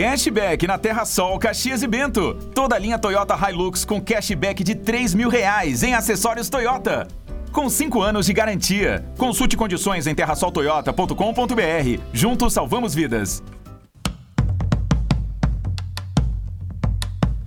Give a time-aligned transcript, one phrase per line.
[0.00, 2.32] Cashback na Terra Sol, Caxias e Bento.
[2.54, 7.06] Toda a linha Toyota Hilux com cashback de 3 mil reais em acessórios Toyota.
[7.52, 9.04] Com 5 anos de garantia.
[9.18, 12.00] Consulte condições em terrasoltoyota.com.br.
[12.14, 13.42] Juntos salvamos vidas.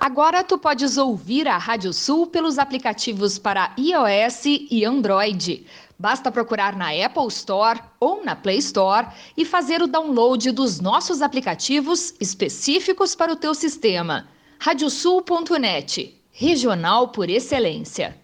[0.00, 5.66] Agora tu podes ouvir a Rádio Sul pelos aplicativos para iOS e Android.
[5.98, 11.20] Basta procurar na Apple Store ou na Play Store e fazer o download dos nossos
[11.20, 14.26] aplicativos específicos para o teu sistema.
[14.58, 18.16] Radiosul.net, regional por excelência.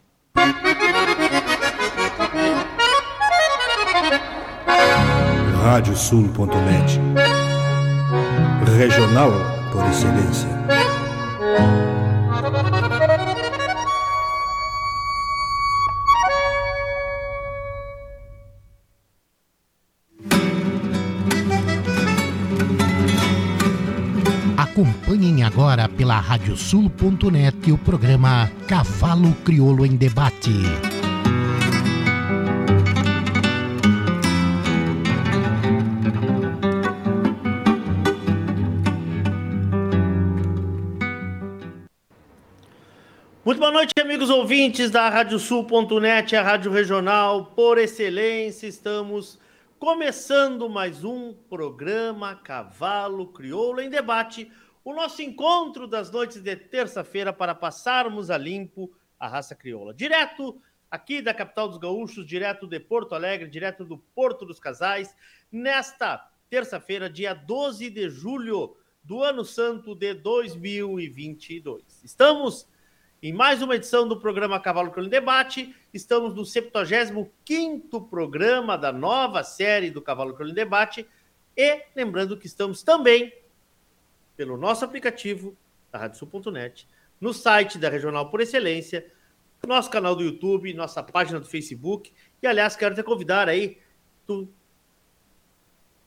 [5.62, 6.98] Radiosul.net,
[8.78, 9.32] regional
[9.70, 10.75] por excelência.
[24.76, 31.05] Acompanhem agora pela radiosul.net o programa Cavalo Crioulo em Debate.
[44.16, 48.66] Amigos ouvintes da Radiosul.net, a rádio regional por excelência.
[48.66, 49.38] Estamos
[49.78, 54.50] começando mais um programa Cavalo Crioulo em Debate,
[54.82, 58.90] o nosso encontro das noites de terça-feira para passarmos a limpo
[59.20, 59.92] a raça crioula.
[59.92, 65.14] Direto aqui da capital dos gaúchos, direto de Porto Alegre, direto do Porto dos Casais,
[65.52, 72.02] nesta terça-feira, dia 12 de julho do ano santo de 2022.
[72.02, 72.66] Estamos
[73.22, 75.74] em mais uma edição do programa Cavalo Crioulo Debate.
[75.92, 81.06] Estamos no 75 programa da nova série do Cavalo Crioulo Debate.
[81.56, 83.32] E lembrando que estamos também
[84.36, 85.56] pelo nosso aplicativo
[85.90, 86.86] da radiosul.net,
[87.18, 89.10] no site da Regional por Excelência,
[89.66, 92.12] nosso canal do YouTube, nossa página do Facebook.
[92.42, 93.78] E, aliás, quero te convidar aí,
[94.26, 94.46] tu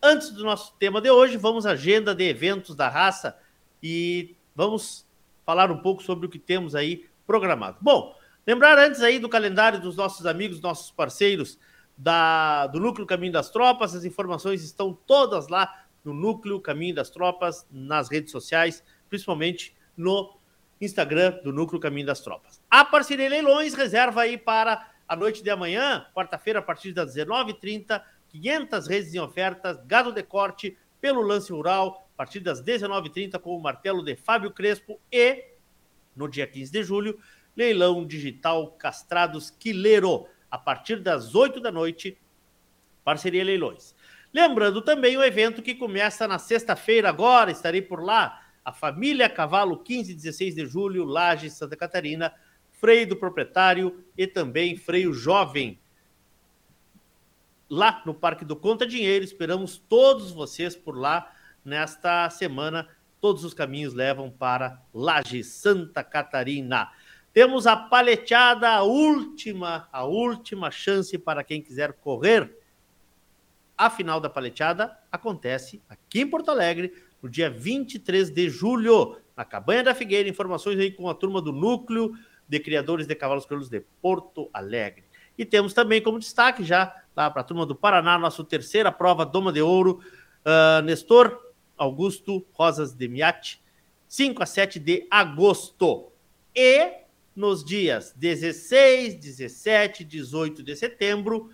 [0.07, 3.39] Antes do nosso tema de hoje, vamos à agenda de eventos da raça
[3.83, 5.09] e vamos
[5.47, 7.79] falar um pouco sobre o que temos aí programado.
[7.81, 8.15] Bom,
[8.47, 11.59] lembrar antes aí do calendário dos nossos amigos, nossos parceiros
[11.97, 17.09] da, do Núcleo Caminho das Tropas, as informações estão todas lá no Núcleo Caminho das
[17.09, 20.37] Tropas, nas redes sociais, principalmente no
[20.83, 22.61] Instagram do Núcleo Caminho das Tropas.
[22.71, 28.03] A parceria Leilões reserva aí para a noite de amanhã, quarta-feira, a partir das 19h30,
[28.35, 33.57] 500 redes em ofertas, gado de corte pelo lance rural, a partir das 19h30, com
[33.57, 35.53] o martelo de Fábio Crespo e,
[36.17, 37.21] no dia 15 de julho,
[37.57, 42.19] leilão digital Castrados Quileiro, a partir das 8 da noite,
[43.05, 43.95] parceria Leilões.
[44.33, 49.79] Lembrando também o evento que começa na sexta-feira, agora estarei por lá, a Família Cavalo,
[49.79, 52.35] 15 e 16 de julho, Laje, Santa Catarina,
[52.73, 55.79] freio do proprietário e também freio jovem.
[57.69, 61.33] Lá no Parque do Conta Dinheiro, esperamos todos vocês por lá
[61.65, 62.89] nesta semana.
[63.21, 66.91] Todos os caminhos levam para Laje, Santa Catarina.
[67.33, 72.55] Temos a paleteada, a última, a última chance para quem quiser correr.
[73.77, 79.45] A final da paleteada acontece aqui em Porto Alegre, no dia 23 de julho, na
[79.45, 80.29] Cabanha da Figueira.
[80.29, 82.13] Informações aí com a turma do Núcleo
[82.47, 85.05] de Criadores de Cavalos Crioulos de Porto Alegre.
[85.37, 89.25] E temos também como destaque já lá para a turma do Paraná, nossa terceira prova
[89.25, 90.01] Doma de Ouro,
[90.45, 91.41] uh, Nestor
[91.77, 93.63] Augusto Rosas de Miati,
[94.09, 96.13] 5 a 7 de agosto.
[96.55, 96.93] E
[97.35, 101.51] nos dias 16, 17 18 de setembro,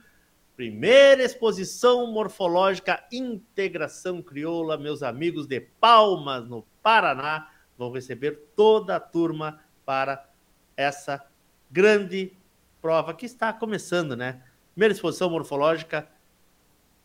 [0.60, 9.00] Primeira exposição morfológica Integração Crioula, meus amigos de Palmas, no Paraná, vão receber toda a
[9.00, 10.28] turma para
[10.76, 11.26] essa
[11.70, 12.36] grande
[12.82, 14.42] prova que está começando, né?
[14.72, 16.08] Primeira exposição morfológica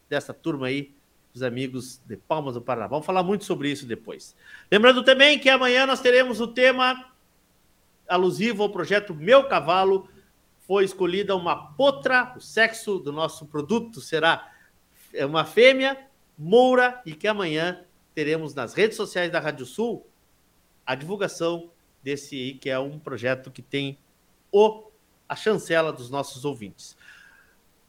[0.10, 0.94] dessa turma aí,
[1.34, 2.88] dos amigos de Palmas do Paraná.
[2.88, 4.36] Vamos falar muito sobre isso depois.
[4.72, 7.12] Lembrando também que amanhã nós teremos o tema
[8.08, 10.08] alusivo ao projeto Meu Cavalo,
[10.62, 14.52] foi escolhida uma potra, o sexo do nosso produto será
[15.14, 16.08] é uma fêmea,
[16.38, 20.06] moura, e que amanhã teremos nas redes sociais da Rádio Sul
[20.86, 21.72] a divulgação
[22.04, 23.98] desse aí, que é um projeto que tem
[24.52, 24.90] o,
[25.28, 26.98] a chancela dos nossos ouvintes.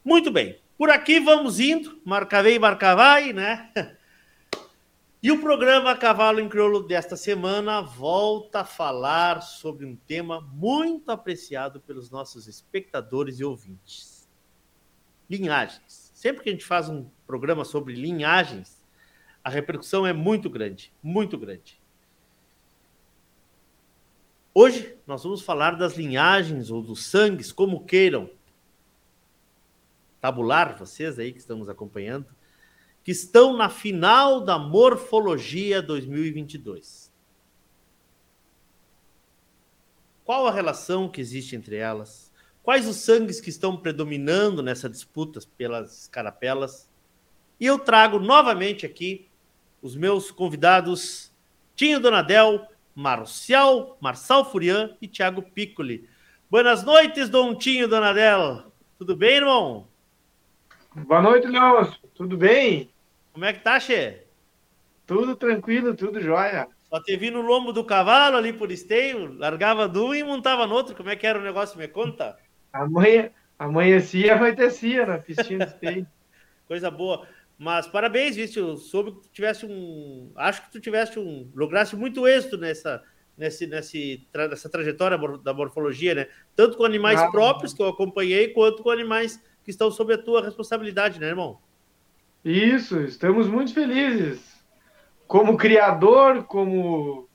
[0.07, 3.73] Muito bem, por aqui vamos indo, marca vem, marca vai, né?
[5.21, 11.11] E o programa Cavalo em Crioulo desta semana volta a falar sobre um tema muito
[11.11, 14.29] apreciado pelos nossos espectadores e ouvintes:
[15.29, 16.13] linhagens.
[16.15, 18.87] Sempre que a gente faz um programa sobre linhagens,
[19.43, 21.81] a repercussão é muito grande, muito grande.
[24.55, 28.31] Hoje nós vamos falar das linhagens ou dos sangues, como queiram
[30.27, 32.27] tabular, vocês aí que estão nos acompanhando,
[33.05, 37.15] que estão na final da Morfologia 2022.
[40.25, 42.33] Qual a relação que existe entre elas?
[42.61, 46.91] Quais os sangues que estão predominando nessa disputa pelas escarapelas?
[47.61, 49.29] E eu trago novamente aqui
[49.81, 51.33] os meus convidados
[51.77, 52.67] Tinho Donadel,
[52.97, 56.09] Marcial, Marçal Furian e Thiago Piccoli.
[56.51, 58.73] Boas noites, Dom Tinho Donadel.
[58.99, 59.87] Tudo bem, irmão?
[61.05, 62.01] Boa noite, Leôncio.
[62.15, 62.91] Tudo bem?
[63.35, 64.23] Como é que tá, Che?
[65.07, 66.69] Tudo tranquilo, tudo jóia.
[66.89, 70.67] Pra ter vindo no lombo do cavalo ali por esteio, largava do um e montava
[70.67, 70.97] no outro.
[70.97, 71.79] Como é que era o negócio?
[71.79, 72.39] Me conta.
[72.73, 76.07] Amanhã, amanhecia, anoitecia na piscina de esteio.
[76.67, 77.29] Coisa boa.
[77.59, 78.57] Mas parabéns?
[78.57, 80.33] Eu soube que tu tivesse um.
[80.35, 81.51] Acho que tu tivesse um.
[81.55, 83.03] Lograsse muito êxito nessa,
[83.37, 86.27] nesse, nesse, nessa trajetória da morfologia, né?
[86.55, 90.19] Tanto com animais ah, próprios que eu acompanhei, quanto com animais que estão sob a
[90.19, 91.59] tua responsabilidade, né, irmão?
[92.45, 94.41] Isso, estamos muito felizes.
[95.27, 97.29] Como criador, como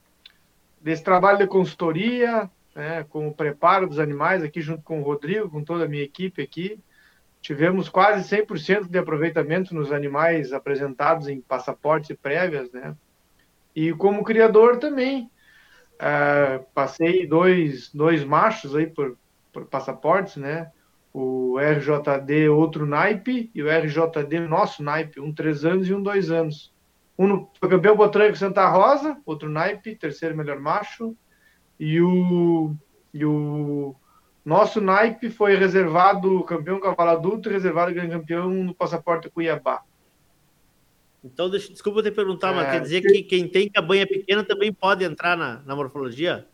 [0.80, 5.50] desse trabalho de consultoria, né, com o preparo dos animais aqui junto com o Rodrigo,
[5.50, 6.80] com toda a minha equipe aqui.
[7.42, 12.96] Tivemos quase 100% de aproveitamento nos animais apresentados em passaportes e prévias, né?
[13.76, 15.30] E como criador também,
[15.96, 19.18] uh, passei dois, dois machos aí por,
[19.52, 20.72] por passaportes, né?
[21.14, 26.32] O RJD outro naipe e o RJD nosso naipe, um três anos e um dois
[26.32, 26.74] anos.
[27.20, 31.16] Um foi campeão botânico Santa Rosa, outro naipe, terceiro melhor macho,
[31.80, 32.74] e o,
[33.14, 33.96] e o
[34.44, 39.84] nosso naipe foi reservado campeão cavalo adulto e reservado grande campeão no passaporte Cuiabá.
[41.24, 44.74] Então, deixa, desculpa te perguntar, é, mas quer dizer que quem tem cabanha pequena também
[44.74, 46.48] pode entrar na, na morfologia?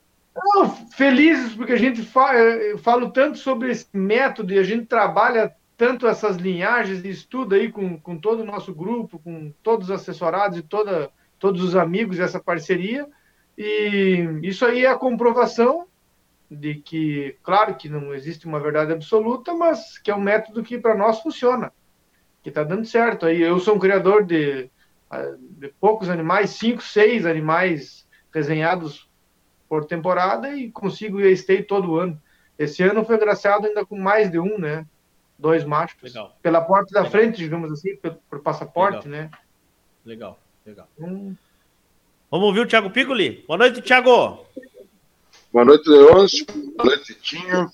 [0.96, 5.54] Felizes porque a gente fa, eu falo tanto sobre esse método e a gente trabalha
[5.78, 9.96] tanto essas linhagens e estuda aí com, com todo o nosso grupo, com todos os
[9.96, 13.08] assessorados e toda, todos os amigos dessa parceria.
[13.58, 15.88] E isso aí é a comprovação
[16.50, 20.80] de que, claro que não existe uma verdade absoluta, mas que é um método que
[20.80, 21.72] para nós funciona,
[22.42, 23.26] que está dando certo.
[23.26, 24.70] Aí eu sou um criador de,
[25.42, 29.07] de poucos animais, cinco, seis animais resenhados
[29.68, 32.22] por temporada e consigo ir a stay todo ano.
[32.58, 34.86] Esse ano foi agraciado ainda com mais de um, né?
[35.38, 36.02] Dois machos.
[36.02, 36.36] Legal.
[36.42, 37.12] Pela porta da legal.
[37.12, 39.30] frente, digamos assim, por, por passaporte, legal.
[39.30, 39.32] né?
[40.06, 40.88] Legal, legal.
[41.00, 41.36] Hum.
[42.32, 43.44] Vamos ouvir o Thiago Piccoli.
[43.48, 44.46] Boa noite, Thiago.
[45.52, 46.46] Boa noite, Leôncio.
[46.76, 47.72] Boa noite, Tinho.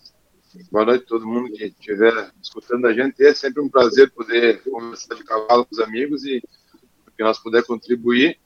[0.72, 3.24] Boa noite a todo mundo que estiver escutando a gente.
[3.26, 6.44] É sempre um prazer poder conversar de cavalo com os amigos e
[7.18, 8.38] que nós puder contribuir,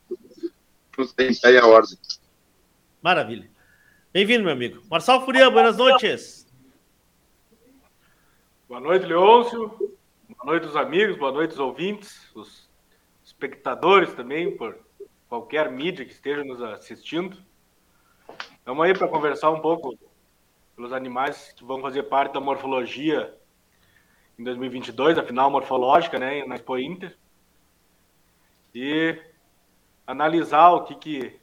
[0.97, 1.97] nos tem aí a ordem.
[3.01, 3.49] Maravilha.
[4.11, 4.81] Bem-vindo, meu amigo.
[4.89, 6.47] Marçal Furian, boas noites.
[8.67, 9.69] Boa noite, Leôncio.
[10.27, 11.17] Boa noite, os amigos.
[11.17, 12.67] Boa noite, os ouvintes, os
[13.23, 14.77] espectadores também, por
[15.29, 17.37] qualquer mídia que esteja nos assistindo.
[18.57, 19.97] Estamos aí para conversar um pouco
[20.75, 23.37] pelos animais que vão fazer parte da morfologia
[24.39, 27.15] em 2022, a final morfológica, né, na Expo Inter.
[28.73, 29.19] E
[30.05, 31.39] analisar o que, que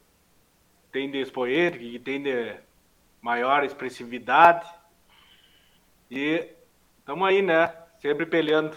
[0.95, 2.55] tem de expoente, que, tem de
[3.21, 4.65] maior expressividade.
[6.09, 6.51] E
[7.01, 8.77] estamos aí, né, sempre peleando.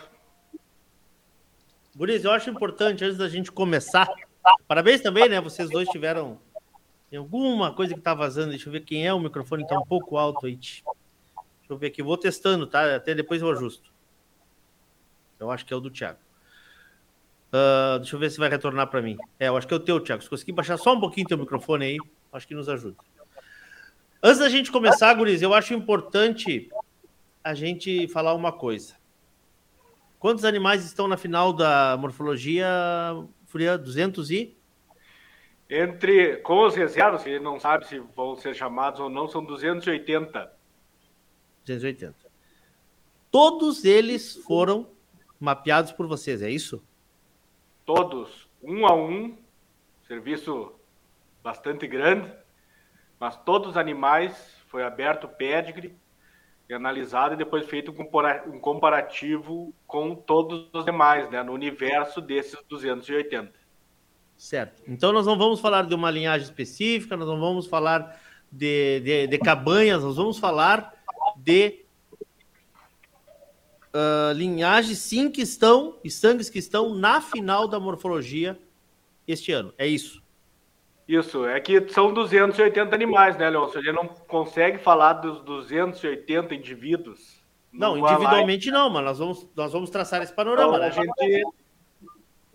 [1.95, 4.09] Guriz, eu acho importante, antes da gente começar,
[4.67, 6.39] parabéns também, né, vocês dois tiveram
[7.15, 8.49] alguma coisa que tá vazando.
[8.49, 9.13] Deixa eu ver quem é.
[9.13, 10.55] O microfone tá um pouco alto aí.
[10.55, 10.83] Deixa
[11.69, 12.01] eu ver aqui.
[12.01, 12.95] Vou testando, tá?
[12.95, 13.93] Até depois eu ajusto.
[15.39, 16.19] Eu acho que é o do Thiago.
[17.47, 19.17] Uh, deixa eu ver se vai retornar para mim.
[19.39, 20.21] É, eu acho que é o teu, Thiago.
[20.21, 21.97] Se conseguir baixar só um pouquinho teu microfone aí,
[22.33, 22.97] acho que nos ajuda.
[24.21, 26.69] Antes da gente começar, Guris, eu acho importante
[27.43, 28.95] a gente falar uma coisa.
[30.19, 32.67] Quantos animais estão na final da morfologia,
[33.45, 33.77] Fria?
[33.77, 34.57] 200 e?
[35.69, 39.43] Entre, com os reservas, que ele não sabe se vão ser chamados ou não, são
[39.43, 40.51] 280.
[41.65, 42.15] 280.
[43.29, 44.89] Todos eles foram
[45.39, 46.81] mapeados por vocês, é isso?
[47.87, 49.37] Todos, um a um,
[50.05, 50.73] serviço
[51.41, 52.29] bastante grande,
[53.17, 55.95] mas todos os animais foi aberto o pedigree
[56.69, 62.61] e analisado e depois feito um comparativo com todos os demais, né, no universo desses
[62.67, 63.53] 280.
[64.35, 64.83] Certo.
[64.85, 68.19] Então nós não vamos falar de uma linhagem específica, nós não vamos falar
[68.51, 70.93] de, de, de cabanhas, nós vamos falar
[71.37, 71.85] de
[73.97, 78.57] uh, linhagens sim que estão e sangues que estão na final da morfologia
[79.27, 79.73] este ano.
[79.77, 80.21] É isso.
[81.07, 83.47] Isso, é que são 280 animais, né?
[83.47, 87.41] A gente não consegue falar dos 280 indivíduos.
[87.71, 90.75] Não, individualmente não, mas nós vamos, nós vamos traçar esse panorama.
[90.75, 90.87] Então, né?
[90.87, 91.45] A gente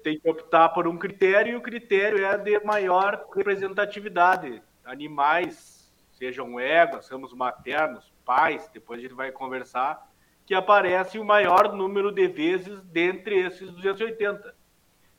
[0.03, 4.63] tem que optar por um critério e o critério é de maior representatividade.
[4.85, 10.12] Animais, sejam éguas, somos maternos, pais, depois a gente vai conversar,
[10.45, 14.55] que aparecem o maior número de vezes dentre esses 280.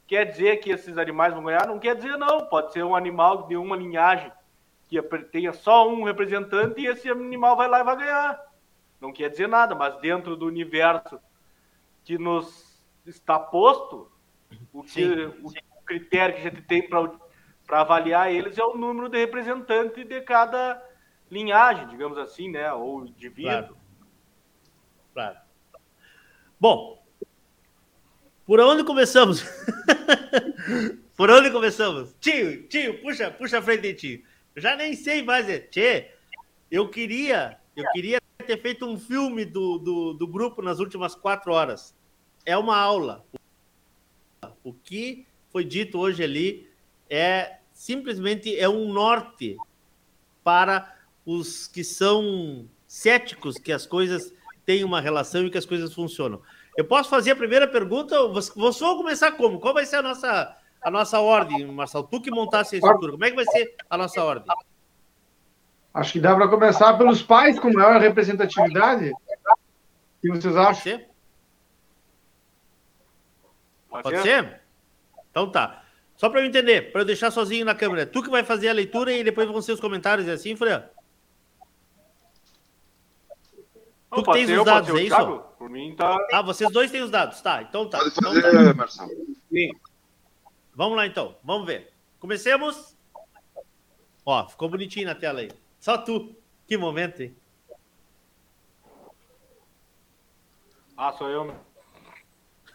[0.05, 1.67] Quer dizer que esses animais vão ganhar?
[1.67, 2.45] Não quer dizer não.
[2.45, 4.31] Pode ser um animal de uma linhagem
[4.87, 5.01] que
[5.31, 8.53] tenha só um representante e esse animal vai lá e vai ganhar.
[9.01, 11.19] Não quer dizer nada, mas dentro do universo
[12.03, 14.11] que nos está posto,
[14.71, 15.51] o, que, o
[15.85, 20.81] critério que a gente tem para avaliar eles é o número de representante de cada
[21.31, 22.71] linhagem, digamos assim, né?
[22.73, 23.51] Ou indivíduo.
[23.51, 23.82] Claro.
[25.13, 25.37] Claro.
[26.59, 27.03] Bom,
[28.45, 29.43] por onde começamos?
[31.15, 32.15] por onde começamos?
[32.19, 34.23] Tio, tio, puxa, puxa a frente, tio.
[34.55, 35.49] Já nem sei mais.
[35.49, 36.11] É, tchê,
[36.69, 41.53] eu queria, eu queria ter feito um filme do, do, do grupo nas últimas quatro
[41.53, 41.95] horas.
[42.45, 43.25] É uma aula.
[44.63, 46.69] O que foi dito hoje ali
[47.09, 49.57] é simplesmente é um norte
[50.43, 54.33] para os que são céticos que as coisas
[54.65, 56.41] têm uma relação e que as coisas funcionam.
[56.77, 58.27] Eu posso fazer a primeira pergunta?
[58.29, 59.59] Você vai começar como?
[59.59, 62.07] Qual vai ser a nossa, a nossa ordem, Marcelo?
[62.09, 64.47] Tu que montasse a estrutura, como é que vai ser a nossa ordem?
[65.93, 69.11] Acho que dá para começar pelos pais com maior representatividade.
[69.11, 70.73] O que vocês acham?
[70.73, 71.09] Pode ser?
[73.89, 74.23] Pode, Pode ser?
[74.23, 74.61] ser?
[75.29, 75.83] Então tá.
[76.15, 78.05] Só para eu entender, para eu deixar sozinho na câmera.
[78.05, 80.83] Tu que vai fazer a leitura e depois vão ser os comentários e assim, Fran?
[84.15, 85.15] Tu que tens os dados, é isso?
[85.15, 85.39] Thiago?
[85.57, 86.17] Por mim tá.
[86.31, 87.61] Ah, vocês dois têm os dados, tá?
[87.61, 87.97] Então tá.
[87.97, 88.73] Pode fazer, então, tá.
[88.73, 89.11] Marcelo.
[89.51, 89.71] Sim.
[90.75, 91.93] Vamos lá então, vamos ver.
[92.19, 92.95] Comecemos.
[94.25, 95.51] Ó, ficou bonitinho na tela aí.
[95.79, 96.35] Só tu.
[96.67, 97.35] Que momento, hein?
[100.95, 101.55] Ah, sou eu.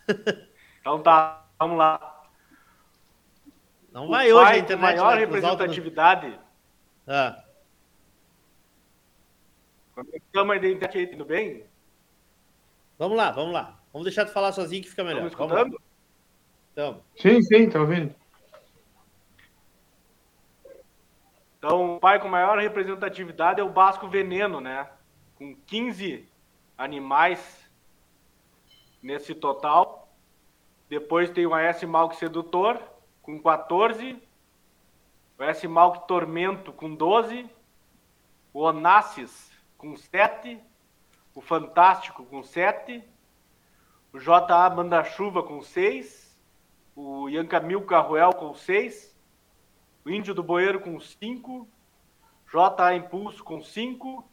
[0.80, 2.24] então tá, vamos lá.
[3.92, 4.96] Não o vai hoje a internet.
[4.96, 6.38] maior representatividade.
[7.06, 7.42] Ah.
[10.06, 11.64] Estamos a internet aí, tudo bem?
[12.98, 13.80] Vamos lá, vamos lá.
[13.92, 15.26] Vamos deixar de falar sozinho que fica melhor.
[15.26, 15.80] Estamos escutando?
[16.72, 17.02] Então.
[17.16, 18.14] Sim, sim, tá ouvindo.
[21.58, 24.88] Então, o pai com maior representatividade é o Basco Veneno, né?
[25.34, 26.28] Com 15
[26.76, 27.68] animais
[29.02, 30.08] nesse total.
[30.88, 32.80] Depois tem o AS Malk Sedutor,
[33.20, 34.22] com 14.
[35.36, 37.50] O AS Malk Tormento, com 12.
[38.52, 39.47] O Onassis,
[39.78, 40.60] com 7
[41.38, 43.00] o Fantástico com 7,
[44.12, 46.36] o JA Manda-Chuva com 6,
[46.96, 49.16] o Yancamil Carruel com 6,
[50.04, 51.68] o Índio do Boeiro com 5,
[52.52, 54.28] JA Impulso com 5,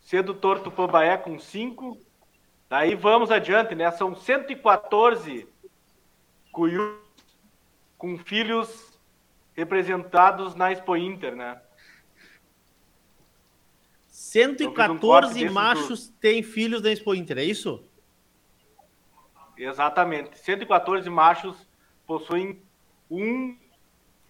[0.00, 1.98] Sedutor Tupambaé com 5.
[2.68, 3.90] Daí vamos adiante, né?
[3.90, 5.48] São 114
[6.52, 7.00] cuius
[7.96, 8.96] com filhos
[9.54, 11.60] representados na Expo Inter, né?
[14.28, 17.82] 114 um machos têm filhos da Expo Inter, é isso?
[19.56, 20.38] Exatamente.
[20.38, 21.56] 114 machos
[22.06, 22.60] possuem
[23.10, 23.56] um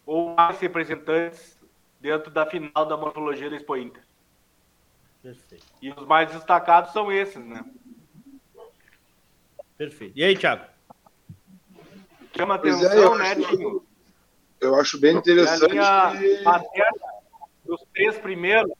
[0.06, 1.58] ou mais representantes
[2.00, 4.02] dentro da final da morfologia da Expo Inter.
[5.20, 5.66] Perfeito.
[5.82, 7.64] E os mais destacados são esses, né?
[9.76, 10.16] Perfeito.
[10.16, 10.64] E aí, Thiago?
[12.36, 13.84] Chama é, atenção, é, né, Tinho?
[14.60, 15.76] Eu acho bem interessante.
[15.76, 16.98] A linha materna,
[17.66, 18.72] os três primeiros,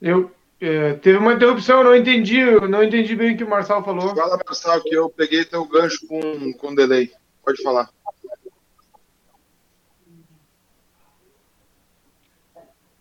[0.00, 0.30] Eu,
[0.60, 3.84] é, teve uma interrupção, eu não entendi, eu não entendi bem o que o Marçal
[3.84, 4.14] falou.
[4.14, 7.12] Fala, Marçal, que eu peguei teu gancho com, com delay.
[7.44, 7.90] Pode falar.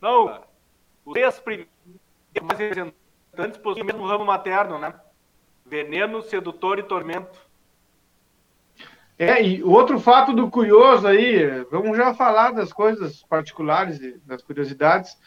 [0.01, 0.43] Não,
[1.05, 1.69] os três primeiros
[2.33, 4.93] representantes possuem o mesmo ramo materno, né?
[5.65, 7.47] Veneno, sedutor e tormento.
[9.19, 15.17] É, e outro fato do curioso aí, vamos já falar das coisas particulares, das curiosidades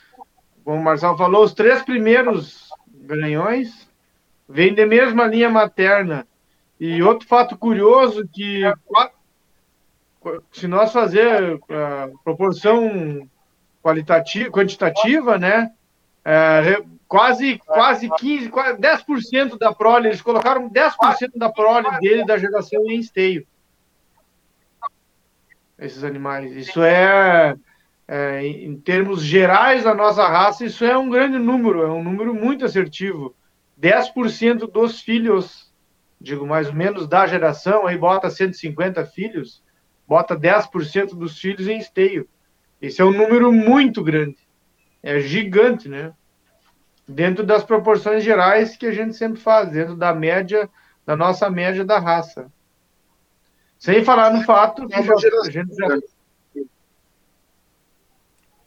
[0.65, 2.69] como o Marcelo falou, os três primeiros
[3.03, 3.89] garanhões
[4.49, 6.27] vêm da mesma linha materna.
[6.79, 8.63] E outro fato curioso que
[10.53, 13.29] se nós fazer a proporção
[13.83, 15.73] qualitativa, quantitativa, né,
[16.25, 22.39] é, quase quase 15, quase 10% da prole, eles colocaram 10% da prole dele da
[22.39, 23.47] geração em esteio.
[25.79, 26.53] Esses animais.
[26.53, 27.57] Isso é
[28.13, 32.35] é, em termos gerais da nossa raça, isso é um grande número, é um número
[32.35, 33.37] muito assertivo.
[33.81, 35.73] 10% dos filhos,
[36.21, 39.63] digo mais ou menos, da geração, aí bota 150 filhos,
[40.09, 42.29] bota 10% dos filhos em esteio.
[42.83, 44.39] Esse é um número muito grande.
[45.01, 46.13] É gigante, né?
[47.07, 50.69] Dentro das proporções gerais que a gente sempre faz, dentro da média,
[51.07, 52.51] da nossa média da raça.
[53.79, 55.03] Sem falar no fato que a
[55.49, 55.97] gente já,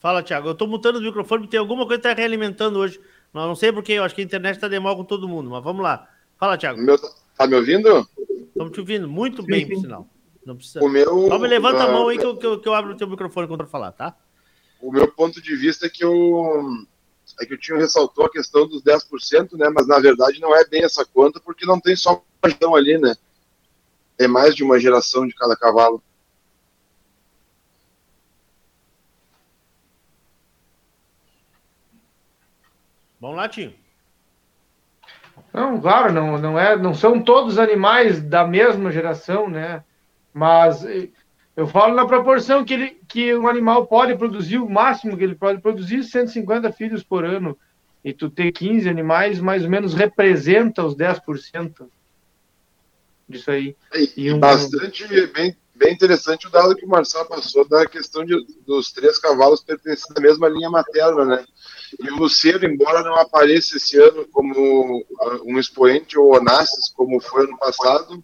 [0.04, 0.50] Fala, Thiago.
[0.50, 3.00] Eu estou mutando o microfone, tem alguma coisa que está realimentando hoje.
[3.32, 5.50] Mas não sei porque, eu acho que a internet está de mal com todo mundo.
[5.50, 6.10] Mas vamos lá.
[6.38, 6.82] Fala, Thiago.
[6.82, 7.00] Meu,
[7.38, 8.06] tá me ouvindo?
[8.50, 9.74] Estamos te ouvindo muito sim, bem, sim.
[9.74, 10.10] por sinal.
[10.46, 10.84] Não precisa.
[10.84, 12.74] O meu, Só me levanta uh, a mão aí que eu, que eu, que eu
[12.74, 14.14] abro o teu microfone quando eu falar, tá?
[14.82, 16.86] O meu ponto de vista é que eu,
[17.40, 19.70] é que o Tinho ressaltou a questão dos 10%, né?
[19.74, 22.98] Mas na verdade não é bem essa conta, porque não tem só uma geração ali,
[22.98, 23.16] né?
[24.20, 26.04] É mais de uma geração de cada cavalo.
[33.24, 33.74] Vamos lá, Tinho.
[35.54, 39.82] Não, claro, não, não, é, não são todos animais da mesma geração, né?
[40.34, 40.86] Mas
[41.56, 45.36] eu falo na proporção que, ele, que um animal pode produzir, o máximo que ele
[45.36, 47.58] pode produzir, 150 filhos por ano.
[48.04, 51.88] E tu ter 15 animais, mais ou menos representa os 10%
[53.30, 53.74] disso aí.
[53.94, 54.40] E, e um...
[54.40, 59.18] bastante, bem, bem interessante o dado que o Marcelo passou da questão de, dos três
[59.18, 61.46] cavalos pertencendo à mesma linha materna, né?
[62.02, 67.20] E o Luceiro, embora não apareça esse ano como ah, um expoente ou Onassis, como
[67.20, 68.24] foi ano passado,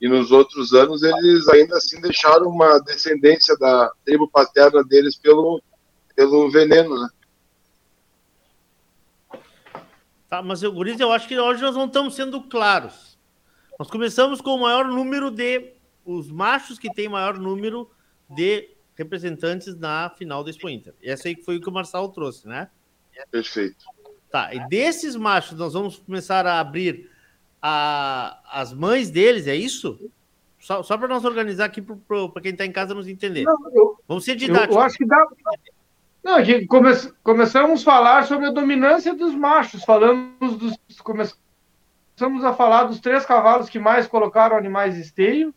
[0.00, 5.62] e nos outros anos eles ainda assim deixaram uma descendência da tribo paterna deles pelo,
[6.16, 7.08] pelo veneno, né?
[10.28, 13.18] Tá, mas eu, Guriz, eu acho que hoje nós não estamos sendo claros.
[13.78, 15.74] Nós começamos com o maior número de.
[16.04, 17.90] Os machos que têm maior número
[18.28, 20.94] de representantes na final do Expo Inter.
[21.02, 22.68] Essa aí foi o que o Marcelo trouxe, né?
[23.30, 23.84] Perfeito.
[24.30, 27.10] Tá, e desses machos nós vamos começar a abrir
[27.60, 29.98] a, as mães deles, é isso?
[30.58, 33.42] Só, só para nós organizar aqui para quem está em casa nos entender.
[33.42, 34.74] Não, eu, vamos ser didáticos.
[34.74, 35.26] Eu, eu acho que dá.
[36.22, 36.90] Não, aqui come,
[37.22, 40.76] começamos a falar sobre a dominância dos machos, falamos dos.
[41.02, 45.52] Começamos a falar dos três cavalos que mais colocaram animais esteio,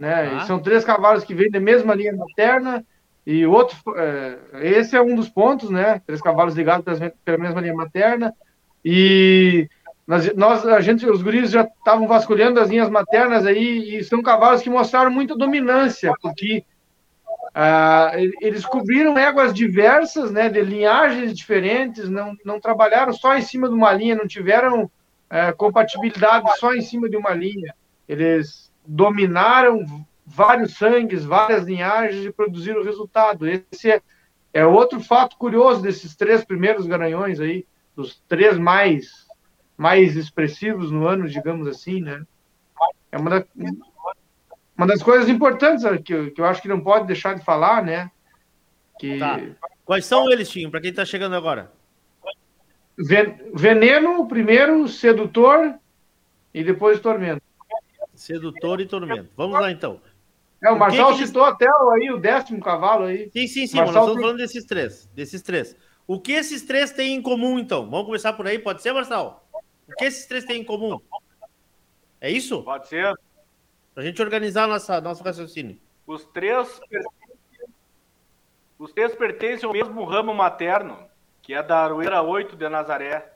[0.00, 0.32] né?
[0.32, 0.40] Ah.
[0.46, 2.84] São três cavalos que vêm da mesma linha materna,
[3.26, 6.00] e outro, é, esse é um dos pontos, né?
[6.06, 8.34] Três cavalos ligados pela mesma linha materna.
[8.82, 9.68] E
[10.06, 14.22] nós, nós a gente, os guris já estavam vasculhando as linhas maternas aí, e são
[14.22, 16.64] cavalos que mostraram muita dominância, porque
[17.54, 20.48] ah, eles cobriram éguas diversas, né?
[20.48, 24.90] De linhagens diferentes, não, não trabalharam só em cima de uma linha, não tiveram
[25.28, 27.74] é, compatibilidade só em cima de uma linha.
[28.08, 29.84] Eles dominaram
[30.26, 33.46] vários sangues, várias linhagens e produzir o resultado.
[33.46, 34.02] Esse é,
[34.52, 39.28] é outro fato curioso desses três primeiros garanhões aí, dos três mais
[39.76, 42.22] mais expressivos no ano, digamos assim, né?
[43.10, 43.46] É uma, da,
[44.76, 47.82] uma das coisas importantes que eu, que eu acho que não pode deixar de falar,
[47.82, 48.10] né?
[48.98, 49.18] Que...
[49.18, 49.40] Tá.
[49.86, 51.72] Quais são eles, Tinho, para quem está chegando agora?
[53.54, 55.74] Veneno, primeiro, sedutor
[56.52, 57.40] e depois tormento.
[58.20, 59.30] Sedutor e tormento.
[59.34, 59.98] Vamos lá então.
[60.62, 63.30] É, o Marcelo que citou até aí o décimo cavalo aí.
[63.30, 64.20] Sim, sim, sim, nós estamos tem...
[64.20, 65.06] falando desses três.
[65.14, 65.74] Desses três.
[66.06, 67.88] O que esses três têm em comum, então?
[67.88, 69.40] Vamos começar por aí, pode ser, Marcelo?
[69.88, 71.00] O que esses três têm em comum?
[72.20, 72.62] É isso?
[72.62, 73.14] Pode ser.
[73.94, 75.80] Para a gente organizar nossa, nosso raciocínio.
[76.06, 76.78] Os três,
[78.78, 80.98] os três pertencem ao mesmo ramo materno,
[81.40, 83.32] que é da Arueira 8 de Nazaré.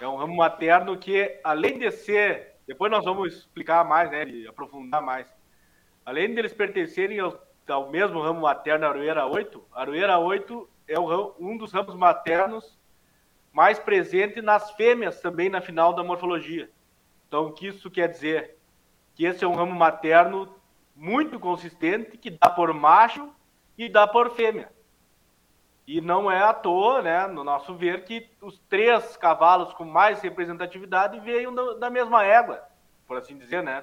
[0.00, 2.57] É um ramo materno que, além de ser.
[2.68, 4.24] Depois nós vamos explicar mais, né?
[4.28, 5.26] E aprofundar mais
[6.08, 11.54] além deles pertencerem ao, ao mesmo ramo materno Aroeira 8, Aroeira 8 é o, um
[11.54, 12.78] dos ramos maternos
[13.52, 16.70] mais presente nas fêmeas também na final da morfologia.
[17.26, 18.56] Então, o que isso quer dizer?
[19.14, 20.48] Que esse é um ramo materno
[20.96, 23.28] muito consistente, que dá por macho
[23.76, 24.72] e dá por fêmea.
[25.88, 30.20] E não é à toa, né, no nosso ver, que os três cavalos com mais
[30.20, 32.62] representatividade veio da mesma égua,
[33.06, 33.82] por assim dizer, né?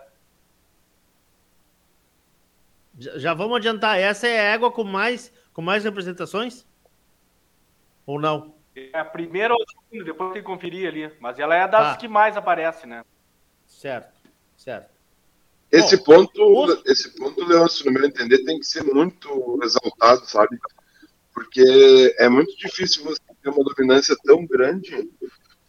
[2.95, 6.63] Já vamos adiantar, essa é a égua com mais, com mais representações?
[8.05, 8.53] Ou não?
[8.75, 11.11] É a primeira ou a segunda, depois tem que conferir ali.
[11.19, 11.97] Mas ela é das tá.
[11.97, 13.03] que mais aparece, né?
[13.65, 14.13] Certo,
[14.55, 14.93] certo.
[15.71, 20.59] Esse Bom, ponto, esse ponto, Leôncio, no meu entender, tem que ser muito exaltado, sabe?
[21.36, 25.10] Porque é muito difícil você ter uma dominância tão grande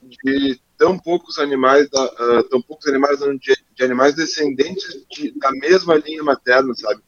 [0.01, 5.51] de tão poucos animais, da, uh, tão poucos animais de, de animais descendentes de, da
[5.51, 7.03] mesma linha materna, sabe?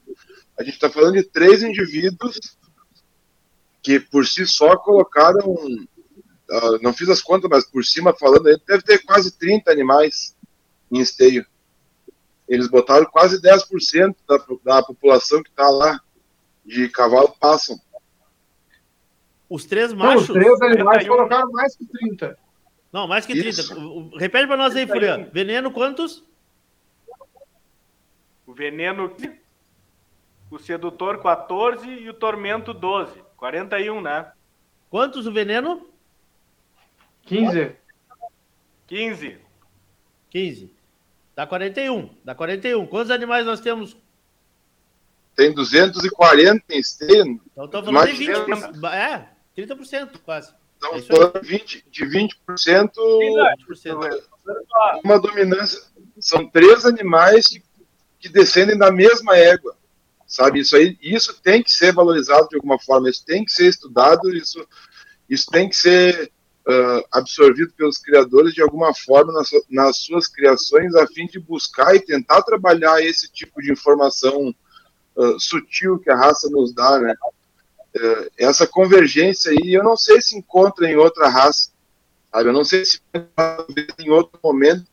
[0.59, 2.59] A gente está falando de três indivíduos
[3.81, 8.83] que por si só colocaram, uh, não fiz as contas, mas por cima falando, deve
[8.83, 10.35] ter quase 30 animais
[10.91, 11.47] em esteio.
[12.49, 16.01] Eles botaram quase 10% da, da população que está lá
[16.69, 17.79] de cavalo passam.
[19.49, 20.29] Os três machos.
[20.29, 22.39] Não, os três animais colocaram mais que 30.
[22.93, 23.49] Não, mais que 30.
[23.49, 24.11] Isso.
[24.17, 25.29] Repete para nós aí, Furiano.
[25.33, 26.25] Veneno quantos?
[28.47, 29.15] O veneno,
[30.51, 33.23] o sedutor 14 e o tormento 12.
[33.37, 34.33] 41, né?
[34.91, 35.87] Quantos o veneno?
[37.23, 37.77] 15.
[38.87, 39.39] 15.
[40.31, 40.73] 15.
[41.37, 42.11] Dá 41.
[42.25, 42.87] Dá 41.
[42.87, 43.97] Quantos animais nós temos?
[45.37, 47.41] Tem 240 em esteio.
[47.53, 48.85] Então estamos falando de 20.
[48.87, 49.29] É,
[49.59, 50.53] 30% quase.
[50.75, 52.93] Estamos é falando 20, de 20%,
[53.69, 54.23] 20%.
[55.05, 55.83] Uma dominância.
[56.21, 57.63] São três animais que,
[58.21, 59.77] que descendem da mesma égua.
[60.27, 60.61] Sabe?
[60.61, 64.33] Isso aí, isso tem que ser valorizado de alguma forma, isso tem que ser estudado,
[64.33, 64.65] isso,
[65.29, 66.31] isso tem que ser
[66.69, 71.97] uh, absorvido pelos criadores de alguma forma nas, nas, suas criações, a fim de buscar
[71.97, 74.55] e tentar trabalhar esse tipo de informação
[75.17, 77.15] uh, sutil que a raça nos dá, né?
[77.97, 81.71] Uh, essa convergência aí, eu não sei se encontra em outra raça,
[82.31, 82.49] sabe?
[82.49, 83.01] Eu não sei se
[83.99, 84.87] em outro momento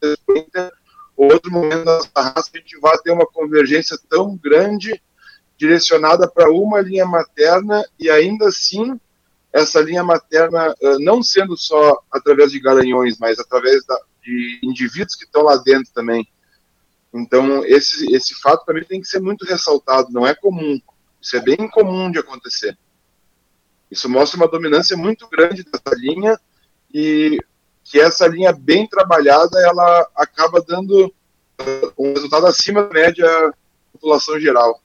[1.18, 5.02] ou outro momento da raça a gente vai ter uma convergência tão grande
[5.58, 9.00] direcionada para uma linha materna e ainda assim
[9.54, 15.24] essa linha materna não sendo só através de garanhões, mas através da, de indivíduos que
[15.24, 16.28] estão lá dentro também.
[17.14, 20.78] Então, esse, esse fato também tem que ser muito ressaltado, não é comum.
[21.22, 22.78] Isso é bem comum de acontecer.
[23.96, 26.38] Isso mostra uma dominância muito grande dessa linha
[26.94, 27.40] e
[27.82, 33.54] que essa linha bem trabalhada, ela acaba dando uh, um resultado acima da média da
[33.94, 34.82] população geral.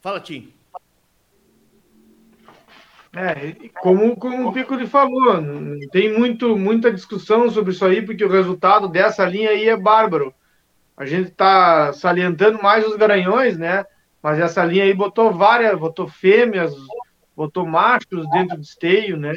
[0.00, 0.54] Fala, Tim.
[3.14, 5.42] É, como, como o Piccoli falou,
[5.90, 10.32] tem muito, muita discussão sobre isso aí, porque o resultado dessa linha aí é bárbaro.
[10.96, 13.84] A gente está salientando mais os garanhões, né?
[14.22, 16.74] Mas essa linha aí botou várias, botou fêmeas,
[17.36, 19.34] botou machos dentro do esteio, né?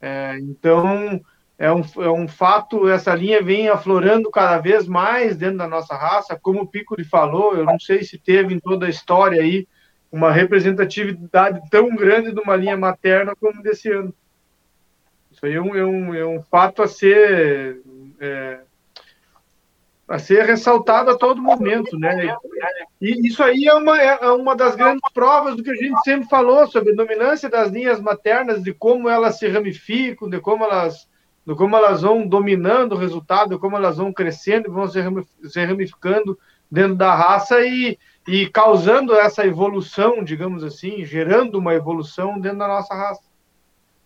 [0.00, 1.20] É, então,
[1.58, 5.96] é um, é um fato, essa linha vem aflorando cada vez mais dentro da nossa
[5.96, 9.66] raça, como o Piccoli falou, eu não sei se teve em toda a história aí,
[10.12, 14.14] uma representatividade tão grande de uma linha materna como desse ano.
[15.30, 17.80] Isso aí é um, é um, é um fato a ser
[18.20, 18.60] é,
[20.06, 22.36] a ser ressaltado a todo momento, né?
[23.00, 26.28] E isso aí é uma, é uma das grandes provas do que a gente sempre
[26.28, 31.08] falou sobre a dominância das linhas maternas, de como elas se ramificam, de como elas,
[31.46, 36.38] de como elas vão dominando o resultado, de como elas vão crescendo, vão se ramificando
[36.70, 42.68] dentro da raça e, e causando essa evolução, digamos assim, gerando uma evolução dentro da
[42.68, 43.22] nossa raça.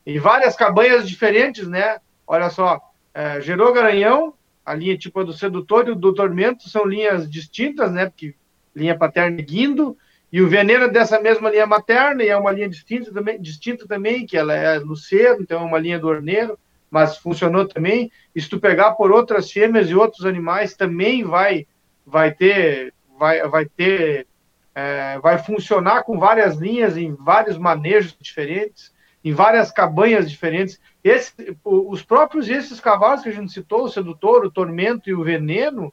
[0.06, 1.98] E várias cabanhas diferentes, né?
[2.26, 2.80] Olha só,
[3.12, 4.34] é, gerou garanhão,
[4.70, 8.06] a linha tipo a do sedutor e do tormento são linhas distintas, né?
[8.06, 8.34] Porque
[8.74, 9.96] linha paterna e guindo,
[10.32, 13.86] e o veneno é dessa mesma linha materna, e é uma linha distinta também, distinta
[13.86, 16.58] também que ela é luceiro, então é uma linha do orneiro,
[16.90, 18.10] mas funcionou também.
[18.34, 21.66] E se tu pegar por outras fêmeas e outros animais, também vai,
[22.06, 24.26] vai ter vai, vai ter,
[24.74, 28.92] é, vai funcionar com várias linhas em vários manejos diferentes,
[29.24, 30.80] em várias cabanhas diferentes.
[31.08, 35.24] Esse, os próprios esses cavalos que a gente citou, o sedutor, o tormento e o
[35.24, 35.92] veneno,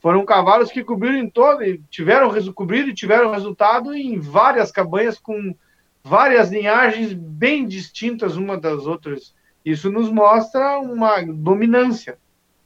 [0.00, 5.54] foram cavalos que cobriram em todo, tiveram cobriram e tiveram resultado em várias cabanhas com
[6.02, 9.34] várias linhagens bem distintas uma das outras.
[9.64, 12.18] Isso nos mostra uma dominância,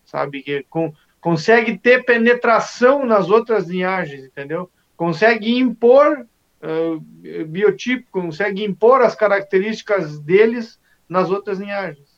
[0.04, 0.42] sabe?
[0.42, 4.70] Que com, consegue ter penetração nas outras linhagens, entendeu?
[4.96, 6.26] Consegue impor
[6.62, 7.00] uh,
[7.46, 10.79] biotipo, consegue impor as características deles
[11.10, 12.08] nas outras linhagens.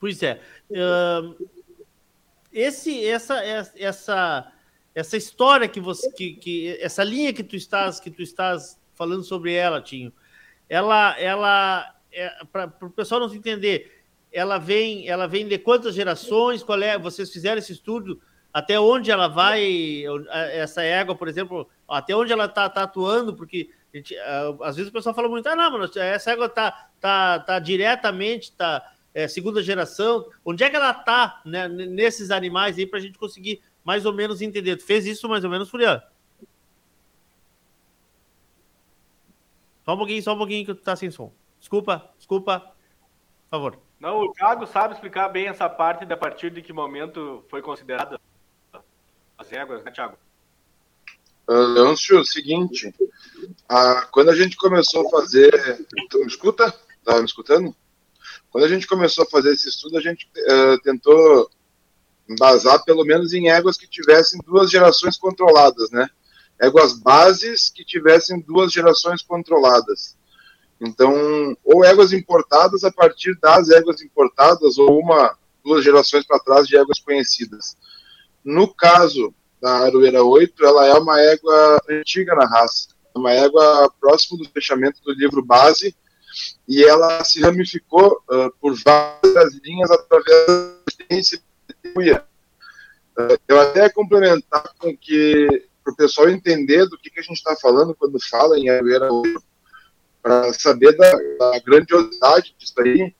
[0.00, 0.40] Pois é.
[0.70, 1.48] Uh,
[2.50, 3.44] esse, essa,
[3.76, 4.52] essa,
[4.94, 9.22] essa história que você, que, que, essa linha que tu estás, que tu estás falando
[9.22, 10.10] sobre ela, Tinho,
[10.68, 15.94] ela, ela, é, para o pessoal não se entender, ela vem, ela vem de quantas
[15.94, 16.62] gerações?
[16.62, 16.98] Qual é?
[16.98, 18.22] Vocês fizeram esse estudo?
[18.52, 20.04] Até onde ela vai?
[20.52, 23.36] Essa égua, por exemplo, até onde ela está tá atuando?
[23.36, 24.16] Porque gente,
[24.62, 28.52] às vezes o pessoal fala muito, ah, não, mano, essa égua está tá, tá diretamente,
[28.52, 30.28] tá é, segunda geração.
[30.44, 34.12] Onde é que ela está né, nesses animais aí para a gente conseguir mais ou
[34.12, 34.76] menos entender?
[34.76, 36.02] Tu fez isso mais ou menos, Furian?
[39.84, 41.32] Só um pouquinho, só um pouquinho que tu tá sem som.
[41.58, 42.60] Desculpa, desculpa.
[42.60, 43.78] Por favor.
[44.00, 47.60] Não, o Thiago sabe explicar bem essa parte de a partir de que momento foi
[47.60, 48.20] considerada
[49.36, 50.16] as éguas, né, Thiago?
[51.48, 52.94] Uh, Leôncio, o seguinte,
[53.68, 55.86] a, quando a gente começou a fazer.
[56.10, 56.72] Tu me escuta?
[57.04, 57.74] Tá me escutando?
[58.50, 61.50] Quando a gente começou a fazer esse estudo, a gente uh, tentou
[62.38, 66.08] basar pelo menos em éguas que tivessem duas gerações controladas, né?
[66.60, 70.16] Éguas bases que tivessem duas gerações controladas.
[70.80, 76.66] Então, ou éguas importadas a partir das éguas importadas, ou uma, duas gerações para trás
[76.66, 77.76] de éguas conhecidas.
[78.44, 83.88] No caso da Aroeira 8, ela é uma égua antiga na raça, é uma égua
[84.00, 85.94] próximo do fechamento do livro base,
[86.68, 94.96] e ela se ramificou uh, por várias linhas através da uh, Eu até complementar com
[94.96, 95.46] que,
[95.84, 99.12] para o pessoal entender do que, que a gente está falando quando fala em Aroeira
[99.12, 99.42] 8,
[100.20, 103.14] para saber da, da, grandiosidade disso aí,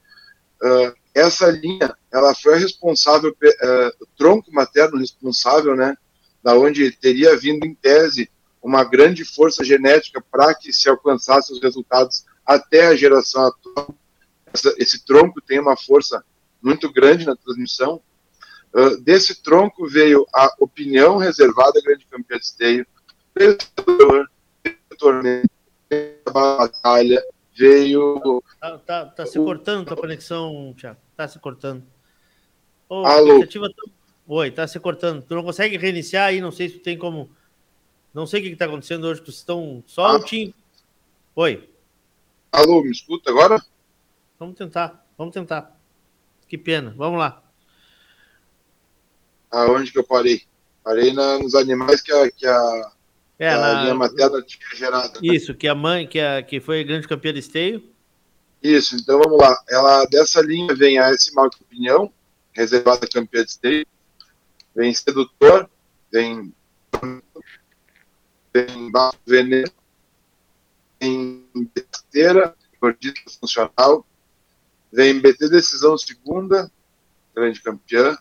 [0.61, 5.95] uh, essa linha, ela foi a responsável, uh, o tronco materno responsável, né,
[6.43, 8.29] da onde teria vindo em tese
[8.61, 13.95] uma grande força genética para que se alcançasse os resultados até a geração atual.
[14.53, 16.23] Essa, esse tronco tem uma força
[16.61, 18.01] muito grande na transmissão.
[18.73, 22.87] Uh, desse tronco veio a opinião reservada grande campeã de esteio,
[24.97, 25.43] torneio,
[26.25, 27.23] a batalha,
[27.55, 28.41] veio.
[28.59, 30.99] Tá, tá, tá se cortando tua conexão, Thiago.
[31.15, 31.83] Tá se cortando.
[32.89, 33.39] Oh, Alô?
[33.39, 33.47] Tá...
[34.27, 35.23] Oi, tá se cortando.
[35.23, 36.39] Tu não consegue reiniciar aí?
[36.39, 37.29] Não sei se tu tem como.
[38.13, 40.15] Não sei o que está acontecendo hoje, vocês estão só ah.
[40.15, 40.53] o Tim.
[41.35, 41.69] Oi.
[42.51, 43.59] Alô, me escuta agora?
[44.39, 45.75] Vamos tentar, vamos tentar.
[46.47, 47.41] Que pena, vamos lá.
[49.49, 50.43] Aonde que eu parei?
[50.83, 52.91] Parei na, nos animais que a, que a,
[53.39, 55.19] é, que a linha materna tinha gerado.
[55.21, 55.35] Né?
[55.35, 57.83] Isso, que a mãe, que, a, que foi grande campeã de esteio.
[58.61, 59.57] Isso, então vamos lá.
[59.69, 61.33] Ela, dessa linha vem a S.
[61.33, 62.11] Malco Opinião,
[62.53, 63.87] reservada campeã de esteio.
[64.75, 65.69] Vem Sedutor,
[66.11, 66.53] vem
[68.53, 69.71] tem baixo veneno,
[70.99, 74.05] tem besteira, gordita funcional,
[74.91, 76.71] vem BT Decisão Segunda,
[77.35, 78.15] grande campeã,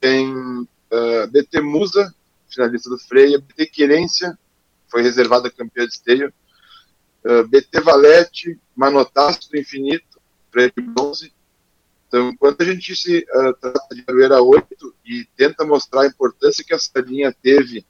[0.00, 2.14] tem uh, ah, BT Musa,
[2.48, 4.38] finalista do Freia, BT Querência,
[4.88, 6.32] foi reservada campeã de esteio,
[7.24, 10.18] uh, ah, BT Valete, Manotaço do Infinito,
[10.50, 11.32] freio de bronze.
[12.08, 16.64] Então, quando a gente se uh, trata de Aroeira 8 e tenta mostrar a importância
[16.64, 17.84] que essa linha teve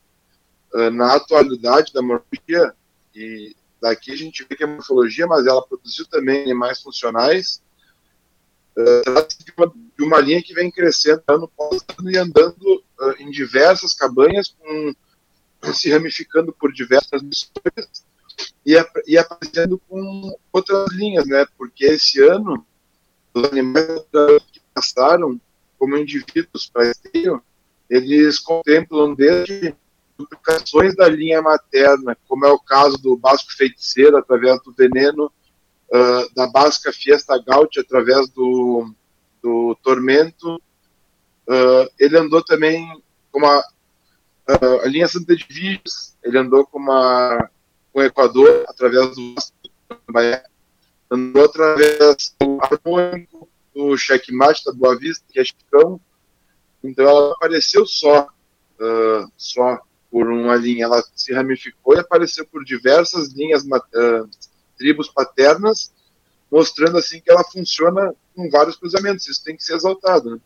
[0.73, 2.73] uh, na atualidade da morfologia,
[3.15, 7.63] e daqui a gente vê que é morfologia, mas ela produziu também animais funcionais,
[8.77, 9.53] uh, trata-se de,
[9.97, 14.53] de, uma linha que vem crescendo ano após ano e andando uh, em diversas cabanhas,
[14.59, 14.93] com,
[15.73, 18.03] se ramificando por diversas missões
[18.65, 18.75] e,
[19.07, 21.45] e aparecendo com outras linhas, né?
[21.57, 22.65] Porque esse ano,
[23.33, 24.01] os animais
[24.51, 25.39] que passaram
[25.77, 27.41] como indivíduos para esteio,
[27.89, 29.75] eles contemplam desde
[30.17, 35.31] duplicações da linha materna, como é o caso do Basco Feiticeiro, através do veneno,
[35.89, 38.93] uh, da Basca Fiesta Gaut, através do,
[39.41, 40.55] do Tormento.
[41.47, 45.81] Uh, ele andou também com uma, uh, a linha Santa de
[46.21, 47.49] ele andou com, uma,
[47.93, 49.35] com o Equador, através do
[51.09, 55.99] andou através do harmônico, do checkmate da Boa Vista, que é Chicão.
[56.83, 58.27] Então ela apareceu só,
[58.79, 59.79] uh, só
[60.11, 64.29] por uma linha, ela se ramificou e apareceu por diversas linhas, uh,
[64.77, 65.93] tribos paternas,
[66.51, 69.27] mostrando assim que ela funciona com vários cruzamentos.
[69.27, 70.31] Isso tem que ser exaltado.
[70.31, 70.39] Né?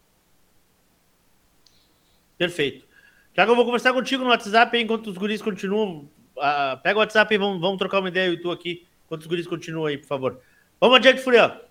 [2.38, 2.86] Perfeito.
[3.34, 6.10] Tiago, eu vou conversar contigo no WhatsApp enquanto os guris continuam.
[6.36, 9.28] Uh, pega o WhatsApp e vamos, vamos trocar uma ideia, e tu aqui, enquanto os
[9.28, 10.42] guris continuam aí, por favor.
[10.84, 11.62] Vamos adiante, Furião.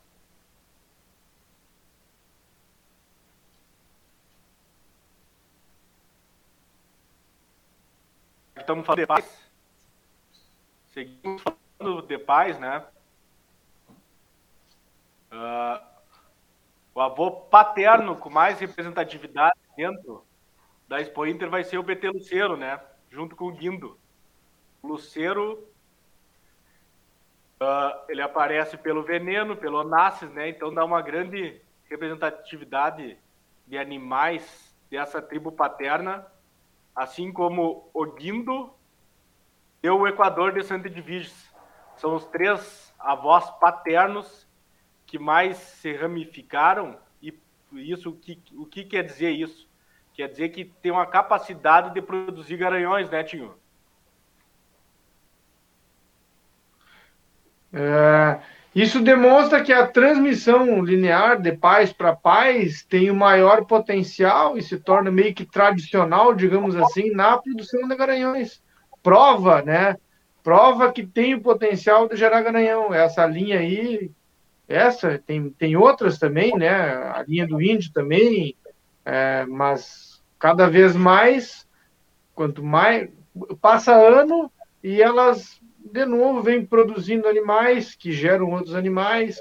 [8.57, 9.53] estamos falando de paz.
[10.93, 12.87] Seguimos falando de paz, né?
[15.31, 15.85] Uh,
[16.95, 20.25] o avô paterno com mais representatividade dentro
[20.89, 22.81] da Expo Inter vai ser o BT Luceiro, né?
[23.11, 23.99] Junto com o Guindo.
[24.83, 25.69] O Luceiro,
[27.63, 30.49] uh, ele aparece pelo veneno, pelo Onassis, né?
[30.49, 33.19] Então dá uma grande representatividade
[33.67, 36.27] de animais dessa tribo paterna
[36.95, 38.73] assim como o Guindo
[39.83, 40.89] e o Equador de Santa.
[41.97, 44.49] São os três avós paternos
[45.07, 47.39] que mais se ramificaram e
[47.73, 49.69] isso o que, o que quer dizer isso?
[50.15, 53.55] Quer dizer que tem uma capacidade de produzir garanhões, né, Tinho?
[57.73, 58.39] É,
[58.75, 64.63] isso demonstra que a transmissão linear de pais para pais tem o maior potencial e
[64.63, 68.63] se torna meio que tradicional, digamos assim, na produção de garanhões.
[69.03, 69.97] Prova, né?
[70.43, 72.95] Prova que tem o potencial de gerar garanhão.
[72.95, 74.11] Essa linha aí,
[74.67, 76.71] essa, tem, tem outras também, né?
[76.71, 78.57] A linha do índio também,
[79.05, 81.69] é, mas cada vez mais,
[82.35, 83.09] quanto mais
[83.61, 84.51] passa ano
[84.83, 89.41] e elas de novo, vem produzindo animais que geram outros animais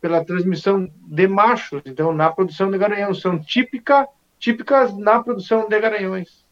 [0.00, 1.82] pela transmissão de machos.
[1.84, 4.08] Então, na produção de garanhão, são típica,
[4.38, 6.44] típicas na produção de garanhões.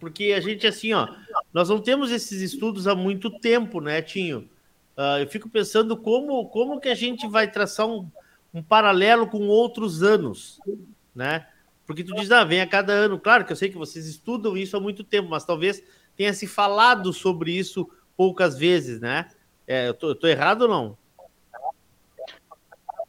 [0.00, 1.06] Porque a gente, assim, ó,
[1.52, 4.48] nós não temos esses estudos há muito tempo, né, Tinho?
[4.96, 8.08] Uh, eu fico pensando como, como que a gente vai traçar um,
[8.54, 10.60] um paralelo com outros anos,
[11.14, 11.46] né?
[11.86, 13.18] Porque tu diz, ah, vem a cada ano.
[13.18, 15.82] Claro que eu sei que vocês estudam isso há muito tempo, mas talvez
[16.16, 19.28] tenha se falado sobre isso poucas vezes, né?
[19.66, 20.98] É, eu, tô, eu tô errado ou não?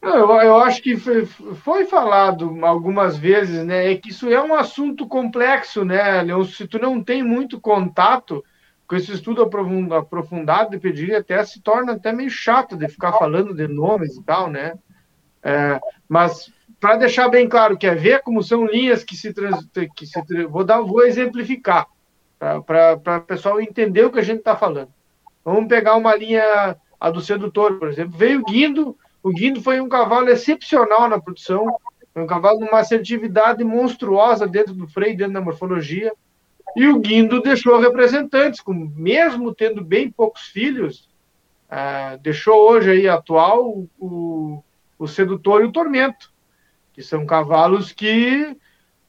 [0.02, 3.90] Eu, eu acho que foi, foi, falado algumas vezes, né?
[3.92, 6.44] É que isso é um assunto complexo, né, Leon?
[6.44, 8.44] Se tu não tem muito contato
[8.86, 13.52] com esse estudo aprofundado de pediria até se torna até meio chato de ficar falando
[13.52, 14.74] de nomes e tal, né?
[15.42, 16.52] É, mas
[16.86, 20.62] para deixar bem claro, quer ver como são linhas que se, trans, que se vou
[20.62, 21.84] dar, vou exemplificar
[22.38, 24.90] para o pessoal entender o que a gente está falando.
[25.44, 28.16] Vamos pegar uma linha, a do sedutor, por exemplo.
[28.16, 31.66] Veio Guindo, o Guindo foi um cavalo excepcional na produção,
[32.14, 36.12] foi um cavalo de uma assertividade monstruosa dentro do freio, dentro da morfologia.
[36.76, 41.08] E o Guindo deixou representantes, com, mesmo tendo bem poucos filhos,
[41.68, 44.62] uh, deixou hoje aí atual o,
[44.96, 46.35] o Sedutor e o Tormento,
[46.96, 48.56] que são cavalos que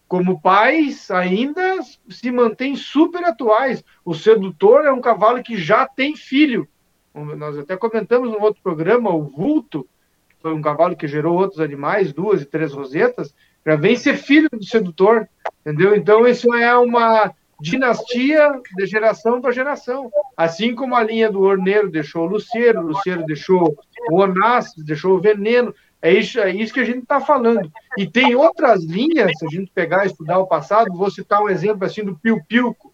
[0.08, 1.80] como pais, ainda
[2.10, 3.84] se mantêm super atuais.
[4.06, 6.68] O sedutor é um cavalo que já tem filho.
[7.14, 9.88] Nós até comentamos no outro programa, o vulto,
[10.30, 13.36] que foi um cavalo que gerou outros animais, duas e três rosetas,
[13.66, 15.28] já vem ser filho do sedutor,
[15.62, 15.94] entendeu?
[15.94, 20.10] Então, isso é uma dinastia de geração para geração.
[20.38, 23.76] Assim como a linha do Orneiro deixou o Luceiro, o Luceiro deixou
[24.10, 27.72] o Onassis, deixou o Veneno, é isso, é isso que a gente está falando.
[27.98, 31.50] E tem outras linhas, se a gente pegar e estudar o passado, vou citar um
[31.50, 32.94] exemplo assim do Pio Pilco,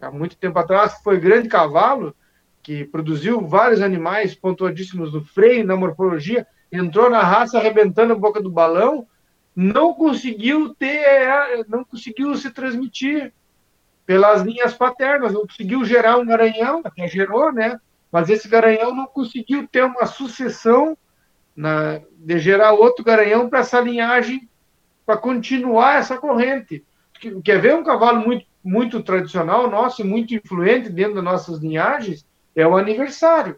[0.00, 2.14] há muito tempo atrás, foi grande cavalo,
[2.62, 8.40] que produziu vários animais pontuadíssimos no freio, na morfologia, entrou na raça arrebentando a boca
[8.40, 9.06] do balão,
[9.54, 13.32] não conseguiu ter, não conseguiu se transmitir
[14.04, 17.80] pelas linhas paternas, não conseguiu gerar um garanhão, até gerou, né?
[18.12, 20.96] Mas esse garanhão não conseguiu ter uma sucessão
[21.56, 24.48] na, de gerar outro garanhão para essa linhagem,
[25.06, 26.84] para continuar essa corrente.
[27.42, 32.26] Quer ver um cavalo muito, muito tradicional nosso e muito influente dentro das nossas linhagens?
[32.54, 33.54] É o aniversário.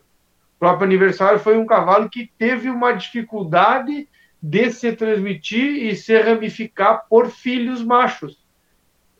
[0.57, 4.09] O próprio aniversário foi um cavalo que teve uma dificuldade
[4.41, 8.47] de se transmitir e se ramificar por filhos machos.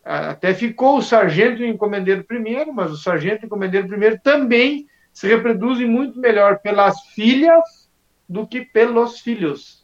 [0.03, 4.19] Até ficou o sargento e o encomendeiro primeiro, mas o sargento e o encomendeiro primeiro
[4.23, 7.78] também se reproduzem muito melhor pelas filhas
[8.29, 9.83] do que pelos filhos.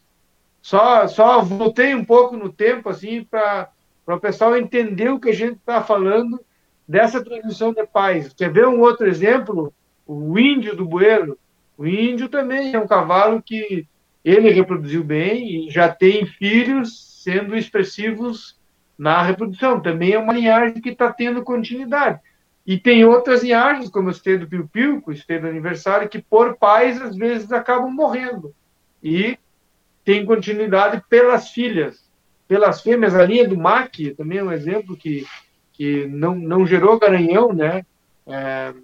[0.62, 3.70] Só, só voltei um pouco no tempo, assim, para
[4.06, 6.40] o pessoal entender o que a gente está falando
[6.86, 8.32] dessa transmissão de pais.
[8.32, 9.72] Quer ver um outro exemplo?
[10.06, 11.36] O índio do bueiro.
[11.76, 13.86] O índio também é um cavalo que
[14.24, 18.58] ele reproduziu bem e já tem filhos sendo expressivos
[18.96, 19.80] na reprodução.
[19.80, 22.20] Também é uma linhagem que está tendo continuidade.
[22.66, 27.16] E tem outras linhagens, como o do Piu-Piu, o do aniversário, que por pais, às
[27.16, 28.52] vezes, acabam morrendo.
[29.00, 29.38] E
[30.04, 32.10] tem continuidade pelas filhas,
[32.48, 33.14] pelas fêmeas.
[33.14, 35.24] A linha do MAC também é um exemplo que,
[35.72, 37.86] que não, não gerou garanhão, né?
[38.26, 38.74] É,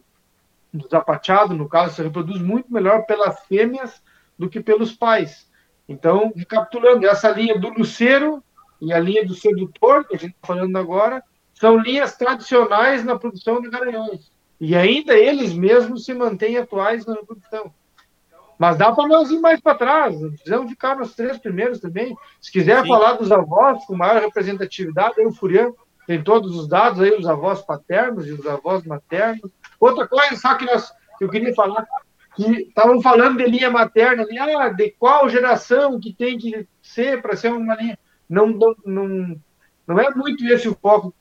[0.73, 4.01] do zapachado, no caso, se reproduz muito melhor pelas fêmeas
[4.39, 5.51] do que pelos pais.
[5.89, 8.43] Então, recapitulando, essa linha do luceiro
[8.81, 11.23] e a linha do sedutor, que a gente está falando agora,
[11.63, 14.33] são linhas tradicionais na produção de garanhões.
[14.61, 17.73] E ainda eles mesmos se mantêm atuais na produção.
[18.59, 22.17] Mas dá para nós ir mais para trás, precisamos ficar nos três primeiros também.
[22.41, 22.89] Se quiser Sim.
[22.89, 25.71] falar dos avós com maior representatividade, aí o Furian
[26.05, 29.53] tem todos os dados aí, os avós paternos e os avós maternos.
[29.79, 31.87] Outra coisa, só que, nós, eu queria falar,
[32.35, 37.23] que estavam falando de linha materna, ali, ah, de qual geração que tem que ser
[37.23, 37.97] para ser uma linha.
[38.29, 39.37] Não, não, não,
[39.87, 41.15] não é muito esse o foco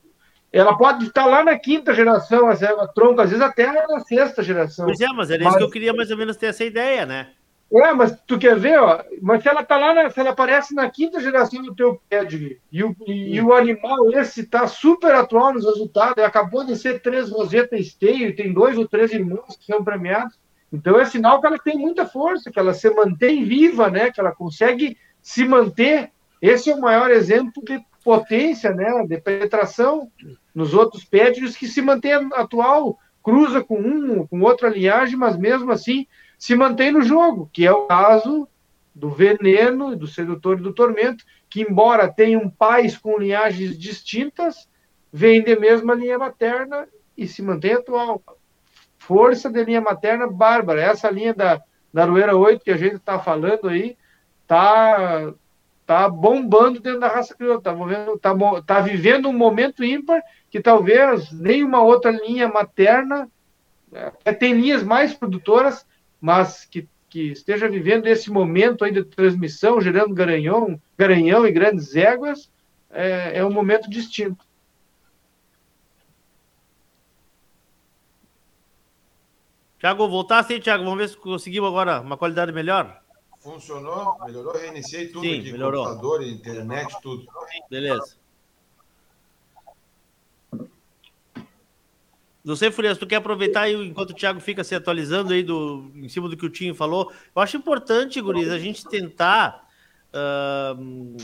[0.51, 4.43] ela pode estar lá na quinta geração, a Zé Tronco, às vezes até na sexta
[4.43, 4.85] geração.
[4.85, 5.53] Pois é, mas era mas...
[5.53, 7.29] isso que eu queria mais ou menos ter essa ideia, né?
[7.73, 10.75] É, mas tu quer ver, ó, mas se ela tá lá, na, se ela aparece
[10.75, 15.15] na quinta geração do teu pedigree, e o, e, e o animal esse tá super
[15.15, 19.65] atual nos resultados, acabou de ser três Roseta Esteio, tem dois ou três irmãos que
[19.65, 20.37] são premiados,
[20.71, 24.19] então é sinal que ela tem muita força, que ela se mantém viva, né, que
[24.19, 30.11] ela consegue se manter, esse é o maior exemplo de potência, né, de penetração
[30.53, 35.71] nos outros pédios que se mantém atual, cruza com um, com outra linhagem, mas mesmo
[35.71, 38.47] assim se mantém no jogo, que é o caso
[38.93, 44.67] do veneno, do sedutor e do tormento, que embora tenham pais com linhagens distintas,
[45.13, 46.87] vêm de mesma linha materna
[47.17, 48.21] e se mantém atual.
[48.97, 50.81] Força de linha materna bárbara.
[50.81, 51.61] Essa linha da,
[51.93, 53.97] da Aroeira 8 que a gente está falando aí,
[54.47, 55.33] tá
[55.91, 58.33] tá bombando dentro da raça crioula, tá, movendo, tá,
[58.65, 63.29] tá vivendo um momento ímpar que talvez nenhuma outra linha materna,
[64.23, 65.85] é, tem linhas mais produtoras,
[66.21, 71.93] mas que, que esteja vivendo esse momento aí de transmissão, gerando garanhão, garanhão e grandes
[71.93, 72.49] éguas,
[72.89, 74.45] é, é um momento distinto.
[79.77, 83.01] Tiago, voltasse Tiago, vamos ver se conseguimos agora uma qualidade melhor.
[83.41, 84.17] Funcionou?
[84.23, 84.53] Melhorou?
[84.53, 85.83] Reiniciei tudo Sim, aqui, melhorou.
[85.83, 87.25] computador, internet, tudo.
[87.69, 88.15] Beleza.
[92.43, 95.91] Não sei, Furias, tu quer aproveitar aí, enquanto o Thiago fica se atualizando aí do,
[95.95, 97.11] em cima do que o Tinho falou.
[97.35, 99.67] Eu acho importante, Guris, a gente tentar
[100.13, 101.17] uh,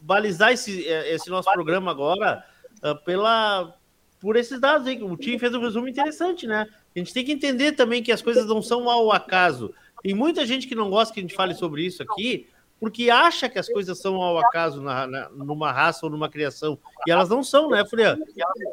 [0.00, 2.44] balizar esse, esse nosso programa agora
[2.84, 3.72] uh, pela,
[4.20, 5.00] por esses dados aí.
[5.00, 6.66] O Tinho fez um resumo interessante, né?
[6.94, 9.72] A gente tem que entender também que as coisas não são ao acaso.
[10.02, 12.48] Tem muita gente que não gosta que a gente fale sobre isso aqui,
[12.78, 16.78] porque acha que as coisas são ao acaso na, na, numa raça ou numa criação.
[17.06, 18.18] E elas não são, né, Furian?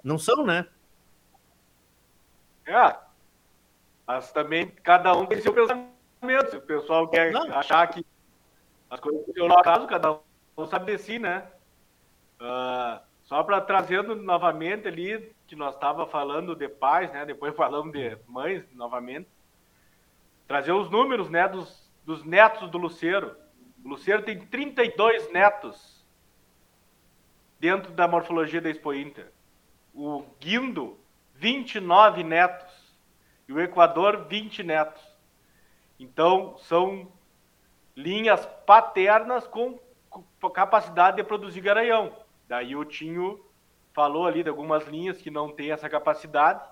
[0.03, 0.65] Não são, né?
[2.65, 2.95] É.
[4.05, 6.49] Mas também cada um tem seu pensamento.
[6.49, 7.53] Se o pessoal quer não.
[7.53, 8.05] achar que
[8.89, 10.19] as coisas funcionam ao acaso, cada
[10.57, 11.43] um sabe de si, né?
[12.39, 17.25] Uh, só para trazendo novamente ali, que nós estava falando de pais, né?
[17.25, 19.28] Depois falamos de mães novamente.
[20.47, 23.35] Trazer os números, né, dos, dos netos do Luceiro.
[23.83, 26.05] O Luceiro tem 32 netos
[27.59, 29.31] dentro da morfologia da Expo Inter.
[29.93, 30.97] O Guindo
[31.35, 32.95] 29 netos.
[33.47, 35.01] E o Equador, 20 netos.
[35.99, 37.11] Então, são
[37.95, 39.79] linhas paternas com
[40.53, 42.15] capacidade de produzir garanhão.
[42.47, 43.43] Daí o Tinho
[43.93, 46.63] falou ali de algumas linhas que não têm essa capacidade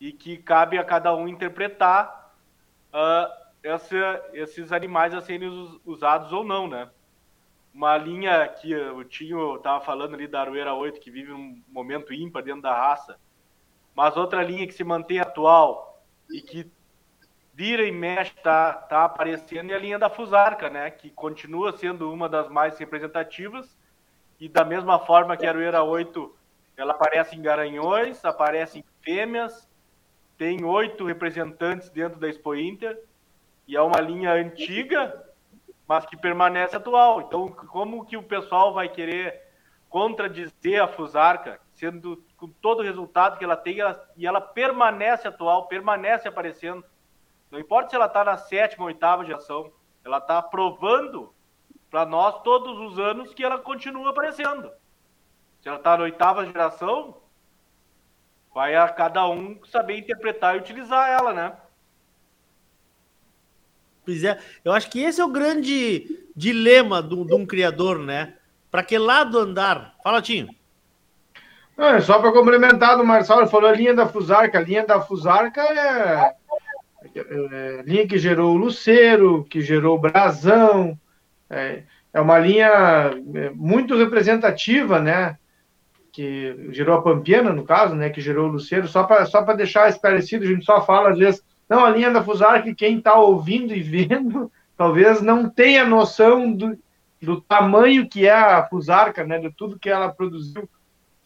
[0.00, 2.21] e que cabe a cada um interpretar
[2.92, 3.32] uh,
[3.62, 5.48] essa, esses animais a serem
[5.84, 6.90] usados ou não, né?
[7.72, 12.12] Uma linha que o Tinho estava falando ali da Aroeira 8, que vive um momento
[12.12, 13.18] ímpar dentro da raça,
[13.94, 16.70] mas outra linha que se mantém atual e que
[17.54, 20.90] vira e mexe está tá aparecendo é a linha da Fusarca, né?
[20.90, 23.76] Que continua sendo uma das mais representativas
[24.40, 26.34] e da mesma forma que a Aroeira 8,
[26.76, 29.68] ela aparece em garanhões, aparece em fêmeas,
[30.42, 33.00] tem oito representantes dentro da Expo Inter
[33.64, 35.24] e é uma linha antiga,
[35.86, 37.20] mas que permanece atual.
[37.20, 39.40] Então, como que o pessoal vai querer
[39.88, 45.28] contradizer a Fusarca, sendo com todo o resultado que ela tem ela, e ela permanece
[45.28, 46.82] atual, permanece aparecendo.
[47.48, 49.70] Não importa se ela está na sétima ou oitava geração,
[50.04, 51.32] ela está provando
[51.88, 54.72] para nós todos os anos que ela continua aparecendo.
[55.60, 57.21] Se ela está na oitava geração,
[58.54, 61.52] vai a cada um saber interpretar e utilizar ela, né?
[64.04, 68.34] Pois é, eu acho que esse é o grande dilema de um criador, né?
[68.70, 69.94] Para que lado andar?
[70.02, 70.48] Fala, Tinho.
[71.76, 74.58] Não, é só para complementar do Marcelo, falou a linha da Fusarca.
[74.58, 76.34] A linha da Fusarca é,
[77.14, 80.98] é, é linha que gerou o Luceiro, que gerou o Brasão.
[81.48, 81.82] É,
[82.12, 85.38] é uma linha é, muito representativa, né?
[86.12, 88.10] Que gerou a Pampiana, no caso, né?
[88.10, 88.86] Que gerou o Luceiro.
[88.86, 91.42] Só para só deixar esclarecido, a gente só fala às vezes.
[91.68, 96.78] Não, a linha da Fusarca, quem está ouvindo e vendo, talvez não tenha noção do,
[97.20, 100.68] do tamanho que é a Fusarca, né, de tudo que ela produziu.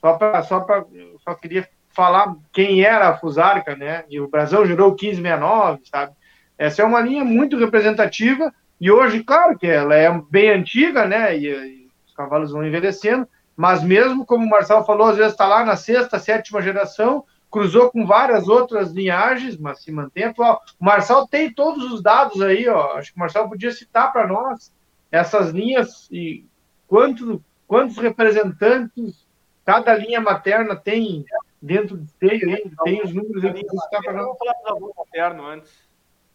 [0.01, 0.84] Só para só para
[1.24, 4.05] só queria falar quem era a Fusarca, né?
[4.09, 6.12] E o Brasil gerou 1569, sabe?
[6.57, 11.37] Essa é uma linha muito representativa e hoje, claro que ela é bem antiga, né?
[11.37, 13.26] E, e os cavalos vão envelhecendo,
[13.57, 17.90] mas mesmo como o Marcelo falou, às vezes está lá na sexta, sétima geração, cruzou
[17.90, 20.62] com várias outras linhagens, mas se mantém atual.
[20.78, 22.98] O Marcelo tem todos os dados aí, ó.
[22.98, 24.72] Acho que o Marcelo podia citar para nós
[25.11, 26.44] essas linhas e
[26.86, 29.26] quanto, quantos representantes
[29.64, 31.24] cada linha materna tem
[31.61, 35.46] dentro do seio tem os números aí que você para Vamos falar do avô materno
[35.46, 35.72] antes.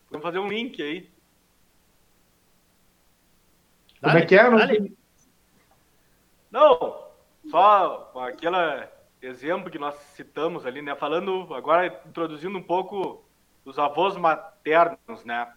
[0.09, 1.09] Vamos fazer um link aí.
[4.01, 4.49] Como é que é?
[6.49, 7.10] Não,
[7.51, 8.87] só aquele
[9.21, 10.95] exemplo que nós citamos ali, né?
[10.95, 13.23] Falando agora, introduzindo um pouco
[13.65, 15.53] os avós maternos, né?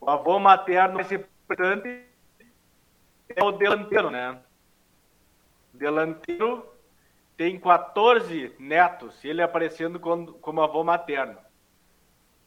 [0.00, 2.04] O avô materno mais importante
[3.28, 4.40] é o delanteiro, né?
[5.74, 6.66] O delanteiro
[7.36, 11.36] tem 14 netos, ele aparecendo como, como avô materno.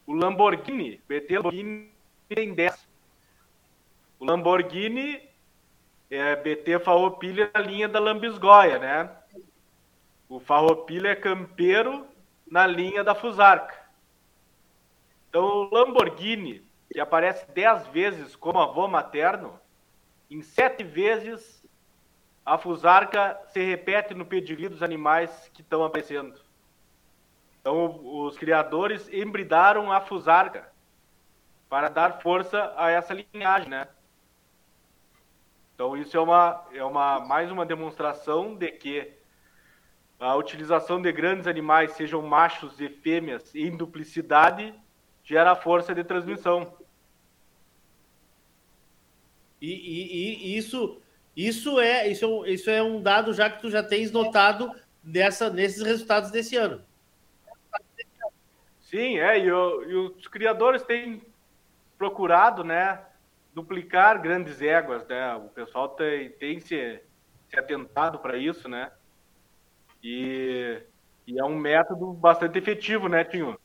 [0.07, 1.91] O Lamborghini, BT Lamborghini
[2.29, 2.87] tem 10.
[4.19, 5.28] O Lamborghini
[6.09, 9.09] é BT Farroupilha na linha da Lambisgoia, né?
[10.27, 12.07] O Farroupilha é campeiro
[12.49, 13.77] na linha da Fusarca.
[15.29, 19.59] Então, o Lamborghini que aparece dez vezes como avô materno,
[20.29, 21.63] em sete vezes
[22.45, 26.39] a fusarca se repete no pedigree dos animais que estão aparecendo.
[27.61, 30.71] Então, os criadores embridaram a fusarca
[31.69, 33.87] para dar força a essa linhagem, né?
[35.79, 39.13] Então, isso é, uma, é uma, mais uma demonstração de que
[40.19, 44.73] a utilização de grandes animais, sejam machos e fêmeas, em duplicidade,
[45.23, 46.77] gera força de transmissão.
[49.61, 51.01] E, e, e, isso,
[51.33, 54.69] isso, é, isso, é, isso é um dado já que tu já tens notado
[55.01, 56.83] dessa, nesses resultados desse ano.
[58.81, 61.21] Sim, é, e, o, e os criadores têm
[61.97, 62.99] procurado, né,
[63.59, 65.35] duplicar grandes éguas, né?
[65.35, 67.01] O pessoal tem, tem se,
[67.47, 68.91] se atentado para isso, né?
[70.03, 70.81] E,
[71.27, 73.57] e é um método bastante efetivo, né, Tinho?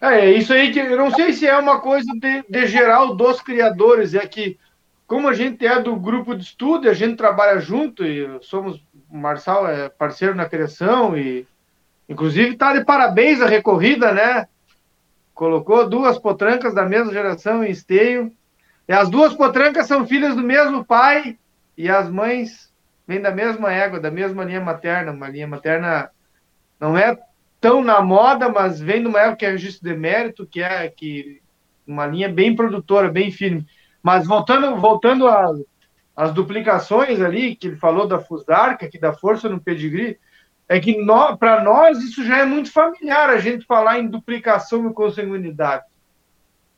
[0.00, 3.14] É, é isso aí que eu não sei se é uma coisa de, de geral
[3.14, 4.58] dos criadores, é que
[5.06, 9.16] como a gente é do grupo de estudo, a gente trabalha junto e somos o
[9.16, 11.46] Marçal é parceiro na criação e
[12.08, 14.48] inclusive está de parabéns a recorrida, né?
[15.32, 18.32] Colocou duas potrancas da mesma geração em esteio.
[18.88, 21.38] E as duas potrancas são filhas do mesmo pai
[21.76, 22.72] e as mães
[23.06, 26.10] vêm da mesma égua, da mesma linha materna, uma linha materna
[26.78, 27.18] não é
[27.60, 30.88] tão na moda, mas vem de uma época que é registro de mérito, que é
[30.88, 31.40] que
[31.86, 33.66] uma linha bem produtora, bem firme.
[34.02, 35.58] Mas voltando, voltando às,
[36.14, 40.18] às duplicações ali, que ele falou da Fusarca, que dá força no pedigree,
[40.68, 40.94] é que
[41.38, 45.84] para nós isso já é muito familiar, a gente falar em duplicação e consanguinidade.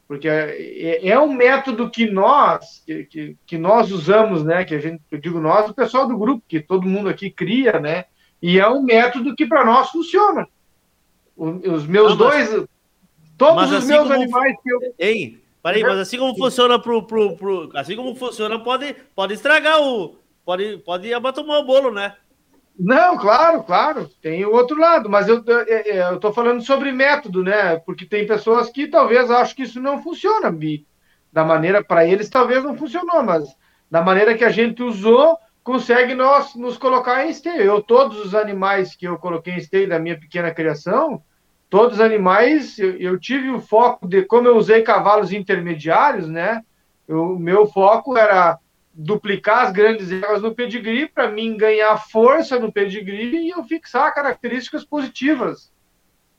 [0.08, 4.64] Porque é, é, é um método que nós, que, que, que, nós usamos, né?
[4.64, 7.80] Que a gente, eu digo nós, o pessoal do grupo, que todo mundo aqui cria,
[7.80, 8.04] né?
[8.40, 10.46] E é um método que para nós funciona.
[11.36, 12.68] Os meus Não, mas, dois.
[13.36, 14.80] Todos os assim meus animais que eu.
[14.98, 19.82] Ei, peraí, mas assim como funciona pro, pro, pro, Assim como funciona, pode, pode estragar
[19.82, 20.16] o.
[20.44, 22.14] Pode, pode abatomar o bolo, né?
[22.78, 24.08] Não, claro, claro.
[24.20, 25.42] Tem o outro lado, mas eu
[26.14, 27.76] estou falando sobre método, né?
[27.78, 30.54] Porque tem pessoas que talvez acham que isso não funciona.
[31.32, 33.44] Da maneira, para eles, talvez não funcionou, mas
[33.90, 37.62] da maneira que a gente usou, consegue nós nos colocar em esteio.
[37.62, 41.22] Eu, todos os animais que eu coloquei em esteio da minha pequena criação,
[41.70, 46.62] todos os animais, eu, eu tive o foco de, como eu usei cavalos intermediários, né?
[47.08, 48.58] O meu foco era
[48.98, 54.14] duplicar as grandes éguas no pedigree para mim ganhar força no pedigree e eu fixar
[54.14, 55.70] características positivas.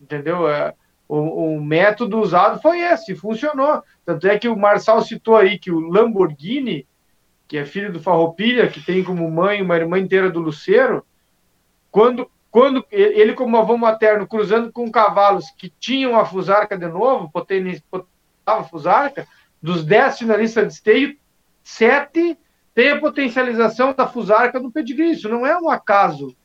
[0.02, 0.50] Entendeu?
[0.50, 0.74] É,
[1.08, 3.84] o, o, método usado foi esse, funcionou.
[4.06, 6.88] Tanto é que o Marçal citou aí que o Lamborghini
[7.48, 11.06] que é filho do Farroupilha, que tem como mãe uma irmã inteira do Luceiro,
[11.90, 17.32] quando, quando ele, como avô materno, cruzando com cavalos que tinham a Fusarca de novo,
[18.46, 19.26] a Fusarca,
[19.62, 21.18] dos dez finalistas de esteio,
[21.64, 22.38] sete
[22.78, 25.14] tem a potencialização da Fusarca no pedigree.
[25.14, 26.38] Isso não é um acaso.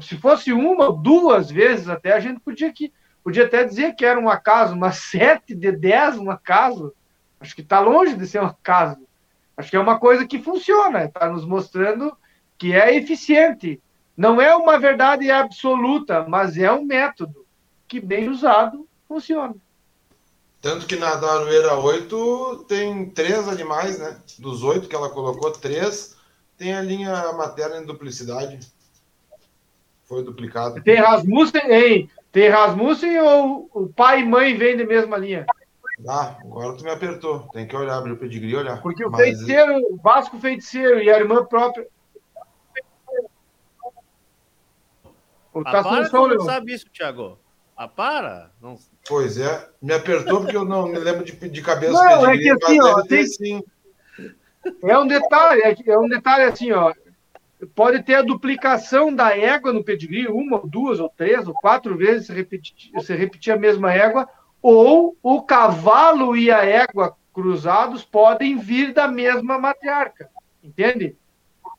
[0.00, 2.92] Se fosse uma ou duas vezes até, a gente podia, que,
[3.24, 6.94] podia até dizer que era um acaso, mas sete de dez um acaso,
[7.40, 9.04] acho que está longe de ser um acaso.
[9.56, 12.16] Acho que é uma coisa que funciona, está nos mostrando
[12.56, 13.82] que é eficiente.
[14.16, 17.44] Não é uma verdade absoluta, mas é um método
[17.88, 19.56] que, bem usado, funciona.
[20.60, 24.20] Tanto que na Darueira 8 tem três animais, né?
[24.38, 26.16] Dos oito que ela colocou, três
[26.60, 28.60] tem a linha materna em duplicidade.
[30.04, 30.82] Foi duplicado.
[30.82, 32.10] Tem Rasmussen, hein?
[32.30, 35.46] Tem Rasmussen ou o pai e mãe vêm da mesma linha?
[36.06, 37.48] Ah, agora tu me apertou.
[37.52, 38.82] Tem que olhar, abrir o pedigree e olhar.
[38.82, 39.22] Porque o Mas...
[39.22, 41.86] feiticeiro, o Vasco feiticeiro e a irmã própria.
[45.54, 47.38] O ah, para, não sabe isso, Thiago.
[47.80, 48.50] Ah, para.
[48.60, 48.78] Não...
[49.08, 51.94] Pois é, me apertou porque eu não me lembro de, de cabeça.
[51.94, 53.26] Não, é que assim, ó, tem...
[53.26, 53.62] sim.
[54.82, 56.92] É um detalhe, é, é um detalhe assim, ó.
[57.74, 61.96] Pode ter a duplicação da égua no pedigree, uma, ou duas, ou três, ou quatro
[61.96, 64.28] vezes se repetir, se repetir a mesma égua,
[64.60, 70.28] ou o cavalo e a égua cruzados podem vir da mesma matriarca,
[70.62, 71.16] entende?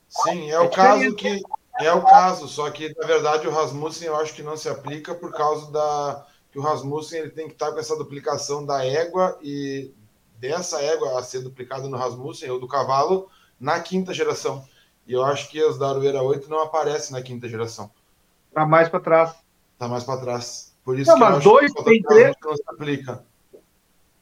[0.10, 1.40] Sim, é, é o caso que
[1.86, 5.14] é o caso, só que na verdade o Rasmussen eu acho que não se aplica
[5.14, 9.38] por causa da que o Rasmussen ele tem que estar com essa duplicação da égua
[9.42, 9.92] e
[10.38, 13.30] dessa égua a ser duplicada no Rasmussen ou do cavalo
[13.60, 14.66] na quinta geração.
[15.08, 17.90] E eu acho que as da Arueira 8 não aparecem na quinta geração.
[18.54, 19.36] Tá mais para trás.
[19.78, 20.76] Tá mais para trás.
[20.84, 22.36] Por isso não, que mas dois tem três.
[22.44, 23.24] Não se aplica.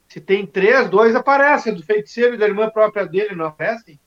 [0.07, 1.73] Se tem três, dois aparecem.
[1.73, 3.99] Do feiticeiro e da irmã própria dele não aparecem?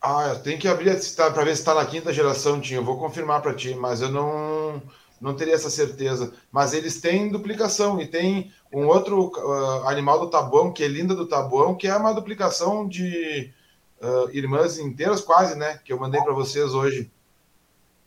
[0.00, 2.80] Ah, tem que abrir para ver se está na quinta geração, Tinho.
[2.80, 4.80] Eu vou confirmar para ti, mas eu não
[5.20, 6.32] não teria essa certeza.
[6.50, 11.14] Mas eles têm duplicação e tem um outro uh, animal do tabuão, que é linda
[11.14, 13.52] do tabuão, que é uma duplicação de
[14.00, 15.80] uh, irmãs inteiras, quase, né?
[15.84, 17.10] Que eu mandei para vocês hoje.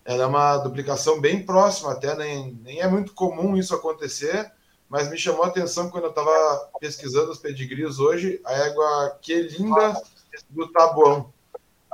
[0.06, 4.52] Ela é uma duplicação bem próxima, até nem, nem é muito comum isso acontecer,
[4.90, 9.42] mas me chamou a atenção quando eu estava pesquisando os pedigrees hoje, a égua que
[9.44, 9.94] linda
[10.50, 11.32] do Tabuão.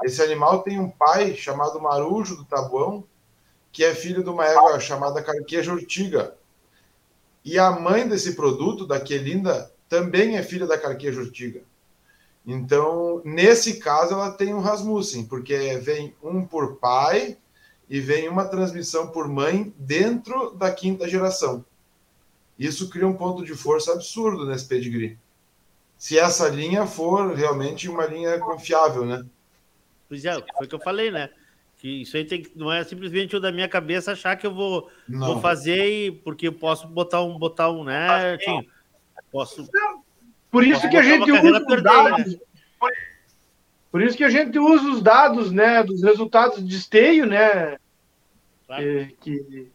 [0.04, 3.04] Esse animal tem um pai chamado Marujo do Tabuão,
[3.72, 6.36] que é filho de uma égua chamada Carqueja Urtiga.
[7.43, 11.62] E a mãe desse produto, da Quelinda, também é filha da Carqueja Urtiga.
[12.45, 17.38] Então, nesse caso, ela tem um Rasmussen, porque vem um por pai
[17.89, 21.66] e vem uma transmissão por mãe dentro da quinta geração.
[22.58, 25.18] Isso cria um ponto de força absurdo nesse pedigree.
[25.98, 29.26] Se essa linha for realmente uma linha confiável, né?
[30.10, 31.30] Pois é, foi o que eu falei, né?
[31.78, 34.53] Que isso aí tem que, não é simplesmente o da minha cabeça achar que eu
[34.53, 38.66] vou, vou fazer e, porque eu posso botar um, botar um, né, Tinho?
[39.32, 39.68] Posso.
[40.49, 42.34] Por isso posso que a gente usa os perder, dados.
[42.34, 42.39] né?
[43.91, 47.78] Por isso que a gente usa os dados, né, dos resultados de esteio, né,
[48.76, 49.68] que, que,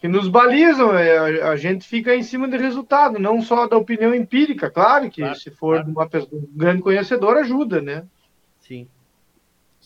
[0.00, 0.96] que nos balizam.
[0.96, 4.70] é, A, a gente fica em cima do resultado, não só da opinião empírica.
[4.70, 8.04] Claro que se for de uma pessoa, um grande conhecedor, ajuda, né?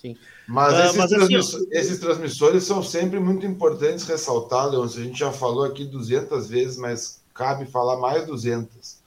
[0.01, 0.17] Sim.
[0.47, 1.35] Mas, Ah, esses, mas assim,
[1.71, 5.01] esses transmissores são sempre muito importantes ressaltar, Leôncio.
[5.01, 8.99] A gente já falou aqui 200 vezes, mas cabe falar mais 200.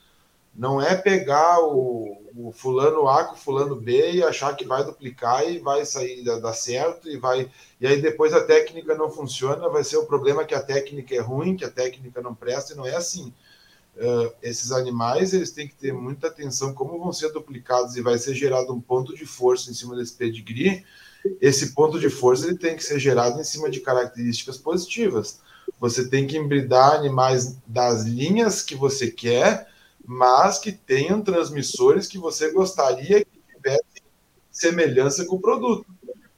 [0.55, 4.83] Não é pegar o, o fulano A com o fulano B e achar que vai
[4.83, 7.49] duplicar e vai sair dar certo e vai
[7.81, 11.19] e aí depois a técnica não funciona, vai ser o problema que a técnica é
[11.19, 13.33] ruim, que a técnica não presta e não é assim.
[13.95, 18.17] Uh, esses animais eles têm que ter muita atenção como vão ser duplicados e vai
[18.17, 20.83] ser gerado um ponto de força em cima desse pedigree.
[21.39, 25.39] Esse ponto de força ele tem que ser gerado em cima de características positivas.
[25.79, 29.67] Você tem que embridar animais das linhas que você quer,
[30.05, 34.01] mas que tenham transmissores que você gostaria que tivessem
[34.51, 35.85] semelhança com o produto.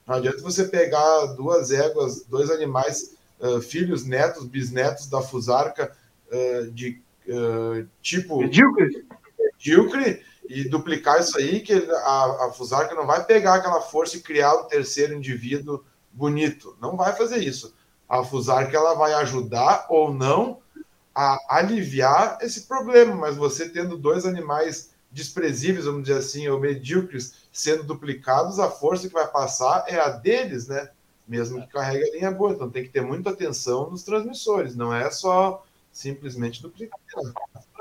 [0.06, 5.96] Não adianta você pegar duas éguas, dois animais, uh, filhos, netos, bisnetos da fusarca
[6.32, 13.24] uh, de uh, tipo medíocre e duplicar isso aí, que a, a fusarca não vai
[13.24, 16.78] pegar aquela força e criar um terceiro indivíduo bonito.
[16.82, 17.74] Não vai fazer isso.
[18.08, 20.60] A fusarca ela vai ajudar ou não
[21.14, 27.48] a aliviar esse problema, mas você tendo dois animais desprezíveis, vamos dizer assim, ou medíocres,
[27.52, 30.90] sendo duplicados, a força que vai passar é a deles, né?
[31.26, 32.52] Mesmo que carregue a linha boa.
[32.52, 35.64] Então tem que ter muita atenção nos transmissores, não é só
[35.96, 37.00] simplesmente duplicar.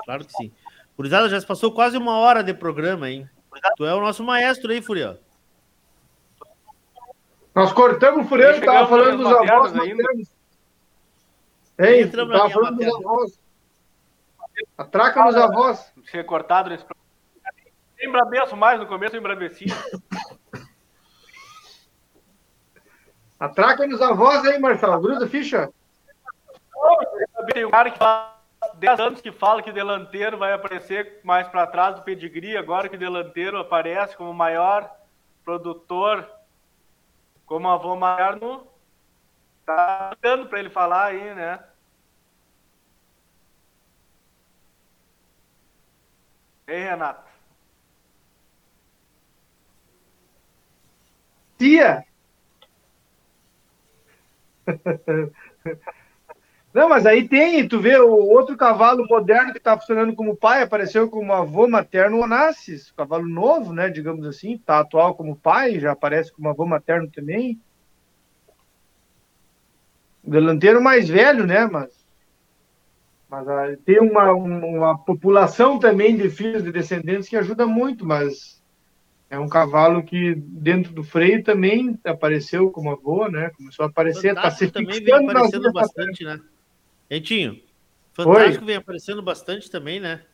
[0.04, 0.52] Claro que sim.
[0.96, 3.28] Curizada, já se passou quase uma hora de programa, hein?
[3.76, 5.18] Tu é o nosso maestro aí, Furião.
[7.52, 10.28] Nós cortamos o Fureiro, Nem tava falando dos avós maternos.
[11.78, 13.10] Hein, entramos tava falando dos materna.
[13.10, 13.40] avós.
[14.78, 15.92] Atraca nos avós.
[16.08, 17.04] Ser cortado nesse programa.
[18.00, 19.66] Embrabeço mais, no começo eu embraveci.
[23.40, 25.00] Atraca nos avós aí, Marcelo.
[25.00, 25.68] Gruda ficha.
[27.52, 28.34] Tem um cara que faz
[28.74, 32.96] 10 anos que fala que delanteiro vai aparecer mais para trás do pedigree, agora que
[32.96, 34.90] delanteiro aparece como maior
[35.44, 36.28] produtor,
[37.46, 38.66] como avô materno,
[39.66, 41.62] tá dando para ele falar aí, né?
[46.66, 47.24] Ei, Renato.
[51.58, 52.04] Tia.
[56.74, 60.60] Não, mas aí tem, tu vê o outro cavalo moderno que está funcionando como pai,
[60.60, 65.92] apareceu como avô materno Onassis, cavalo novo, né, digamos assim, tá atual como pai, já
[65.92, 67.60] aparece como avô materno também.
[70.24, 71.92] O delanteiro mais velho, né, mas,
[73.30, 78.60] mas ah, tem uma, uma população também de filhos de descendentes que ajuda muito, mas
[79.30, 84.34] é um cavalo que dentro do freio também apareceu como avô, né, começou a aparecer,
[84.34, 86.40] tá se Fantástico também vem fixando aparecendo bastante, né?
[87.10, 87.62] Entinho,
[88.12, 90.24] Fantástico vem aparecendo bastante também, né?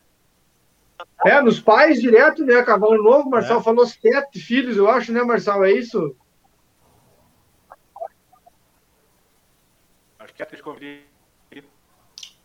[1.25, 2.61] É, nos pais direto, né?
[2.63, 3.31] Cavalo novo, É.
[3.31, 5.65] Marcelo falou sete filhos, eu acho, né, Marcelo?
[5.65, 6.15] É isso?
[10.19, 10.47] Acho que é.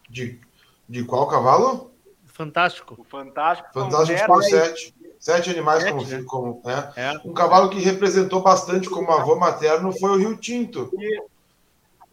[0.09, 0.41] De,
[0.89, 1.93] de qual cavalo?
[2.25, 2.97] Fantástico.
[2.99, 3.69] O Fantástico.
[3.73, 4.95] Fantástico por sete.
[5.19, 5.93] Sete animais Sete,
[6.25, 6.93] como, né?
[6.93, 7.21] como é.
[7.25, 10.91] Um cavalo que representou bastante como avô materno foi o Rio Tinto.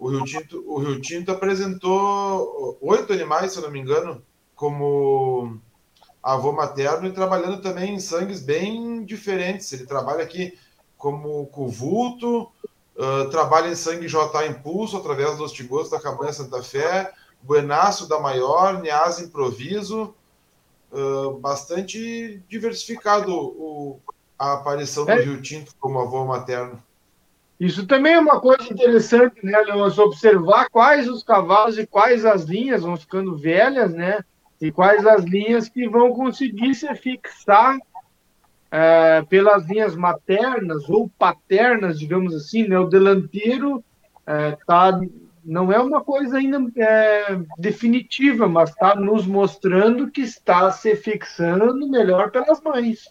[0.04, 4.22] O Rio Tinto, o Rio Tinto apresentou oito animais, se eu não me engano,
[4.54, 5.58] como
[6.22, 9.72] avô materno e trabalhando também em sangues bem diferentes.
[9.72, 10.60] Ele trabalha aqui
[10.98, 12.52] como com vulto,
[13.00, 18.20] ah, trabalha em sangue JA Impulso através dos tigos da Cabanha Santa Fé, Buenaço da
[18.20, 20.14] Maior, Nias Improviso,
[20.92, 24.02] ah, bastante diversificado o,
[24.38, 25.22] a aparição do É.
[25.22, 26.84] Rio Tinto como avô materno.
[27.64, 30.04] Isso também é uma coisa interessante, né, Leôncio?
[30.04, 34.20] Observar quais os cavalos e quais as linhas vão ficando velhas, né?
[34.60, 37.78] E quais as linhas que vão conseguir se fixar
[38.70, 42.78] eh, pelas linhas maternas ou paternas, digamos assim, né?
[42.78, 43.82] O delanteiro
[44.28, 45.00] eh, tá,
[45.42, 51.90] não é uma coisa ainda eh, definitiva, mas está nos mostrando que está se fixando
[51.90, 53.08] melhor pelas mães.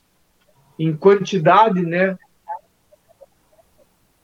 [0.79, 2.19] Em quantidade, né?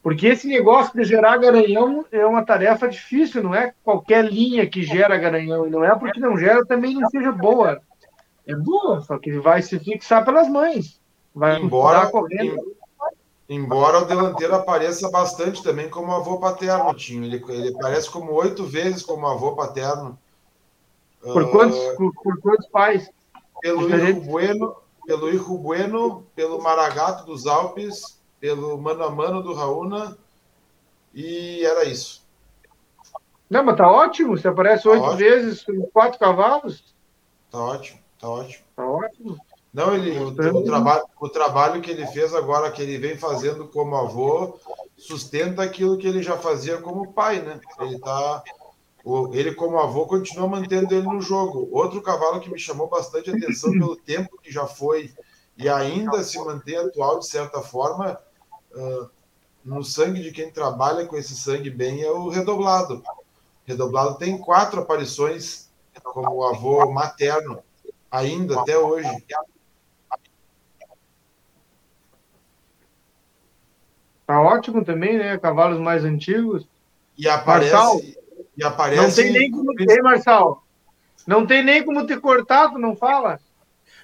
[0.09, 4.83] Porque esse negócio de gerar garanhão é uma tarefa difícil, não é qualquer linha que
[4.83, 5.67] gera garanhão.
[5.67, 7.79] E não é porque não gera também não seja boa.
[8.47, 10.99] É boa, só que vai se fixar pelas mães.
[11.35, 12.75] Vai Embora, correndo.
[13.51, 17.27] embora o delanteiro apareça bastante também como avô paterno, Tinho.
[17.27, 20.19] Ele, ele aparece como oito vezes como avô paterno.
[21.21, 23.11] Por quantos, por, por quantos pais?
[23.61, 23.87] Pelo.
[23.87, 24.75] Hijo Bueno,
[25.07, 30.17] pelo Hijo Bueno, pelo Maragato dos Alpes, pelo Mano a Mano do Raúna,
[31.13, 32.27] e era isso.
[33.49, 34.37] Não, mas tá ótimo.
[34.37, 35.17] Você aparece oito ótimo.
[35.17, 36.95] vezes com quatro cavalos.
[37.51, 38.65] Tá ótimo, tá ótimo.
[38.77, 39.39] Tá ótimo.
[39.73, 43.67] Não, ele, o, o trabalho, o trabalho que ele fez agora, que ele vem fazendo
[43.69, 44.59] como avô,
[44.97, 47.61] sustenta aquilo que ele já fazia como pai, né?
[47.81, 48.43] Ele tá.
[49.33, 51.69] ele, como avô, continua mantendo ele no jogo.
[51.71, 55.13] Outro cavalo que me chamou bastante atenção pelo tempo que já foi
[55.57, 58.19] e ainda se mantém atual, de certa forma,
[58.75, 59.09] ah,
[59.65, 63.03] no sangue de quem trabalha com esse sangue bem, é o redoblado.
[63.65, 65.69] Redoblado tem quatro aparições
[66.03, 67.63] como avô materno,
[68.11, 69.09] ainda até hoje.
[74.27, 75.39] Tá ótimo também, né?
[75.39, 76.67] Cavalos mais antigos.
[77.17, 77.73] E aparece.
[77.73, 78.01] Marçal,
[78.57, 80.65] e aparece Não tem nem como ter, Marçal.
[81.27, 83.41] Não tem nem como ter cortado, não fala.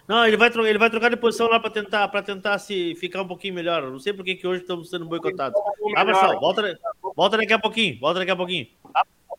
[0.07, 3.22] Não, ele vai, ele vai trocar de posição lá para tentar, pra tentar se ficar
[3.22, 3.82] um pouquinho melhor.
[3.82, 5.59] Eu Não sei por que que hoje estamos sendo boicotados.
[5.96, 6.78] Ah, Marcelo, volta,
[7.16, 7.98] volta daqui a pouquinho.
[7.98, 8.66] Volta daqui a pouquinho.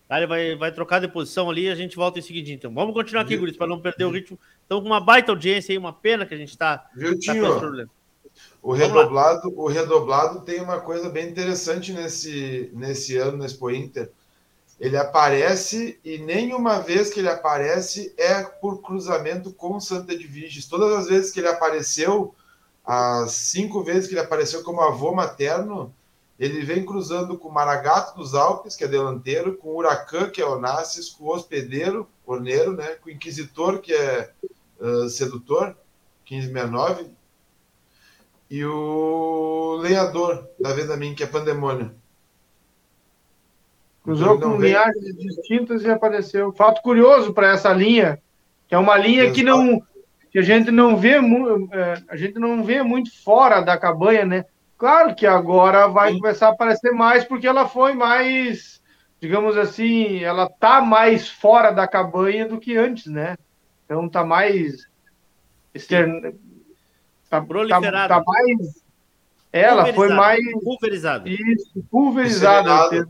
[0.09, 2.55] Aí ele vai, vai trocar de posição ali e a gente volta em seguidinho.
[2.55, 4.39] Então, vamos continuar aqui, Guris, para não perder o ritmo.
[4.61, 7.59] Estamos com uma baita audiência aí, uma pena que a gente está Viu, tá esse
[7.59, 7.89] problema.
[8.61, 14.11] O redoblado, o redoblado tem uma coisa bem interessante nesse, nesse ano na Expo Inter.
[14.80, 20.68] Ele aparece e nenhuma vez que ele aparece é por cruzamento com Santa Edviges.
[20.68, 22.36] Todas as vezes que ele apareceu,
[22.84, 25.94] as cinco vezes que ele apareceu como avô materno,
[26.38, 30.42] ele vem cruzando com o Maragato dos Alpes, que é delanteiro, com o Huracan, que
[30.42, 32.96] é Onassis, com o Hospedeiro, Orneiro, né?
[32.96, 34.34] com o Inquisitor, que é
[34.80, 35.76] ah, sedutor,
[36.30, 37.10] 1569,
[38.50, 41.96] e o Lenhador da Vendamin, que é Pandemônio.
[44.06, 46.53] Cruzou com linhagens distintas e apareceu.
[46.53, 48.22] Fato curioso para essa linha,
[48.68, 49.82] que é uma linha que não
[50.30, 54.45] que a gente não vê é, a gente não vê muito fora da cabanha, né?
[54.78, 58.80] Claro que agora vai começar a aparecer mais porque ela foi mais,
[59.20, 63.36] digamos assim, ela tá mais fora da cabanha do que antes, né?
[63.86, 64.88] Então tá mais
[65.74, 66.32] externa,
[67.28, 68.16] tá, tá, Proliferada.
[68.16, 68.86] tá mais
[69.51, 71.28] ela foi mais Pulverizada.
[71.30, 73.08] isso, pulverizada.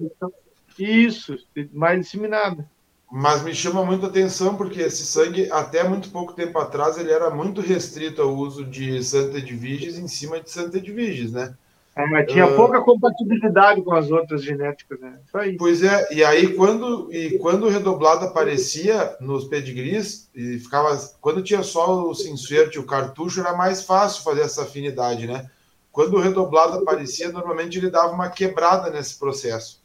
[0.78, 1.38] Isso,
[1.73, 2.67] mais disseminada.
[3.11, 7.11] Mas me chama muito a atenção porque esse sangue, até muito pouco tempo atrás, ele
[7.11, 11.55] era muito restrito ao uso de Santa Edviges em cima de Santa Edviges, né?
[11.95, 12.55] É, mas tinha Ah.
[12.57, 15.17] pouca compatibilidade com as outras genéticas, né?
[15.26, 15.55] Isso aí.
[15.55, 21.41] Pois é, e aí quando, e quando o redoblado aparecia nos pedigrees, e ficava, quando
[21.41, 25.49] tinha só o insert e o cartucho, era mais fácil fazer essa afinidade, né?
[25.89, 29.82] Quando o redoblado aparecia, normalmente ele dava uma quebrada nesse processo.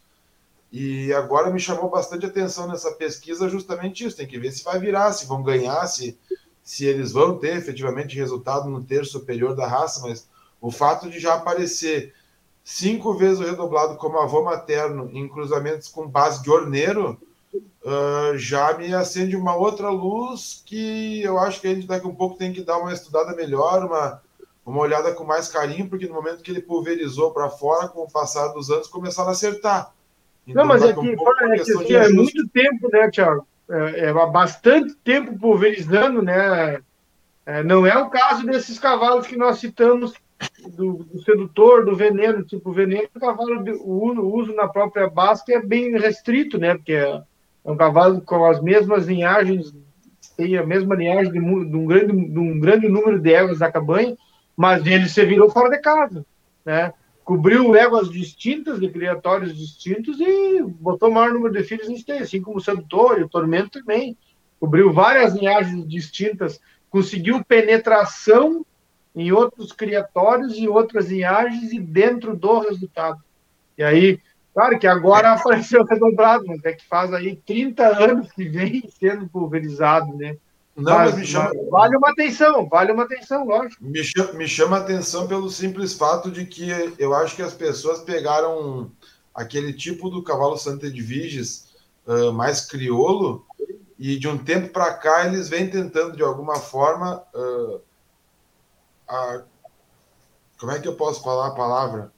[0.72, 4.78] E agora me chamou bastante atenção nessa pesquisa justamente isso, tem que ver se vai
[4.78, 6.16] virar, se vão ganhar, se,
[6.62, 10.28] se eles vão ter efetivamente resultado no terço superior da raça, mas
[10.60, 12.14] o fato de já aparecer
[12.62, 17.18] cinco vezes o redoblado como avô materno em cruzamentos com base de orneiro,
[17.84, 22.10] ah, já me acende uma outra luz que eu acho que a gente daqui a
[22.10, 24.22] um pouco tem que dar uma estudada melhor, uma,
[24.64, 28.10] uma olhada com mais carinho, porque no momento que ele pulverizou para fora, com o
[28.10, 29.94] passar dos anos, começaram a acertar.
[30.46, 33.46] Não, mas é que, um é, que, assim, é muito tempo, né, Tiago?
[33.68, 36.80] É, é bastante tempo pulverizando, né?
[37.46, 40.12] É, não é o caso desses cavalos que nós citamos
[40.76, 42.42] do, do sedutor, do veneno.
[42.44, 45.96] Tipo, o veneno é um cavalo, de, o, uso, o na própria basca é bem
[45.98, 46.74] restrito, né?
[46.74, 47.22] Porque é,
[47.64, 49.72] é um cavalo com as mesmas linhagens,
[50.36, 53.70] tem a mesma linhagem de, de um, grande, de um grande número de éguas da
[53.70, 54.16] cabanha,
[54.56, 56.24] mas ele se virou fora de casa,
[56.64, 56.92] né?
[57.30, 62.18] Cobriu éguas distintas, de criatórios distintos e botou o maior número de filhos em tem,
[62.18, 64.18] assim como o sedutor e o tormento também.
[64.58, 66.60] Cobriu várias linhagens distintas,
[66.90, 68.66] conseguiu penetração
[69.14, 73.22] em outros criatórios e outras linhagens e dentro do resultado.
[73.78, 74.18] E aí,
[74.52, 79.28] claro que agora apareceu redobrado, mas é que faz aí 30 anos que vem sendo
[79.28, 80.36] pulverizado, né?
[80.76, 83.84] Não, mas me chama- mas vale uma atenção, vale uma atenção, lógico.
[83.84, 86.68] Me chama, me chama a atenção pelo simples fato de que
[86.98, 88.90] eu acho que as pessoas pegaram
[89.34, 91.68] aquele tipo do cavalo Santa Edviges
[92.06, 93.44] ah, mais criolo
[93.98, 97.78] e de um tempo para cá eles vêm tentando de alguma forma ah,
[99.08, 99.42] a-
[100.58, 102.12] como é que eu posso falar a palavra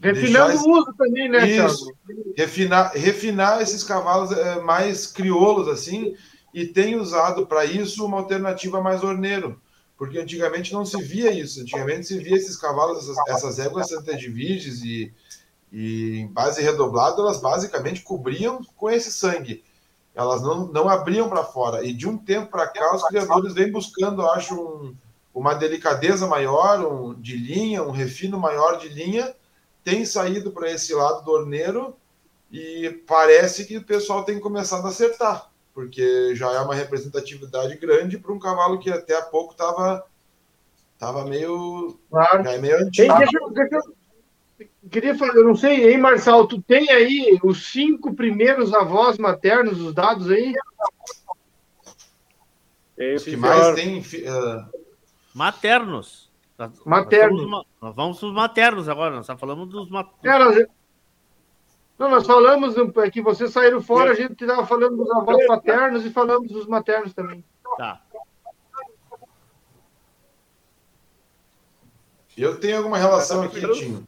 [0.00, 1.92] Refinando o uso também, né, Isso.
[2.36, 6.16] Refinar, refinar esses cavalos é, mais crioulos, assim,
[6.52, 9.60] e tem usado para isso uma alternativa mais orneiro.
[9.96, 11.60] Porque antigamente não se via isso.
[11.60, 15.12] Antigamente se via esses cavalos, essas, essas éguas Santa de Virges e,
[15.72, 19.62] e em base redoblada, elas basicamente cobriam com esse sangue.
[20.14, 21.84] Elas não, não abriam para fora.
[21.84, 24.94] E de um tempo para cá, os criadores vêm buscando, acho, um,
[25.34, 29.34] uma delicadeza maior um, de linha, um refino maior de linha,
[29.82, 31.96] tem saído para esse lado do orneiro
[32.50, 38.18] e parece que o pessoal tem começado a acertar, porque já é uma representatividade grande
[38.18, 40.04] para um cavalo que até há pouco estava
[40.98, 42.44] tava meio, claro.
[42.44, 43.18] já é meio antigo.
[43.18, 48.14] Deixa, deixa, eu queria falar, eu não sei, hein, Marçal, tu tem aí os cinco
[48.14, 50.52] primeiros avós maternos, os dados aí?
[53.16, 53.98] Os que mais tem...
[53.98, 54.82] Uh...
[55.34, 56.30] Maternos.
[56.84, 57.50] Maternos.
[57.50, 60.56] Nós, nós vamos para os maternos agora, nós só falamos dos maternos.
[60.56, 60.66] É,
[62.02, 62.74] não, nós falamos
[63.12, 67.14] que vocês saíram fora, a gente estava falando dos avós paternos e falamos dos maternos
[67.14, 67.44] também.
[67.76, 68.02] Tá.
[72.36, 74.06] Eu tenho alguma relação aqui, Tinho.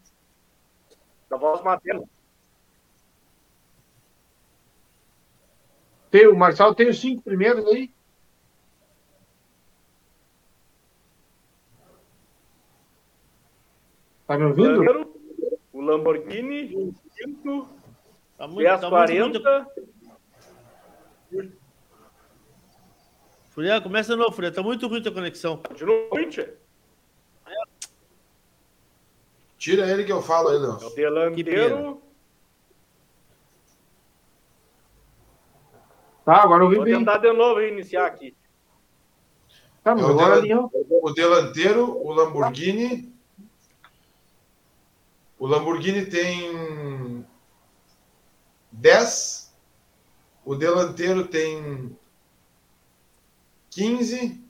[1.30, 2.08] Avós maternos.
[6.10, 7.92] Tem, o Marçal tem os cinco primeiros aí?
[14.26, 15.12] Tá me ouvindo?
[15.72, 17.68] O Lamborghini, o Cinto,
[18.46, 19.70] tá muito, tá 40.
[21.30, 21.56] Muito...
[23.50, 24.52] Furiel, começa de novo, Furiel.
[24.52, 25.60] Tá muito ruim a conexão.
[25.74, 26.48] De noite.
[29.56, 30.78] Tira ele que eu falo aí, Leon.
[30.80, 32.02] É o delanteiro.
[36.24, 36.98] Tá, agora eu ouvi Vou bem.
[36.98, 38.34] tentar de novo iniciar aqui.
[39.82, 40.68] Tá, É mas o, agora delan-
[41.02, 43.14] o delanteiro, o Lamborghini.
[45.38, 47.26] O Lamborghini tem
[48.84, 49.50] 10.
[50.44, 51.96] O delanteiro tem
[53.70, 54.44] 15.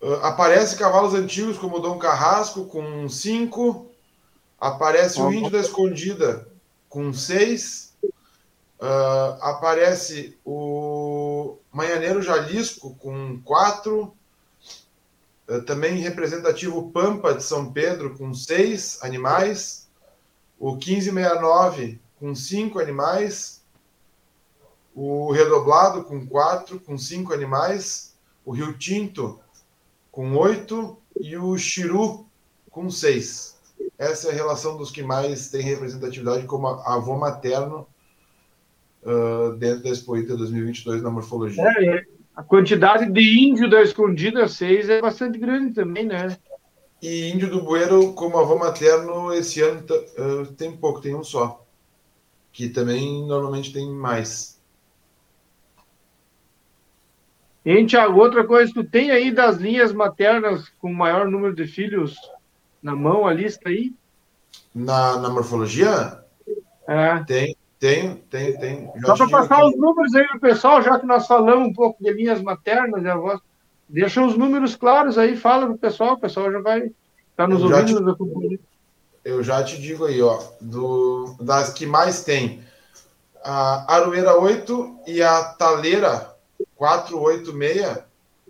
[0.00, 3.90] Ah, aparece cavalos antigos como o Dom Carrasco com 5.
[4.60, 6.46] Aparece o Índio da Escondida
[6.88, 7.96] com 6.
[9.40, 14.14] aparece o Manhaneiro Jalisco com 4.
[15.66, 19.88] também representativo Pampa de São Pedro com 6 animais.
[20.56, 23.62] O 1569 com 5 animais.
[24.94, 28.16] O Redoblado com 4, com 5 animais.
[28.44, 29.40] O Rio Tinto
[30.10, 32.26] com 8 e o Chiru
[32.70, 33.56] com 6.
[33.98, 37.86] Essa é a relação dos que mais têm representatividade como avô materno
[39.02, 41.62] uh, dentro da Expo Inter 2022 na morfologia.
[41.62, 42.04] É,
[42.34, 46.36] a quantidade de índio da escondida 6 é bastante grande também, né?
[47.02, 51.64] E índio do Bueiro, como avô materno, esse ano uh, tem pouco, tem um só.
[52.58, 54.60] Que também normalmente tem mais.
[57.64, 62.16] Hein, Thiago, outra coisa, tu tem aí das linhas maternas com maior número de filhos
[62.82, 63.94] na mão, a lista aí?
[64.74, 66.18] Na, na morfologia?
[66.88, 67.22] É.
[67.22, 68.90] Tem, tem, tem, tem.
[68.96, 69.68] Já Só para passar aqui.
[69.68, 73.08] os números aí pro pessoal, já que nós falamos um pouco de linhas maternas e
[73.08, 73.40] avós,
[73.88, 76.96] deixa os números claros aí, fala pro pessoal, o pessoal já vai estar
[77.36, 78.58] tá nos ouvindo, te- nos.
[79.28, 82.64] Eu já te digo aí, ó, do, das que mais tem.
[83.44, 86.34] A Aroeira 8 e a Taleira
[86.74, 87.98] 486.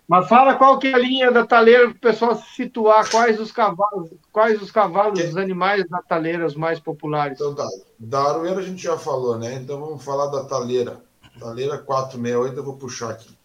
[0.07, 3.41] Mas fala qual que é a linha da taleira para o pessoal se situar, quais
[3.41, 7.37] os cavalos, quais os cavalos, os animais da taleira os mais populares.
[7.37, 7.67] Então tá.
[7.99, 9.55] Da Aroeira a gente já falou, né?
[9.55, 11.03] Então vamos falar da Taleira.
[11.37, 13.37] Taleira 468, eu vou puxar aqui.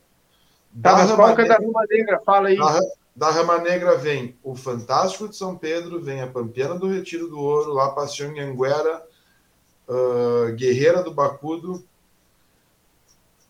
[0.82, 2.20] Tá, mas qual que é da Negra- Ruma Negra?
[2.24, 2.56] Fala aí.
[2.56, 2.80] da,
[3.16, 7.38] da Rama Negra vem o Fantástico de São Pedro, vem a Pampiana do Retiro do
[7.38, 9.02] Ouro, La Paixão em Anguera,
[9.88, 11.82] ah, Guerreira do Bacudo.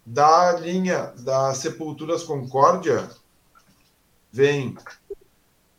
[0.07, 3.09] Da linha das Sepulturas Concórdia
[4.33, 4.75] vem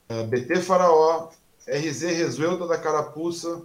[0.10, 1.30] BT Faraó,
[1.68, 3.62] RZ Resuelda da Carapuça,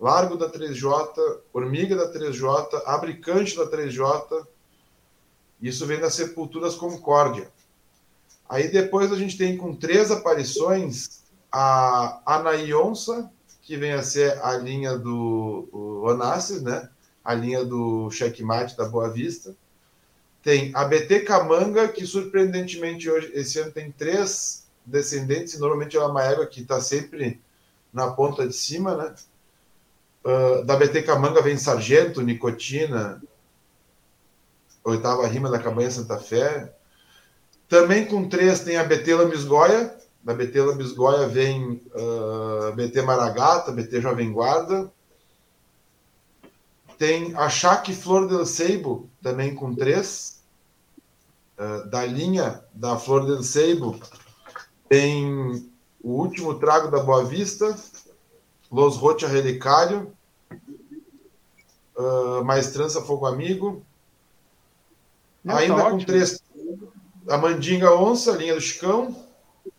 [0.00, 4.46] Largo da 3J, Hormiga da 3J, Abricante da 3J.
[5.60, 7.50] Isso vem das Sepulturas Concórdia.
[8.48, 13.30] Aí depois a gente tem com três aparições a Anaionça,
[13.60, 15.68] que vem a ser a linha do
[16.04, 16.88] Onassis, né?
[17.22, 19.54] A linha do checkmate da Boa Vista.
[20.42, 26.24] Tem a BT Camanga, que surpreendentemente hoje, esse ano tem três descendentes, normalmente é uma
[26.24, 27.40] égua que está sempre
[27.92, 29.14] na ponta de cima, né?
[30.24, 33.22] Ah, da BT Camanga vem Sargento, Nicotina,
[34.84, 36.72] oitava rima da Cabanha Santa Fé.
[37.68, 39.96] Também com três tem a BT Lambisgoia.
[40.22, 44.92] Da BT Lambisgoia vem ah, BT Maragata, BT Jovem Guarda.
[46.98, 50.40] Tem a Chaque Flor del Seibo, também com três.
[51.58, 53.98] Ah, da linha da Flor del Seibo
[54.92, 55.70] tem
[56.02, 57.74] o último trago da Boa Vista,
[58.70, 60.12] Los Rocha Relicário,
[61.96, 63.82] ah, Maestrança Fogo Amigo.
[65.42, 66.06] Não, Ainda tá com ótimo.
[66.06, 66.42] três.
[67.26, 69.16] A Mandinga Onça, linha do Chicão.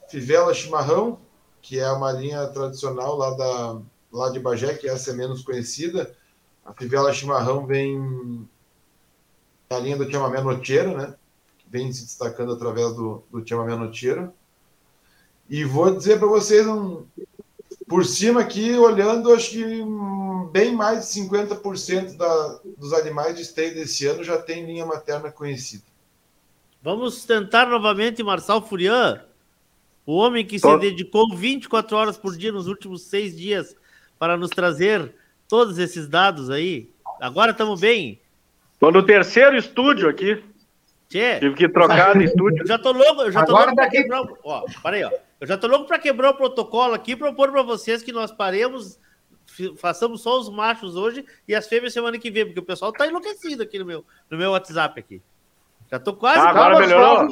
[0.10, 1.20] Fivela Chimarrão,
[1.62, 6.16] que é uma linha tradicional lá, da, lá de Bagé, que essa é menos conhecida.
[6.66, 8.50] A Fivela Chimarrão vem
[9.70, 11.14] da linha do Chamamé Noteiro, né?
[11.68, 14.34] Vem se destacando através do, do Chamamé Noteiro.
[15.50, 17.06] E vou dizer para vocês, um,
[17.88, 19.84] por cima aqui, olhando, acho que
[20.52, 25.32] bem mais de 50% da, dos animais de esteio desse ano já tem linha materna
[25.32, 25.84] conhecida.
[26.82, 29.24] Vamos tentar novamente Marçal Furian,
[30.06, 33.76] o homem que se dedicou 24 horas por dia nos últimos seis dias
[34.20, 35.14] para nos trazer
[35.48, 36.90] todos esses dados aí.
[37.22, 38.20] Agora estamos bem.
[38.80, 40.44] Tô no terceiro estúdio aqui.
[41.08, 41.40] Tchê.
[41.40, 42.64] Tive que trocar de estúdio.
[42.64, 44.22] Eu já tô louco, eu já tô Agora louco pra daqui- quebrar.
[44.24, 45.12] o- Ó, para aí, ó.
[45.44, 48.98] Eu já tô louco para quebrar o protocolo aqui, propor para vocês que nós paremos,
[49.78, 53.06] façamos só os machos hoje e as fêmeas semana que vem, porque o pessoal tá
[53.06, 55.22] enlouquecido aqui no meu, no meu WhatsApp aqui.
[55.92, 56.40] Já tô quase.
[56.40, 57.28] Ah, agora melhorou.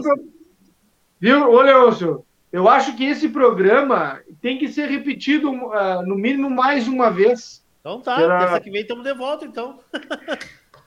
[1.22, 2.26] Viu, ô Leôncio?
[2.52, 7.66] Eu acho que esse programa tem que ser repetido ah, no mínimo mais uma vez.
[7.80, 9.80] Então tá, Será- terça que vem estamos de volta, então.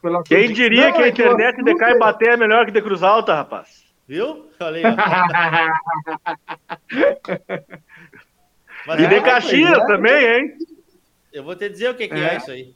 [0.02, 2.82] pela- Quem diria Não, que a é internet de é- bater é melhor que de
[2.82, 3.82] Cruz Alta, rapaz?
[4.06, 4.50] Viu?
[4.60, 4.64] Ó.
[8.86, 9.86] Mas E de Caxias é.
[9.86, 10.58] também, hein?
[11.32, 12.34] Eu vou te dizer o que, que é.
[12.34, 12.36] É.
[12.36, 12.74] isso aí.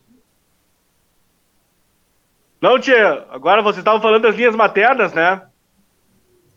[2.60, 5.42] Não, tia, agora vocês estavam falando das linhas maternas, né?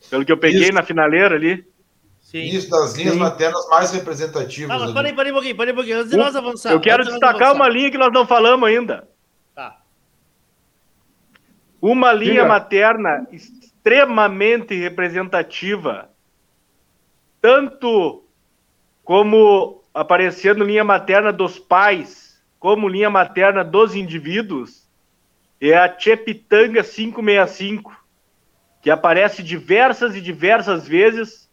[0.10, 0.74] Pelo que eu peguei Isso.
[0.74, 1.64] na finaleira ali.
[2.22, 2.44] Sim.
[2.44, 3.20] Isso, das linhas Sim.
[3.20, 4.72] maternas mais representativas.
[4.72, 5.98] Ah, mas parei, parei um pouquinho, parei um pouquinho.
[5.98, 6.72] Antes de nós avançar.
[6.72, 7.54] eu quero destacar avançar.
[7.54, 9.08] uma linha que nós não falamos ainda.
[9.54, 9.80] Tá.
[11.80, 12.46] Uma linha Diga.
[12.48, 13.28] materna
[13.82, 16.12] extremamente representativa,
[17.42, 18.24] tanto
[19.04, 24.88] como aparecendo linha materna dos pais, como linha materna dos indivíduos,
[25.60, 27.92] é a Chepitanga 565,
[28.84, 31.50] que aparece diversas e diversas vezes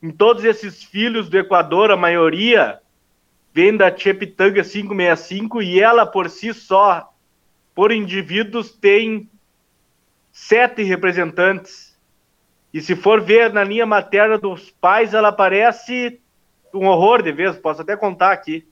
[0.00, 2.80] em todos esses filhos do Equador, a maioria
[3.52, 7.12] vem da Chepitanga 565 e ela por si só,
[7.74, 9.28] por indivíduos, tem
[10.36, 11.96] sete representantes.
[12.72, 16.20] E se for ver na linha materna dos pais, ela aparece
[16.74, 18.68] um horror de vez, posso até contar aqui.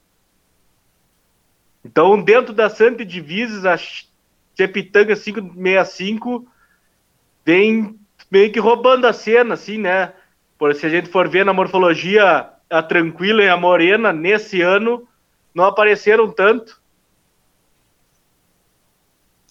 [1.82, 3.78] Então, dentro da Santa Divisas, a
[4.55, 6.47] Chepitanga 565
[7.47, 7.99] vem
[8.31, 10.12] meio que roubando a cena, assim, né?
[10.59, 15.09] Por se a gente for ver na morfologia, a Tranquila e a Morena, nesse ano,
[15.55, 16.78] não apareceram tanto.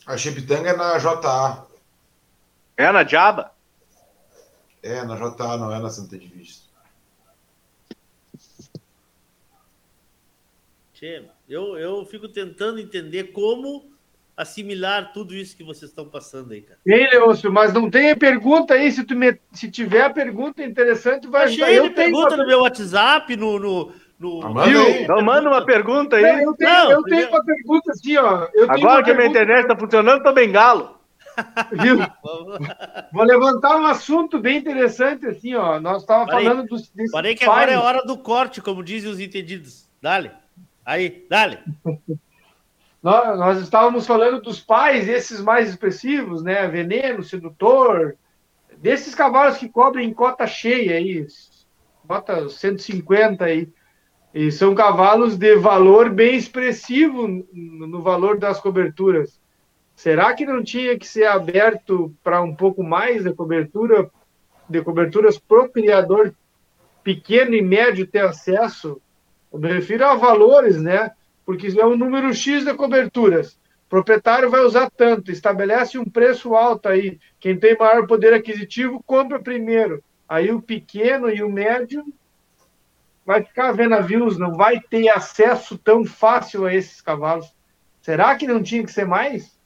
[0.06, 1.73] A Chipitanga é na JA.
[2.84, 3.52] É na Diaba?
[4.82, 6.64] É, na JA, não é na Santa Divisa.
[10.94, 13.90] Che, eu, eu fico tentando entender como
[14.36, 16.78] assimilar tudo isso que vocês estão passando aí, cara.
[16.86, 18.92] Ei, Leôncio, mas não tem pergunta aí.
[18.92, 19.40] Se, tu me...
[19.54, 21.68] se tiver pergunta interessante, vai ajudar.
[21.68, 22.44] Cheio de pergunta uma...
[22.44, 23.58] no meu WhatsApp, no.
[23.58, 24.42] no, no...
[24.46, 26.24] Ah, Não, manda uma pergunta aí.
[26.24, 28.50] Não, eu tenho, não, eu tenho uma pergunta assim, ó.
[28.68, 31.03] Agora que a minha internet está funcionando, tô bem galo.
[31.72, 31.98] Viu?
[33.12, 35.80] Vou levantar um assunto bem interessante, assim, ó.
[35.80, 36.92] Nós estávamos falando dos.
[37.12, 39.88] Parei que agora é hora do corte, como dizem os entendidos.
[40.02, 40.32] Dale.
[40.86, 41.60] Aí, dale.
[43.02, 46.66] Nós, nós, estávamos falando dos pais, esses mais expressivos, né?
[46.70, 48.16] Veneno, sedutor,
[48.78, 51.28] desses cavalos que cobrem cota cheia aí,
[52.08, 53.68] cota 150 aí.
[54.34, 59.43] E são cavalos de valor bem expressivo no valor das coberturas.
[59.96, 64.10] Será que não tinha que ser aberto para um pouco mais de cobertura,
[64.68, 66.34] de coberturas para o criador
[67.04, 69.02] pequeno e médio ter acesso?
[69.52, 71.12] Eu me refiro a valores, né?
[71.46, 73.54] Porque é um número X de coberturas.
[73.54, 77.20] O proprietário vai usar tanto, estabelece um preço alto aí.
[77.40, 80.04] Quem tem maior poder aquisitivo compra primeiro.
[80.28, 82.04] Aí o pequeno e o médio
[83.26, 87.54] vai ficar vendo navios, não vai ter acesso tão fácil a esses cavalos.
[88.02, 89.58] Será que não tinha que ser mais?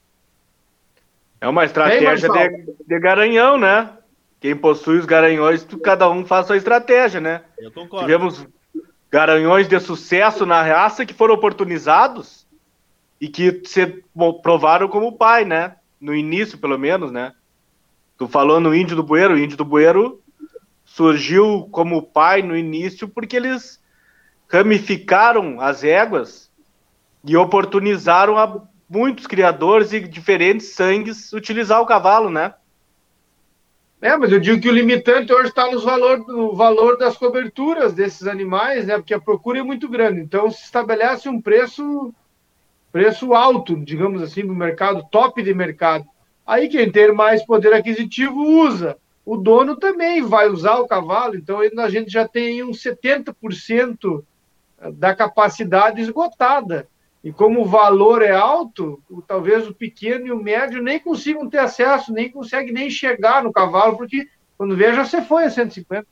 [1.40, 3.92] É uma estratégia de, de, garanhão, né?
[4.40, 7.44] Quem possui os garanhões, cada um faz sua estratégia, né?
[7.60, 8.06] Eu concordo.
[8.06, 8.48] Tivemos
[9.12, 12.48] garanhões de sucesso na raça que foram oportunizados
[13.20, 14.04] e que se
[14.42, 15.76] provaram como pai, né?
[16.00, 17.34] No início, pelo menos, né?
[18.18, 20.22] Tu falou no Índio do Bueiro, o Índio do Bueiro
[20.86, 23.80] surgiu como pai no início porque eles
[24.48, 26.52] ramificaram as éguas
[27.24, 32.54] e oportunizaram a muitos criadores e diferentes sangues utilizar o cavalo, né?
[34.00, 37.94] É, mas eu digo que o limitante hoje está no valor, no valor das coberturas
[37.94, 38.96] desses animais, né?
[38.98, 40.22] Porque a procura é muito grande.
[40.22, 42.14] Então se estabelece um preço,
[42.92, 46.06] preço alto, digamos assim, no mercado, top de mercado.
[46.46, 48.98] Aí quem tem mais poder aquisitivo usa.
[49.26, 54.24] O dono também vai usar o cavalo, então a gente já tem uns 70%
[54.94, 56.88] da capacidade esgotada.
[57.28, 61.58] E como o valor é alto, talvez o pequeno e o médio nem consigam ter
[61.58, 66.08] acesso, nem conseguem nem chegar no cavalo, porque quando veja, você foi a 150.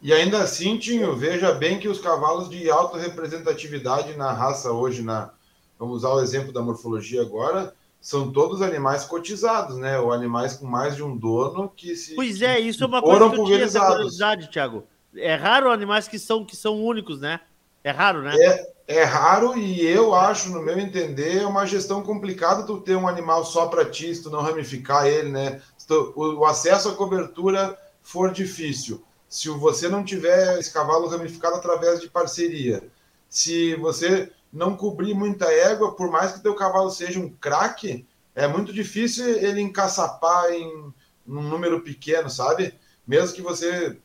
[0.00, 5.02] E ainda assim, Tinho, veja bem que os cavalos de alta representatividade na raça hoje,
[5.02, 5.30] na,
[5.78, 9.98] vamos usar o exemplo da morfologia agora, são todos animais cotizados, né?
[9.98, 12.14] Ou animais com mais de um dono que se.
[12.14, 14.86] Pois é, isso é uma coisa que eu tinha essa curiosidade, Thiago.
[15.14, 17.40] É raro animais que são, que são únicos, né?
[17.84, 18.34] É raro, né?
[18.38, 22.96] É, é raro e eu acho, no meu entender, é uma gestão complicada tu ter
[22.96, 25.60] um animal só para ti, se tu não ramificar ele, né?
[25.86, 29.04] Tu, o, o, acesso à cobertura for difícil.
[29.28, 32.88] Se você não tiver esse cavalo ramificado através de parceria,
[33.28, 38.46] se você não cobrir muita égua, por mais que teu cavalo seja um craque, é
[38.46, 40.92] muito difícil ele encaçapar em
[41.26, 42.74] um número pequeno, sabe?
[43.06, 43.98] Mesmo que você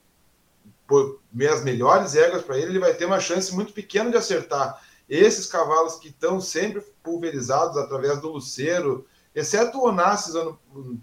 [1.50, 4.82] as melhores éguas para ele, ele vai ter uma chance muito pequena de acertar.
[5.10, 9.06] Esses cavalos que estão sempre pulverizados através do luceiro,
[9.36, 10.34] exceto o Onassis,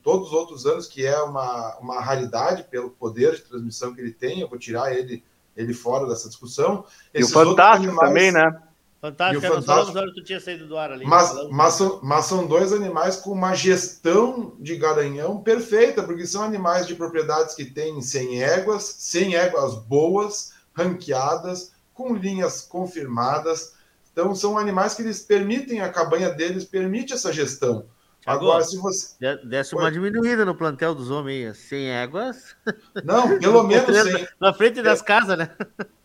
[0.02, 4.12] todos os outros anos, que é uma, uma raridade pelo poder de transmissão que ele
[4.12, 5.24] tem, eu vou tirar ele,
[5.56, 6.84] ele fora dessa discussão.
[7.12, 8.62] E o Fantástico animais, também, né?
[9.00, 11.04] Fantástico, e o fantástico tu tinha saído do ar ali.
[11.04, 16.42] Mas, mas, são, mas são dois animais com uma gestão de garanhão perfeita, porque são
[16.42, 23.74] animais de propriedades que têm 100 éguas, 100 éguas boas, ranqueadas, com linhas confirmadas.
[24.12, 27.86] Então, são animais que eles permitem, a cabanha deles permite essa gestão.
[28.26, 29.14] Agora, se você.
[29.44, 32.56] Desce uma diminuída no plantel dos homens, sem éguas.
[33.04, 34.28] Não, pelo menos sem.
[34.40, 35.50] Na frente das casas, né?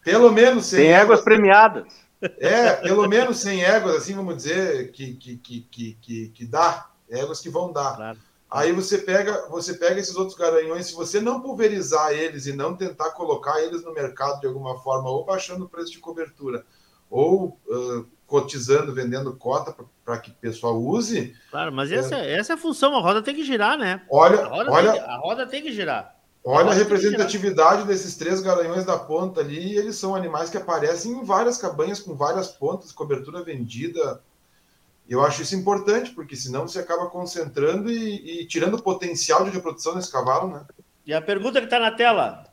[0.03, 0.79] Pelo menos sem.
[0.81, 1.85] Sem éguas premiadas.
[2.39, 7.41] É, pelo menos 100 éguas, assim vamos dizer, que, que, que, que, que dá, éguas
[7.41, 7.95] que vão dar.
[7.95, 8.19] Claro.
[8.53, 12.75] Aí você pega, você pega esses outros garanhões, se você não pulverizar eles e não
[12.75, 16.63] tentar colocar eles no mercado de alguma forma, ou baixando o preço de cobertura,
[17.09, 19.75] ou uh, cotizando, vendendo cota
[20.05, 21.35] para que o pessoal use.
[21.49, 24.03] Claro, mas essa, é, essa é a função, a roda tem que girar, né?
[24.07, 26.15] Olha, a roda, olha, tem, a roda tem que girar.
[26.45, 29.77] Olha a representatividade desses três garanhões da ponta ali.
[29.77, 34.21] Eles são animais que aparecem em várias cabanhas com várias pontas, cobertura vendida.
[35.07, 39.51] Eu acho isso importante, porque senão você acaba concentrando e, e tirando o potencial de
[39.51, 40.65] reprodução desse cavalo, né?
[41.05, 42.43] E a pergunta que está na tela?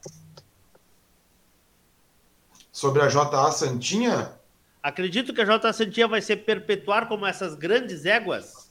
[2.70, 4.32] Sobre a JA Santinha?
[4.80, 8.70] Acredito que a JA Santinha vai se perpetuar como essas grandes éguas?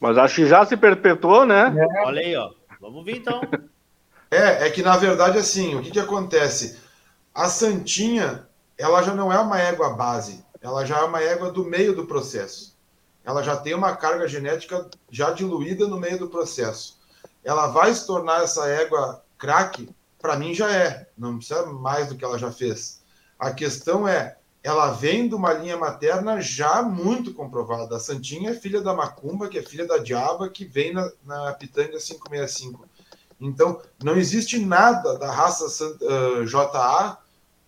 [0.00, 1.74] Mas acho que já se perpetuou, né?
[1.76, 2.06] É.
[2.06, 2.50] Olha aí, ó.
[2.80, 3.42] Vamos ver então.
[4.34, 6.76] É, é que na verdade, assim, o que, que acontece?
[7.32, 10.44] A Santinha, ela já não é uma égua base.
[10.60, 12.74] ela já é uma égua do meio do processo.
[13.24, 16.98] Ela já tem uma carga genética já diluída no meio do processo.
[17.44, 19.88] Ela vai se tornar essa égua craque?
[20.18, 23.02] Para mim já é, não precisa mais do que ela já fez.
[23.38, 27.96] A questão é, ela vem de uma linha materna já muito comprovada.
[27.96, 31.52] A Santinha é filha da Macumba, que é filha da Diaba, que vem na, na
[31.52, 32.88] Pitanga 565.
[33.40, 37.18] Então, não existe nada da raça uh, JA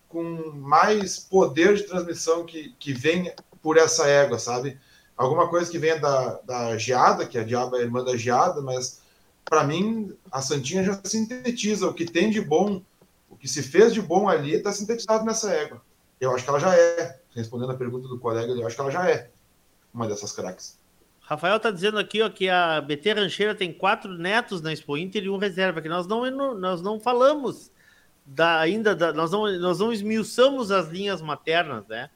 [0.07, 4.79] com mais poder de transmissão que, que vem por essa égua, sabe?
[5.15, 9.01] Alguma coisa que venha da, da geada, que a Diaba é irmã da geada, mas
[9.43, 12.81] para mim a Santinha já sintetiza o que tem de bom,
[13.29, 15.81] o que se fez de bom ali está sintetizado nessa égua.
[16.19, 18.91] Eu acho que ela já é, respondendo a pergunta do colega, eu acho que ela
[18.91, 19.29] já é
[19.93, 20.77] uma dessas craques.
[21.27, 25.25] Rafael está dizendo aqui ó, que a BT Rancheira tem quatro netos na Expo Inter
[25.25, 26.23] e um reserva, que nós não,
[26.57, 27.69] nós não falamos
[28.25, 32.09] da, ainda, da, nós, não, nós não esmiuçamos as linhas maternas, né?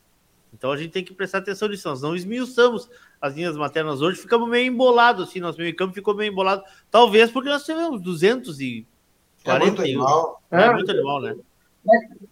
[0.53, 2.89] Então a gente tem que prestar atenção nisso, nós não esmiuçamos
[3.19, 7.29] as linhas maternas hoje, ficamos meio embolados, assim, nosso meio campo ficou meio embolado, talvez
[7.29, 8.85] porque nós tivemos 240
[9.43, 10.41] é muito animal.
[10.49, 11.35] É, é muito animal, né?
[11.85, 12.30] É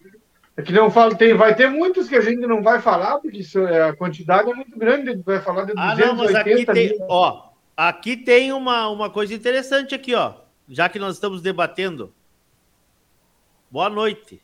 [0.64, 3.60] que não falo, tem, vai ter muitos que a gente não vai falar, porque isso,
[3.60, 6.90] é, a quantidade é muito grande, vai falar de 280 ah, não, mas aqui tem,
[6.90, 7.06] mil.
[7.08, 10.34] Ó, aqui tem uma, uma coisa interessante aqui, ó,
[10.68, 12.14] já que nós estamos debatendo.
[13.70, 14.42] Boa noite.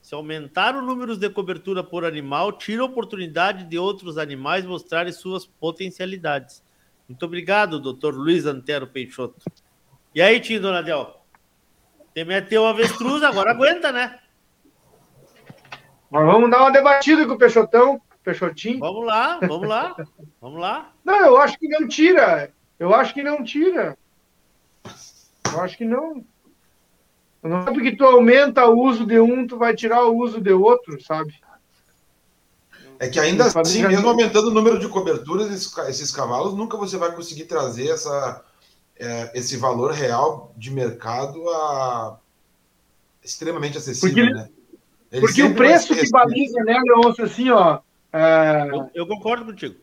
[0.00, 5.12] Se aumentar o número de cobertura por animal, tira a oportunidade de outros animais mostrarem
[5.12, 6.62] suas potencialidades.
[7.08, 9.36] Muito obrigado, doutor Luiz Antero Peixoto.
[10.14, 11.22] E aí, Tim Donadel?
[12.14, 14.18] Te meteu o avestruz, agora aguenta, né?
[16.10, 18.80] Mas vamos dar uma debatida com o Peixotão, Peixotinho.
[18.80, 19.96] Vamos lá, vamos lá,
[20.40, 20.92] vamos lá.
[21.04, 22.50] Não, eu acho que não tira.
[22.78, 23.96] Eu acho que não tira.
[25.52, 26.24] Eu acho que não.
[27.42, 30.52] Não é porque tu aumenta o uso de um, tu vai tirar o uso de
[30.52, 31.34] outro, sabe?
[32.98, 36.96] É que ainda assim, mesmo aumentando o número de coberturas, esses, esses cavalos, nunca você
[36.96, 38.42] vai conseguir trazer essa,
[38.96, 42.18] é, esse valor real de mercado a
[43.22, 44.48] extremamente acessível, porque, né?
[45.14, 47.78] Ele Porque o preço que baliza, né, Leôncio, assim, ó.
[48.12, 48.68] É...
[48.68, 49.76] Eu, eu, concordo contigo.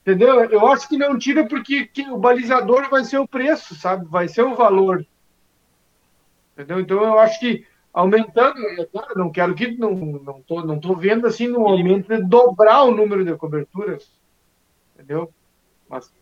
[0.00, 0.42] Entendeu?
[0.44, 4.06] Eu acho que não tira porque o balizador vai ser o preço, sabe?
[4.08, 5.06] Vai ser o valor.
[6.52, 6.80] Entendeu?
[6.80, 8.56] Então eu acho que aumentando,
[8.90, 12.82] claro, não quero que não não tô, não tô vendo assim no aumento de dobrar
[12.82, 14.10] o número de coberturas,
[14.94, 15.32] entendeu?
[15.88, 16.12] Mas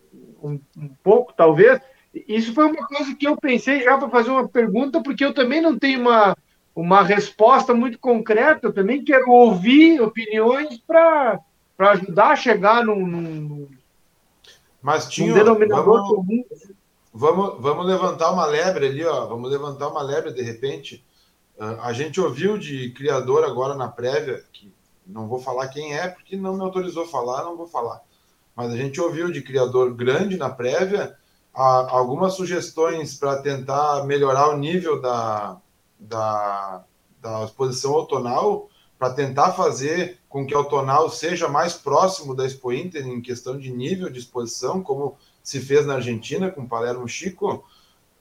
[0.42, 1.80] um, um pouco talvez.
[2.28, 5.60] Isso foi uma coisa que eu pensei já para fazer uma pergunta, porque eu também
[5.62, 6.36] não tenho uma
[6.74, 8.66] uma resposta muito concreta.
[8.66, 11.40] Eu também quero ouvir opiniões para
[11.78, 13.68] ajudar a chegar num, num,
[14.82, 16.44] Mas tinha, um denominador vamos, comum.
[17.12, 19.26] Vamos, vamos levantar uma lebre ali, ó.
[19.26, 21.04] Vamos levantar uma lebre de repente.
[21.56, 24.72] Uh, a gente ouviu de criador agora na prévia, que
[25.06, 28.00] não vou falar quem é, porque não me autorizou a falar, não vou falar.
[28.56, 31.16] Mas a gente ouviu de criador grande na prévia
[31.54, 35.60] uh, algumas sugestões para tentar melhorar o nível da,
[36.08, 36.84] da,
[37.20, 38.68] da exposição outonal
[38.98, 43.58] para tentar fazer com que a outonal seja mais próximo da Expo Inter em questão
[43.58, 47.64] de nível de exposição, como se fez na Argentina com Palermo Chico,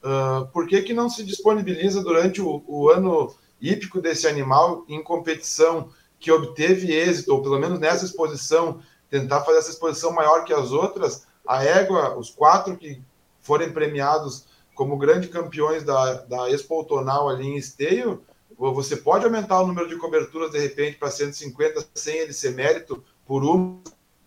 [0.03, 5.01] uh, por que, que não se disponibiliza durante o, o ano hípico desse animal em
[5.01, 5.89] competição
[6.19, 8.79] que obteve êxito, ou pelo menos nessa exposição,
[9.09, 13.01] tentar fazer essa exposição maior que as outras, a égua, os quatro que
[13.41, 18.23] forem premiados como grandes campeões da, da Expo Outonal ali em Esteio,
[18.57, 23.03] você pode aumentar o número de coberturas de repente para 150 sem ele ser mérito
[23.25, 23.81] por uma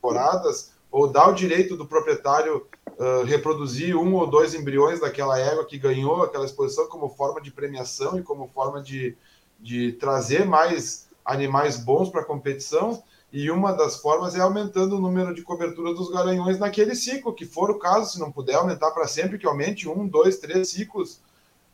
[0.07, 2.67] temporadas, ou dar o direito do proprietário
[2.99, 7.51] uh, reproduzir um ou dois embriões daquela égua que ganhou aquela exposição como forma de
[7.51, 9.17] premiação e como forma de,
[9.59, 13.03] de trazer mais animais bons para a competição.
[13.37, 17.45] E uma das formas é aumentando o número de cobertura dos garanhões naquele ciclo, que
[17.45, 21.21] for o caso, se não puder aumentar para sempre, que aumente um, dois, três ciclos.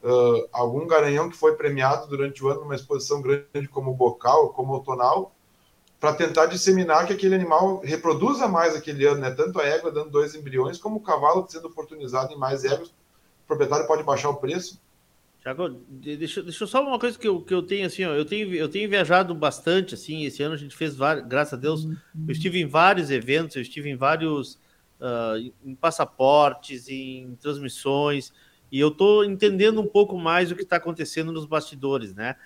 [0.02, 4.72] Uh, algum garanhão que foi premiado durante o ano numa exposição grande como bocal, como
[4.72, 5.30] outonal,
[6.01, 9.30] para tentar disseminar que aquele animal reproduza mais aquele ano, né?
[9.30, 12.89] Tanto a égua dando dois embriões, como o cavalo sendo oportunizado em mais éguas.
[12.89, 14.80] O proprietário pode baixar o preço
[15.43, 18.55] Tiago, deixa, deixa só uma coisa que eu, que eu tenho assim, ó, eu tenho
[18.55, 20.97] eu tenho viajado bastante assim, esse ano a gente fez
[21.27, 24.55] graças a Deus, eu estive em vários eventos, eu estive em vários
[25.01, 28.32] uh, em passaportes, em transmissões,
[28.70, 32.36] e eu estou entendendo um pouco mais o que está acontecendo nos bastidores, né?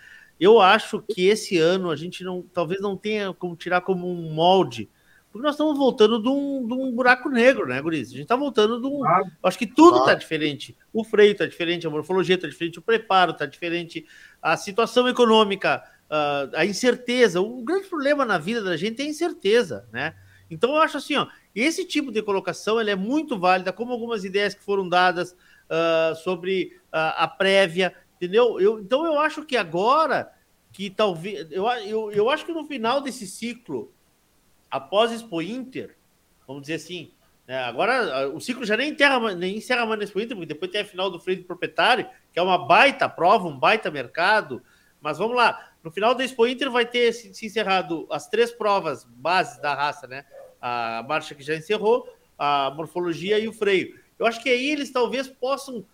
[0.40, 4.32] Eu acho que esse ano a gente não, talvez não tenha como tirar como um
[4.32, 4.88] molde
[5.36, 8.08] porque nós estamos voltando de um, de um buraco negro, né, Guris?
[8.08, 9.02] A gente está voltando de um.
[9.42, 10.76] acho que tudo está diferente.
[10.92, 14.06] O freio está diferente, a morfologia está diferente, o preparo está diferente,
[14.40, 15.82] a situação econômica
[16.54, 17.40] a incerteza.
[17.40, 20.14] O grande problema na vida da gente é a incerteza, né?
[20.50, 24.24] Então eu acho assim, ó, esse tipo de colocação ele é muito válida, como algumas
[24.24, 28.60] ideias que foram dadas uh, sobre uh, a prévia, entendeu?
[28.60, 30.32] Eu, então eu acho que agora
[30.72, 33.92] que talvez eu, eu, eu acho que no final desse ciclo,
[34.70, 35.96] após Expo Inter,
[36.46, 37.10] vamos dizer assim,
[37.46, 40.80] né, agora o ciclo já nem enterra, nem encerra mais Expo Inter, porque depois tem
[40.80, 44.62] a final do freio do proprietário, que é uma baita prova, um baita mercado.
[45.00, 48.50] Mas vamos lá, no final da Expo Inter vai ter se, se encerrado as três
[48.50, 50.24] provas bases da raça, né?
[50.60, 53.98] A marcha que já encerrou, a morfologia e o freio.
[54.18, 55.84] Eu acho que aí eles talvez possam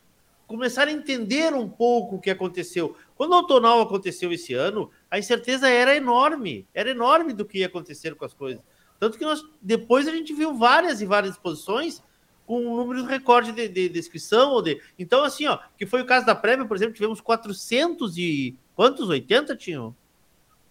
[0.46, 2.96] começar a entender um pouco o que aconteceu.
[3.16, 7.66] Quando o Autonal aconteceu esse ano, a incerteza era enorme, era enorme do que ia
[7.66, 8.62] acontecer com as coisas.
[8.98, 12.02] Tanto que nós, depois a gente viu várias e várias exposições
[12.46, 14.52] com um número recorde de, de, de inscrição.
[14.52, 14.80] Ou de...
[14.98, 18.56] Então, assim, ó, que foi o caso da prévia, por exemplo, tivemos 400 e...
[18.74, 19.10] Quantos?
[19.10, 19.94] 80 tinham?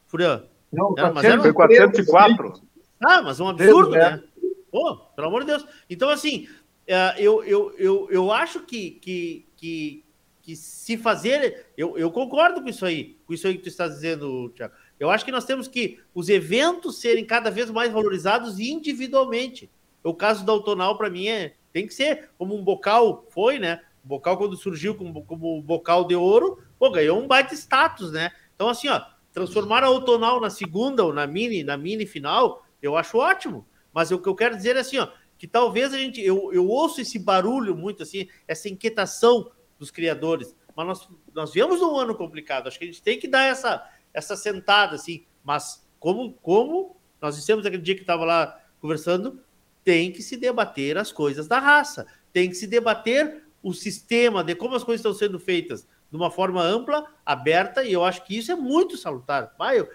[0.07, 0.43] Furian?
[0.73, 1.39] Não, era, mas era...
[1.39, 2.63] foi 404.
[2.99, 4.23] Ah, mas um absurdo, né?
[4.71, 5.65] Pô, pelo amor de Deus.
[5.87, 6.47] Então, assim,
[6.87, 10.03] é, eu, eu, eu, eu acho que, que, que,
[10.41, 11.67] que se fazer.
[11.77, 14.73] Eu, eu concordo com isso aí, com isso aí que tu está dizendo, Tiago.
[14.99, 19.69] Eu acho que nós temos que os eventos serem cada vez mais valorizados individualmente.
[20.03, 23.81] O caso da Autonal, para mim, é, tem que ser como um bocal foi, né?
[24.03, 28.31] O bocal, quando surgiu como, como bocal de ouro, pô, ganhou um baita status, né?
[28.55, 29.01] Então, assim, ó,
[29.31, 33.67] transformar a Autonal na segunda ou na mini, na mini final, eu acho ótimo.
[33.93, 35.07] Mas o que eu quero dizer é assim, ó,
[35.37, 36.21] que talvez a gente.
[36.21, 39.49] Eu, eu ouço esse barulho muito assim, essa inquietação
[39.81, 40.55] dos criadores.
[40.75, 42.67] Mas nós, nós viemos num ano complicado.
[42.67, 43.83] Acho que a gente tem que dar essa,
[44.13, 45.25] essa sentada, assim.
[45.43, 49.41] Mas como, como nós dissemos aquele dia que estava lá conversando,
[49.83, 52.05] tem que se debater as coisas da raça.
[52.31, 56.29] Tem que se debater o sistema de como as coisas estão sendo feitas de uma
[56.29, 59.55] forma ampla, aberta, e eu acho que isso é muito salutar.
[59.57, 59.89] Pai, eu,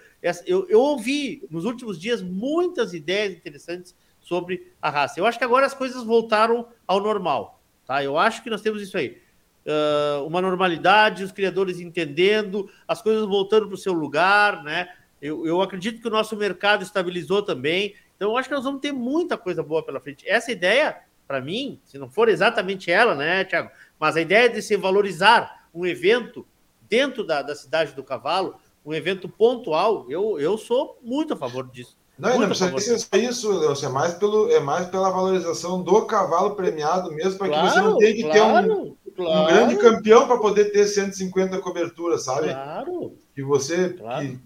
[0.45, 5.19] eu, eu ouvi nos últimos dias muitas ideias interessantes sobre a raça.
[5.19, 7.61] Eu acho que agora as coisas voltaram ao normal.
[7.85, 8.03] Tá?
[8.03, 9.21] Eu acho que nós temos isso aí.
[9.67, 14.87] Uh, uma normalidade, os criadores entendendo, as coisas voltando para o seu lugar, né?
[15.21, 17.93] Eu, eu acredito que o nosso mercado estabilizou também.
[18.15, 20.27] Então, eu acho que nós vamos ter muita coisa boa pela frente.
[20.27, 23.69] Essa ideia, para mim, se não for exatamente ela, né, Tiago?
[23.99, 26.47] Mas a ideia de se valorizar um evento
[26.89, 31.69] dentro da, da cidade do cavalo, um evento pontual, eu, eu sou muito a favor
[31.69, 31.97] disso.
[32.17, 36.55] Não, não precisa ser só isso, é mais, pelo, é mais pela valorização do cavalo
[36.55, 39.41] premiado mesmo, para claro, que você não tenha que claro, ter um, claro.
[39.41, 42.49] um grande campeão para poder ter 150 coberturas, sabe?
[42.49, 43.17] Claro.
[43.35, 44.39] Que você que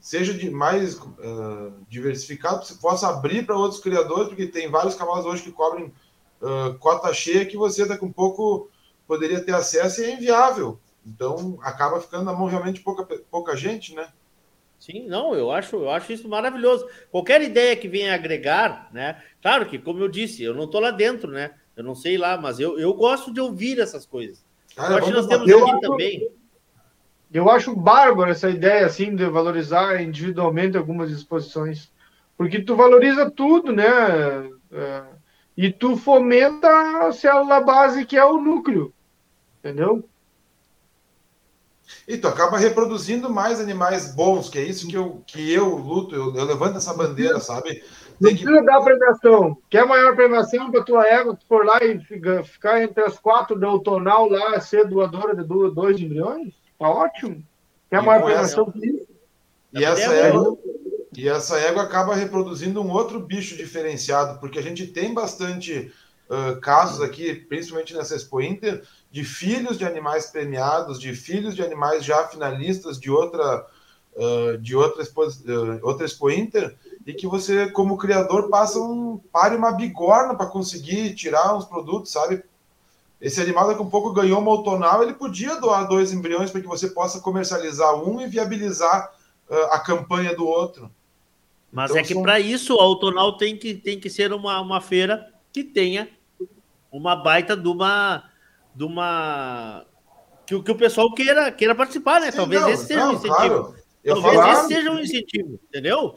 [0.00, 5.26] seja de mais uh, diversificado, você possa abrir para outros criadores, porque tem vários cavalos
[5.26, 5.92] hoje que cobrem
[6.40, 8.70] uh, cota cheia que você daqui um pouco
[9.06, 10.78] poderia ter acesso e é inviável.
[11.06, 14.08] Então acaba ficando na mão realmente pouca, pouca gente, né?
[14.78, 16.86] Sim, não, eu acho, eu acho isso maravilhoso.
[17.10, 19.20] Qualquer ideia que venha agregar, né?
[19.42, 21.52] Claro que, como eu disse, eu não estou lá dentro, né?
[21.78, 24.44] Eu não sei lá, mas eu, eu gosto de ouvir essas coisas.
[24.76, 26.28] eu acho que nós temos aqui acho, também.
[27.32, 31.88] Eu acho bárbaro essa ideia, assim, de valorizar individualmente algumas exposições.
[32.36, 33.86] Porque tu valoriza tudo, né?
[34.72, 35.04] É,
[35.56, 36.68] e tu fomenta
[37.06, 38.92] a célula base, que é o núcleo.
[39.60, 40.04] Entendeu?
[42.08, 46.12] E tu acaba reproduzindo mais animais bons, que é isso que eu, que eu luto,
[46.12, 47.84] eu, eu levanto essa bandeira, sabe?
[48.20, 48.44] Tem que...
[48.44, 49.56] Precisa dar premiação.
[49.70, 52.00] Quer maior premiação para tua égua, tu for lá e
[52.44, 56.52] ficar entre as quatro da outonal lá, ser doadora de dois embriões?
[56.78, 57.42] Tá ótimo.
[57.90, 59.08] Quer maior premiação que isso?
[59.72, 60.56] E essa, égua,
[61.16, 65.92] e essa égua acaba reproduzindo um outro bicho diferenciado, porque a gente tem bastante
[66.28, 71.62] uh, casos aqui, principalmente nessa Expo Inter, de filhos de animais premiados, de filhos de
[71.62, 73.66] animais já finalistas de outra
[74.14, 76.74] uh, de outra expo, uh, outra Expo Inter,
[77.08, 82.12] e que você, como criador, passa um pare uma bigorna para conseguir tirar uns produtos,
[82.12, 82.44] sabe?
[83.18, 86.60] Esse animal daqui a um pouco ganhou uma autonal, ele podia doar dois embriões para
[86.60, 89.10] que você possa comercializar um e viabilizar
[89.48, 90.90] uh, a campanha do outro.
[91.72, 92.22] Mas então, é que são...
[92.22, 96.10] para isso a autonal tem que, tem que ser uma, uma feira que tenha
[96.92, 98.24] uma baita de uma
[98.74, 99.86] de uma.
[100.46, 102.30] Que, que o pessoal queira, queira participar, né?
[102.30, 103.34] Sim, Talvez não, esse seja não, um incentivo.
[103.34, 103.74] Claro.
[104.04, 106.14] Talvez esse seja um incentivo, entendeu?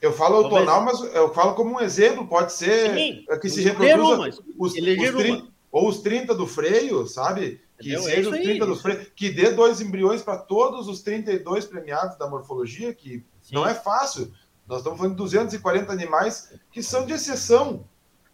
[0.00, 4.42] Eu falo autonal, mas eu falo como um exemplo, pode ser Sim, que se reproduza
[4.56, 7.60] os, os 30, ou os 30 do freio, sabe?
[7.80, 8.00] Que Entendeu?
[8.00, 11.02] É seja é os 30 aí, do freio, que dê dois embriões para todos os
[11.02, 13.54] 32 premiados da morfologia, que Sim.
[13.54, 14.32] não é fácil.
[14.66, 17.84] Nós estamos falando de 240 animais que são de exceção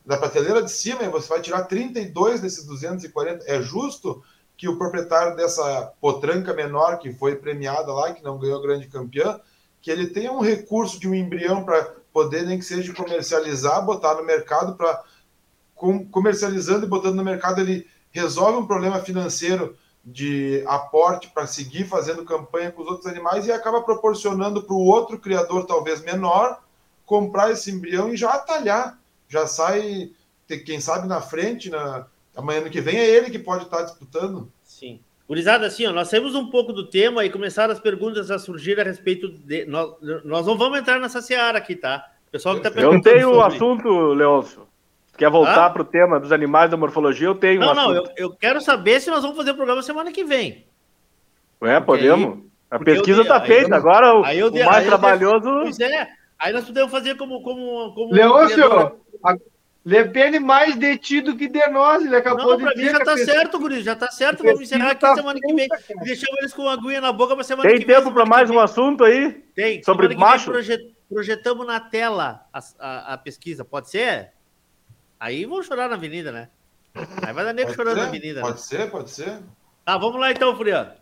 [0.04, 4.22] da prateleira de cima, você vai tirar 32 desses 240, é justo
[4.56, 9.40] que o proprietário dessa potranca menor que foi premiada lá, que não ganhou grande campeã,
[9.84, 14.14] que ele tenha um recurso de um embrião para poder, nem que seja comercializar, botar
[14.14, 15.04] no mercado para
[16.10, 22.24] comercializando e botando no mercado, ele resolve um problema financeiro de aporte para seguir fazendo
[22.24, 26.62] campanha com os outros animais e acaba proporcionando para o outro criador, talvez menor,
[27.04, 28.98] comprar esse embrião e já atalhar.
[29.28, 30.12] Já sai,
[30.64, 34.50] quem sabe, na frente, na, amanhã no que vem é ele que pode estar disputando.
[34.62, 34.98] Sim.
[35.26, 38.78] Gurizada, assim, ó, nós saímos um pouco do tema e começaram as perguntas a surgir
[38.78, 39.64] a respeito de.
[39.64, 42.06] Nós, nós não vamos entrar nessa seara aqui, tá?
[42.28, 43.08] O pessoal que tá perguntando.
[43.08, 43.56] Eu tenho o sobre...
[43.56, 44.68] assunto, Leôncio.
[45.16, 45.70] Quer voltar ah?
[45.70, 47.28] para o tema dos animais da morfologia?
[47.28, 47.60] Eu tenho.
[47.60, 50.24] Não, um não, eu, eu, quero saber se nós vamos fazer o programa semana que
[50.24, 50.66] vem.
[51.62, 52.38] É, podemos.
[52.38, 53.70] Aí, a pesquisa está feita.
[53.70, 55.48] Eu, agora o, eu, o mais trabalhoso.
[55.62, 56.08] Pois é.
[56.38, 57.42] Aí nós podemos fazer como.
[57.42, 58.98] como, como Leôncio,
[59.84, 62.92] Lepene mais detido que de nós, ele acabou não, de dizer.
[62.92, 64.42] Mim já tá certo, Guri, já tá certo.
[64.42, 65.66] Vamos encerrar aqui tá semana que vem.
[65.66, 67.94] E deixamos eles com uma aguinha na boca para semana Tem que vem.
[67.94, 69.32] Tem tempo para mais um assunto aí?
[69.54, 69.82] Tem.
[69.82, 70.50] Sobre macho?
[70.50, 74.32] Projet, projetamos na tela a, a, a, pesquisa, pode ser?
[75.20, 76.48] Aí vão chorar na avenida, né?
[77.22, 78.40] Aí vai dar nego chorando na avenida.
[78.40, 78.62] Pode né?
[78.62, 79.38] ser, pode ser.
[79.84, 80.92] Tá, vamos lá então, Furiano.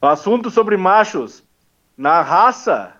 [0.00, 1.44] Assunto sobre machos.
[1.94, 2.94] Na raça,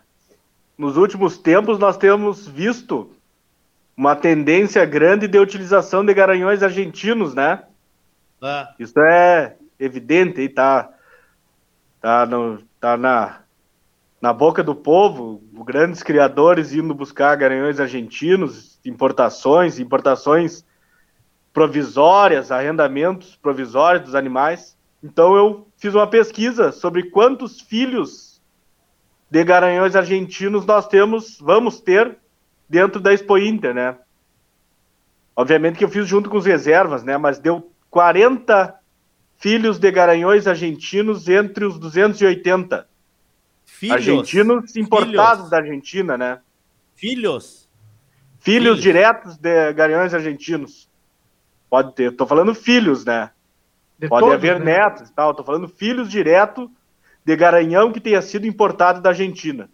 [0.77, 3.17] nos últimos tempos, nós temos visto
[3.99, 7.65] uma tendência grande de utilização de garanhões argentinos, né?
[8.41, 8.73] Ah.
[8.79, 10.89] Isso é evidente e tá,
[12.01, 13.41] tá, no, tá na,
[14.23, 20.65] na boca do povo, grandes criadores indo buscar garanhões argentinos, importações, importações
[21.53, 24.79] provisórias, arrendamentos provisórios dos animais.
[25.03, 28.41] Então eu fiz uma pesquisa sobre quantos filhos
[29.29, 32.17] de garanhões argentinos nós temos, vamos ter
[32.69, 33.97] dentro da Expo Inter, né?
[35.35, 37.17] Obviamente que eu fiz junto com os reservas, né?
[37.17, 38.75] Mas deu 40
[39.39, 42.89] filhos de garanhões argentinos entre os 280.
[43.65, 43.95] Filhos?
[43.95, 45.51] Argentinos importados filhos.
[45.51, 46.41] da Argentina, né?
[46.95, 47.69] Filhos?
[48.41, 48.83] Filhos, filhos.
[48.83, 50.89] diretos de garanhões argentinos.
[51.71, 52.17] Pode ter.
[52.17, 53.31] Tô falando filhos, né?
[53.99, 54.79] De Pode todos, haver né?
[54.79, 55.35] netos e tal.
[55.35, 56.71] Tô falando filhos direto
[57.25, 59.71] de garanhão que tenha sido importado da Argentina.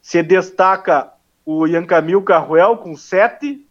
[0.00, 1.12] Se destaca
[1.46, 3.64] o Yancamil Carruel com 7,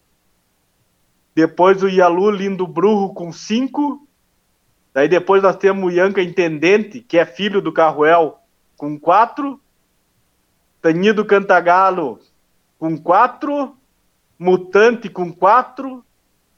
[1.35, 4.07] depois o Yalu Lindo Brujo com 5,
[4.93, 8.39] daí depois nós temos o Yanca Intendente, que é filho do Carruel,
[8.77, 9.59] com 4,
[10.81, 12.19] Tanido Cantagalo
[12.79, 13.75] com 4,
[14.39, 16.03] Mutante com 4,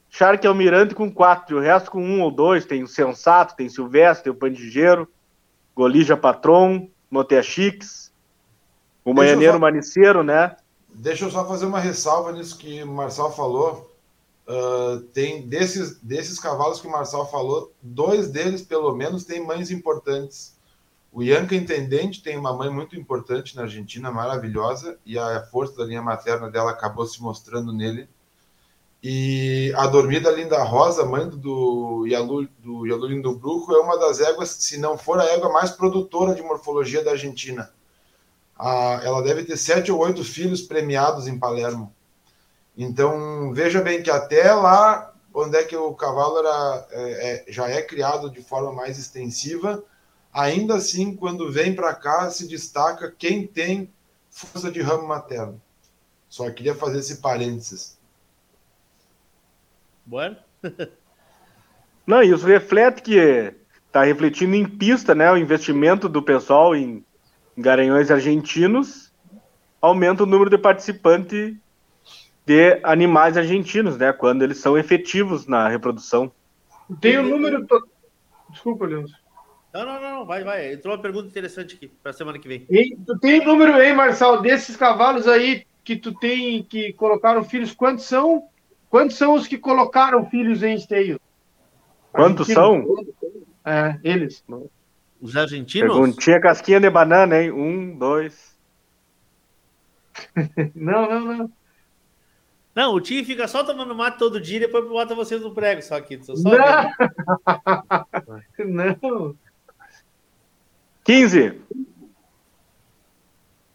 [0.08, 3.56] Shark Almirante com 4, e o resto com 1 um ou 2, tem o Sensato,
[3.56, 5.08] tem o Silvestre, tem o Pandigeiro,
[5.74, 8.12] Golija Patron, Notea Chiques,
[9.04, 10.56] o Manhaneiro Maniceiro, né?
[11.00, 13.88] Deixa eu só fazer uma ressalva nisso que o Marçal falou.
[14.48, 19.70] Uh, tem desses, desses cavalos que o Marçal falou, dois deles, pelo menos, têm mães
[19.70, 20.56] importantes.
[21.12, 25.84] O Ianca Intendente tem uma mãe muito importante na Argentina, maravilhosa, e a força da
[25.84, 28.08] linha materna dela acabou se mostrando nele.
[29.00, 34.18] E a Dormida Linda Rosa, mãe do Yalu, do Yalu Lindo Bruco, é uma das
[34.18, 37.72] éguas, se não for a égua mais produtora de morfologia da Argentina
[38.58, 41.94] a, ela deve ter sete ou oito filhos premiados em Palermo.
[42.76, 47.68] Então, veja bem que até lá, onde é que o cavalo era, é, é, já
[47.68, 49.82] é criado de forma mais extensiva,
[50.32, 53.90] ainda assim, quando vem para cá, se destaca quem tem
[54.30, 55.60] força de ramo materno.
[56.28, 57.98] Só queria fazer esse parênteses.
[60.04, 60.36] Bueno.
[62.06, 63.54] Não, isso reflete que
[63.86, 67.04] está refletindo em pista, né, o investimento do pessoal em
[67.60, 69.12] Garanhões argentinos,
[69.82, 71.56] aumenta o número de participantes
[72.46, 74.12] de animais argentinos, né?
[74.12, 76.30] Quando eles são efetivos na reprodução.
[77.00, 77.66] Tem o um número.
[77.66, 77.86] To...
[78.48, 79.12] Desculpa, Leandro.
[79.74, 80.72] Não, não, não, vai, vai.
[80.72, 82.64] Entrou uma pergunta interessante aqui para a semana que vem.
[82.70, 86.92] E tu tem o um número aí, Marçal, desses cavalos aí que tu tem que
[86.92, 88.44] colocaram filhos, quantos são?
[88.88, 91.20] Quantos são os que colocaram filhos em esteio?
[92.12, 92.84] Quantos são?
[93.64, 94.42] É, eles.
[95.20, 95.92] Os argentinos?
[95.92, 97.50] Perguntinha casquinha de banana, hein?
[97.50, 98.56] Um, dois.
[100.74, 101.52] não, não, não.
[102.74, 105.82] Não, o tio fica só tomando mato todo dia e depois bota vocês no prego
[105.82, 106.22] só aqui.
[106.22, 106.54] Só não.
[108.94, 109.34] não.
[111.02, 111.60] 15.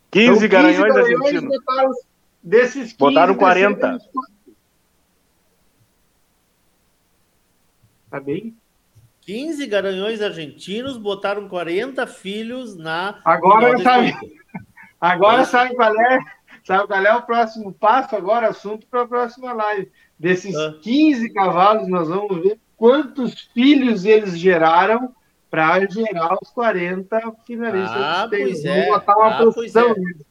[0.10, 1.44] 15 então, garanhões argentinos.
[1.44, 1.92] Botaram,
[2.42, 3.98] desses 15, botaram 40.
[8.10, 8.56] Tá bem?
[9.26, 13.20] 15 garanhões argentinos botaram 40 filhos na.
[13.24, 14.14] Agora sabe,
[15.00, 16.20] agora sabe qual é?
[16.64, 18.16] Sabe qual é o próximo passo?
[18.16, 19.92] Agora, assunto para a próxima live.
[20.18, 20.76] Desses ah.
[20.82, 25.14] 15 cavalos, nós vamos ver quantos filhos eles geraram
[25.50, 28.02] para gerar os 40 finalistas.
[28.02, 28.88] Ah, pois vamos é.
[28.88, 30.00] botar uma Ah, pois posição é.
[30.00, 30.26] nisso.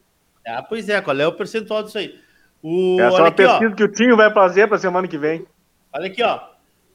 [0.46, 2.18] Ah, pois é, qual é o percentual disso aí?
[2.62, 3.58] O, Essa é uma aqui, ó.
[3.58, 5.46] pesquisa que o Tinho vai fazer para semana que vem.
[5.92, 6.40] Olha aqui, ó.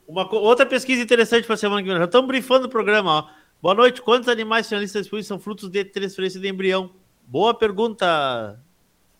[0.07, 1.97] Uma outra pesquisa interessante para semana que vem.
[1.97, 3.27] Já estamos brifando o programa, ó.
[3.61, 4.01] Boa noite.
[4.01, 6.91] Quantos animais finalistas disponíveis são frutos de transferência de embrião?
[7.25, 8.57] Boa pergunta.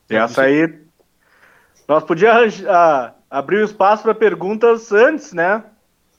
[0.10, 0.80] Essa aí.
[1.88, 2.64] Nós podíamos
[3.30, 5.64] abrir o espaço para perguntas antes, né?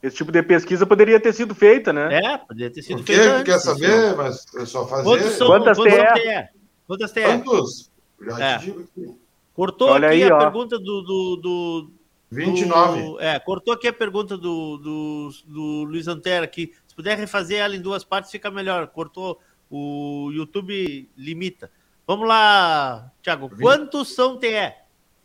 [0.03, 2.21] Esse tipo de pesquisa poderia ter sido feita, né?
[2.23, 3.15] É, poderia ter sido O quê?
[3.45, 4.15] Quer saber?
[4.17, 5.05] Mas é só fazer.
[5.05, 6.21] Quantos são, Quantas quantos são TE?
[6.21, 6.49] TE?
[6.87, 7.23] Quantas TE?
[7.23, 7.91] Quantos?
[8.21, 8.59] Já É.
[8.59, 9.15] te digo aqui.
[9.55, 10.39] Cortou Olha aqui aí, a ó.
[10.39, 11.91] pergunta do, do, do-
[12.31, 13.03] 29.
[13.03, 16.73] do- é, cortou aqui a pergunta do, do, do Luiz Antero aqui.
[16.87, 18.87] Se puder refazer ela em duas partes, fica melhor.
[18.89, 19.41] Cortou.
[19.71, 21.71] O YouTube limita.
[22.07, 23.51] Vamos lá, Thiago.
[23.61, 24.73] Quantos são TE?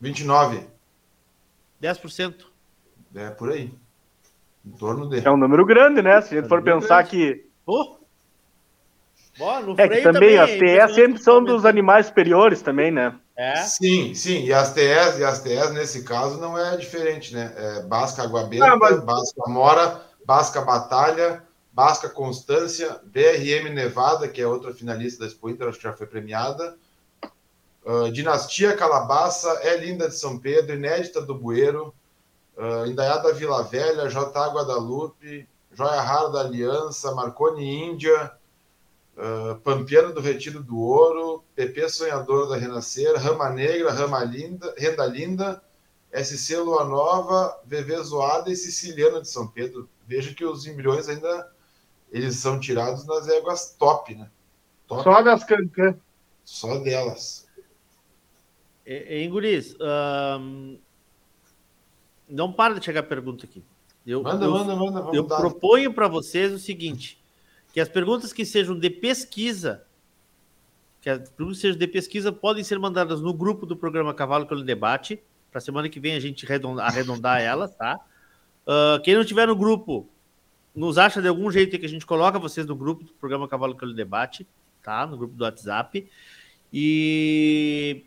[0.01, 0.67] 29.
[1.81, 2.45] 10%.
[3.15, 3.71] É por aí.
[4.65, 5.25] Em torno de.
[5.25, 6.21] É um número grande, né?
[6.21, 7.09] Se a gente for número pensar grande.
[7.35, 7.45] que.
[7.65, 7.99] Pô.
[9.39, 10.57] Ó, no É que freio também as é
[10.87, 13.15] TE sempre são dos animais superiores também, né?
[13.35, 13.55] É.
[13.63, 14.43] Sim, sim.
[14.43, 17.51] E as TEs, e as TEs nesse caso não é diferente, né?
[17.55, 24.39] É Basca Água Benta, Ah, mas- Basca Mora, Basca Batalha, Basca Constância, BRM Nevada, que
[24.41, 26.75] é outra finalista da Expo Inter, acho que já foi premiada.
[27.85, 31.93] Ah, Dinastia Calabaça, É Linda de São Pedro, Inédita do Bueiro,
[32.55, 34.47] uh, Indaiada Vila Velha, J.
[34.53, 38.31] Guadalupe, Joia Rara da Aliança, Marconi Índia,
[39.17, 45.05] uh, Pampiano do Retiro do Ouro, PP Sonhador da Renascer, Rama Negra, Rama Linda, Renda
[45.05, 45.63] Linda,
[46.13, 49.89] SC Lua Nova, VV Zoada e Siciliana de São Pedro.
[50.07, 51.51] Veja que os embriões ainda
[52.11, 54.29] eles são tirados nas éguas top, né?
[54.87, 55.03] Top.
[55.03, 55.95] Só das cancãs.
[56.45, 57.47] Só delas.
[58.85, 60.77] Inguris, ahn,
[62.29, 63.63] não para de chegar pergunta aqui.
[64.05, 65.37] Eu, Manda, eu, manda, manda, eu dar.
[65.37, 67.22] proponho para vocês o seguinte:
[67.73, 69.83] que as perguntas que sejam de pesquisa,
[71.01, 74.45] que as perguntas que sejam de pesquisa podem ser mandadas no grupo do programa Cavalo
[74.45, 75.21] pelo Debate.
[75.51, 77.99] Para semana que vem a gente arredondar, arredondar elas, tá?
[78.65, 80.07] Ah, quem não tiver no grupo,
[80.73, 83.75] nos acha de algum jeito que a gente coloca vocês no grupo do programa Cavalo
[83.75, 84.47] pelo Debate,
[84.81, 85.05] tá?
[85.05, 86.07] No grupo do WhatsApp.
[86.71, 88.05] E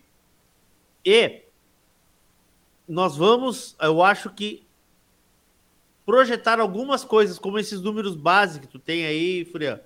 [1.05, 1.43] e
[2.87, 4.66] nós vamos, eu acho que
[6.07, 9.81] projetar algumas coisas, como esses números básicos que tu tem aí, Furian.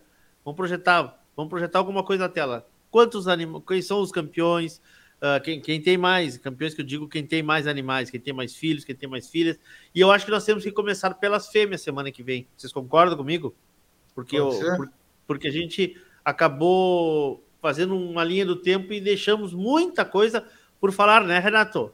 [0.46, 2.68] Vamos projetar, vamos projetar alguma coisa na tela.
[2.92, 4.80] Quantos animais, quem são os campeões?
[5.20, 8.34] ah, quem, quem tem mais campeões que eu digo, quem tem mais animais, quem tem
[8.34, 9.60] mais filhos, quem tem mais filhas.
[9.96, 12.48] E eu acho que nós temos que começar pelas fêmeas semana que vem.
[12.56, 13.56] Vocês concordam comigo?
[14.14, 14.90] Porque, eu, por-
[15.26, 20.44] porque a gente acabou fazendo uma linha do tempo e deixamos muita coisa
[20.80, 21.92] por falar, né, Renato?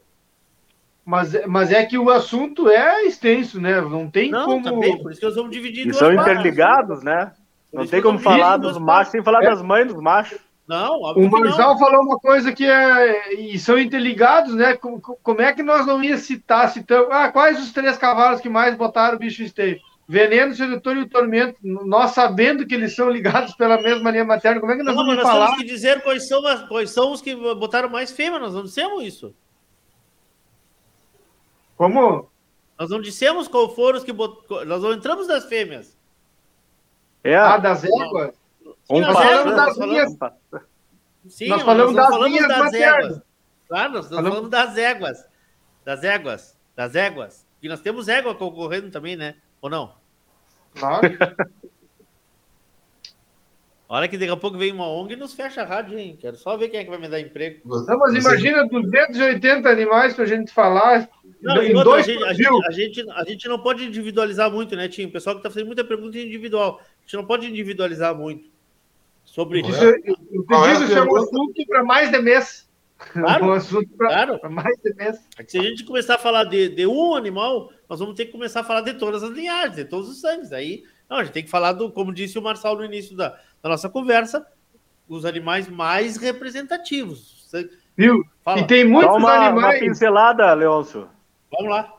[1.08, 3.80] Mas, mas é que o assunto é extenso, né?
[3.80, 4.62] Não tem Não, como.
[4.64, 6.34] também, por isso que nós vamos dividir em E duas são partes.
[6.34, 7.32] interligados, né?
[7.72, 9.50] Por Não tem como falar dos machos sem falar É.
[9.50, 10.38] das mães dos machos.
[10.68, 11.30] Não, O.
[11.30, 13.34] Marçal falou uma coisa que é.
[13.40, 14.76] E são interligados, né?
[14.76, 17.08] Como, como é que nós não ia citar, citamos.
[17.10, 19.80] Ah, quais os três cavalos que mais botaram o bicho esteio?
[20.10, 21.56] Veneno, Sedutor e o Tormento.
[21.64, 25.06] Nós sabendo que eles são ligados pela mesma linha materna, como é que nós Não,
[25.06, 25.46] mas vamos nós falar?
[25.52, 28.64] temos que dizer quais são, as- quais são os que botaram mais fêmea, nós não
[28.64, 29.34] dissemos isso.
[31.78, 32.30] Como?
[32.78, 34.66] Nós não dissemos qual foram os que botaram.
[34.66, 35.98] Nós não entramos das fêmeas.
[37.24, 37.36] É.
[37.36, 38.36] Ah, das éguas?
[38.90, 40.18] Um nós falamos das Nós falamos-
[41.28, 43.22] Sim, Nós falamos das falamos linhas das éguas.
[43.68, 45.26] Claro, nós estamos Falamos- das éguas.
[45.84, 46.58] Das éguas.
[46.76, 47.48] Das éguas.
[47.62, 49.36] E nós temos égua concorrendo também, né?
[49.62, 49.94] Ou não?
[50.76, 51.02] Claro.
[53.90, 56.18] Olha que daqui a pouco vem uma ONG e nos fecha a rádio, hein?
[56.20, 57.62] Quero só ver quem é que vai me dar emprego.
[57.64, 61.08] Não, mas imagina 280 animais pra gente falar.
[61.42, 64.52] Não, em outra, a, dois gente, a, gente, a, gente, a gente não pode individualizar
[64.52, 65.06] muito, né, Tim?
[65.06, 66.82] O pessoal que está fazendo muita pergunta individual.
[66.82, 68.50] A gente não pode individualizar muito.
[69.24, 69.80] Sobre Isso,
[70.48, 72.68] Qual é a digo, isso é um assunto para mais de mês.
[72.98, 73.46] Claro.
[73.46, 74.52] Um assunto para Claro.
[74.52, 75.18] mais de mês.
[75.38, 78.26] É que se a gente começar a falar de, de um animal, nós vamos ter
[78.26, 80.52] que começar a falar de todas as linhagens, de todos os sangues.
[80.52, 83.38] Aí, não, a gente tem que falar do, como disse o Marçal no início da,
[83.68, 84.48] da nossa conversa,
[85.08, 87.46] os animais mais representativos.
[87.48, 88.24] Você- Viu?
[88.44, 88.60] Fala.
[88.62, 89.80] E tem muitos Só uma, uma animais.
[89.80, 91.10] pincelada, Leôncio.
[91.52, 91.94] Vamos lá.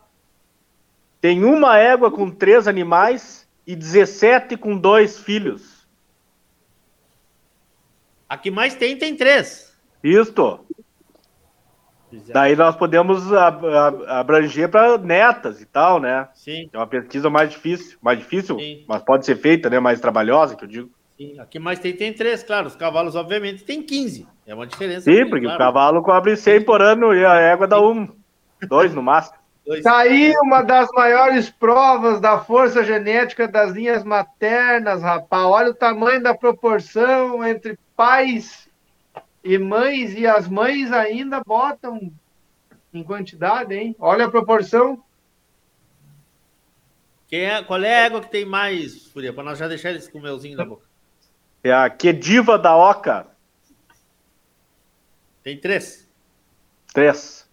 [1.21, 5.87] Tem uma égua com três animais e 17 com dois filhos.
[8.29, 9.77] A que mais tem, tem três.
[10.03, 10.65] Isto.
[12.29, 16.29] Daí nós podemos ab- ab- abranger para netas e tal, né?
[16.35, 18.85] Sim, É uma pesquisa mais difícil, mais difícil, Sim.
[18.89, 19.79] mas pode ser feita, né?
[19.81, 20.91] Mais trabalhosa, que eu digo.
[21.19, 21.39] Sim.
[21.39, 22.69] A que mais tem, tem três, claro.
[22.69, 24.27] Os cavalos, obviamente, tem 15.
[24.47, 25.11] É uma diferença.
[25.11, 25.57] Sim, porque claro.
[25.57, 28.09] o cavalo cobre 100 por ano e a égua dá um,
[28.67, 29.37] dois no máximo.
[29.67, 29.83] Dois.
[29.83, 35.45] Tá aí uma das maiores provas da força genética das linhas maternas, rapaz.
[35.45, 38.67] Olha o tamanho da proporção entre pais
[39.45, 42.11] e mães, e as mães ainda botam
[42.95, 43.95] em quantidade, hein?
[43.99, 45.03] Olha a proporção.
[47.27, 49.35] Quem é, qual é a égua que tem mais, Furia?
[49.35, 50.88] Para nós já deixar eles com o melzinho na boca.
[51.69, 53.27] É a Quediva da Oca.
[55.43, 56.09] Tem três.
[56.95, 57.49] Três.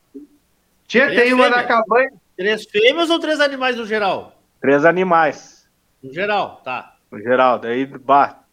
[0.88, 2.12] Tia, Três tem uma na cabanha.
[2.38, 4.40] Três fêmeas ou três animais no geral?
[4.62, 5.68] Três animais.
[6.02, 6.96] No geral, tá.
[7.12, 7.60] No geral.
[7.60, 8.44] Daí, bah.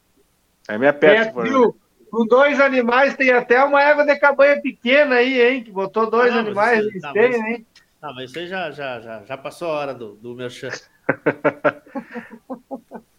[0.69, 1.25] Aí me aperta.
[1.25, 1.77] se for- É, viu?
[2.11, 5.65] Com dois animais, tem até uma égua de cabanha pequena aí, hein?
[5.65, 7.67] Que botou dois Ah, animais isso- tá, esteio, mas- hein?
[8.03, 10.69] Ah, mas isso aí já, já, já, já passou a hora do, do merchan.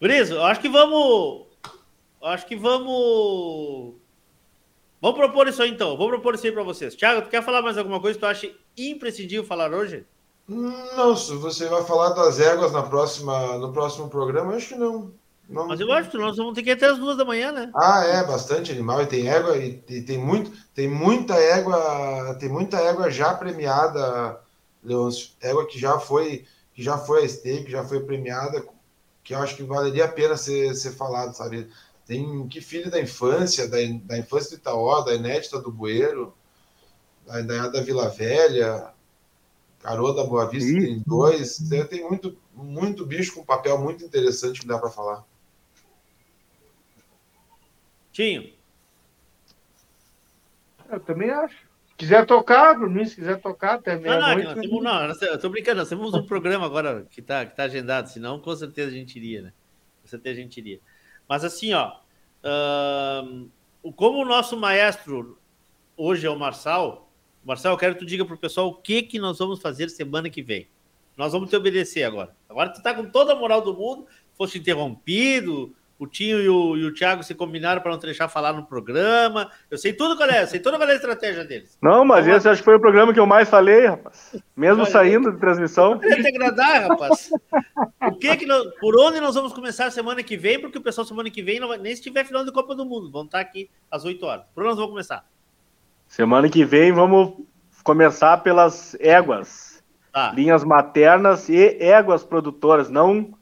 [0.00, 1.46] Brizo, eu acho que vamos.
[2.22, 3.94] eu Acho que vamos.
[5.00, 5.96] Vamos propor isso aí então.
[5.96, 6.94] Vou propor isso aí pra vocês.
[6.94, 10.04] Thiago, tu quer falar mais alguma coisa que tu acha imprescindível falar hoje?
[10.48, 15.12] Não, se você vai falar das éguas na próxima, no próximo programa, acho que não.
[15.48, 15.68] não.
[15.68, 17.70] Mas eu acho que nós vamos ter que ir até as duas da manhã, né?
[17.74, 19.02] Ah, é, bastante animal.
[19.02, 24.40] E tem égua, e, e tem, muito, tem muita égua, tem muita égua já premiada,
[24.82, 25.30] Leôncio.
[25.40, 28.64] Égua que já foi, que já foi a que já foi premiada,
[29.28, 31.68] que eu acho que valeria a pena ser, ser falado, sabe?
[32.06, 36.34] Tem que filho da infância, da, da infância do Itaó, da inédita do Bueiro,
[37.26, 38.90] da, da, da Vila Velha,
[39.80, 41.58] Caroa da Boa Vista tem dois.
[41.68, 45.22] Tem, tem muito, muito bicho com papel muito interessante que dá para falar.
[48.10, 48.50] Tinho.
[50.88, 51.67] Eu também acho.
[51.98, 55.88] Se quiser tocar, mim, se quiser tocar até Não, não, não, eu tô brincando, nós
[55.88, 59.42] temos um programa agora que tá, que tá agendado, senão com certeza a gente iria,
[59.42, 59.52] né?
[60.02, 60.78] Com certeza a gente iria.
[61.28, 61.96] Mas assim, ó,
[63.96, 65.40] como o nosso maestro
[65.96, 67.10] hoje é o Marçal,
[67.44, 70.30] Marçal, eu quero que tu diga pro pessoal o que que nós vamos fazer semana
[70.30, 70.68] que vem.
[71.16, 72.32] Nós vamos te obedecer agora.
[72.48, 76.76] Agora tu tá com toda a moral do mundo, foste interrompido, o Tinho e o,
[76.76, 79.50] e o Thiago se combinaram para não deixar falar no programa.
[79.70, 81.76] Eu sei tudo qual é, eu sei toda qual é a estratégia deles.
[81.82, 84.36] Não, mas Vamos esse acho que foi o programa que eu mais falei, rapaz.
[84.56, 85.98] Mesmo Olha, saindo de transmissão.
[85.98, 87.30] queria te agradar, rapaz.
[88.02, 90.60] O que que nós- por onde nós vamos começar semana que vem?
[90.60, 92.84] Porque o pessoal semana que vem, não vai- nem se tiver final de Copa do
[92.86, 94.44] Mundo, vão estar aqui às 8 horas.
[94.54, 95.24] Por onde nós vamos começar?
[96.06, 97.34] Semana que vem vamos
[97.82, 99.82] começar pelas éguas.
[100.12, 100.32] Tá.
[100.32, 103.32] Linhas maternas e éguas produtoras, não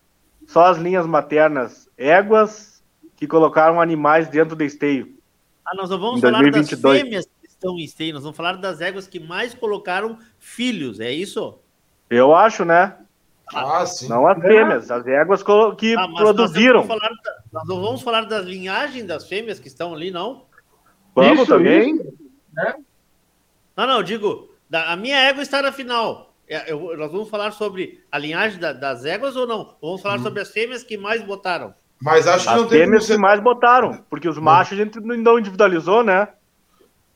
[0.47, 2.83] só as linhas maternas, éguas
[3.17, 5.17] que colocaram animais dentro do esteio.
[5.65, 6.83] Ah, nós não vamos falar 2022.
[6.83, 11.01] das fêmeas que estão em esteio, nós vamos falar das éguas que mais colocaram filhos,
[11.01, 11.59] é isso?
[12.09, 12.97] Eu acho, né?
[13.53, 14.09] Ah, sim.
[14.09, 15.43] Não as fêmeas, as éguas
[15.77, 16.85] que Ah, produziram.
[16.85, 17.11] Nós, não vamos falar
[17.53, 20.47] nós não vamos falar das linhagens das fêmeas que estão ali, não?
[21.15, 21.95] Vamos Isso, também.
[23.77, 26.35] Não, não, eu digo, a minha égua está na final.
[26.49, 29.75] É, eu- nós vamos falar sobre a linhagem da- das éguas ou não?
[29.83, 31.75] Vamos falar sobre as fêmeas que mais botaram.
[32.01, 35.01] Mas acho que As não tem fêmeas que mais botaram, porque os machos a gente
[35.01, 36.29] não individualizou, né?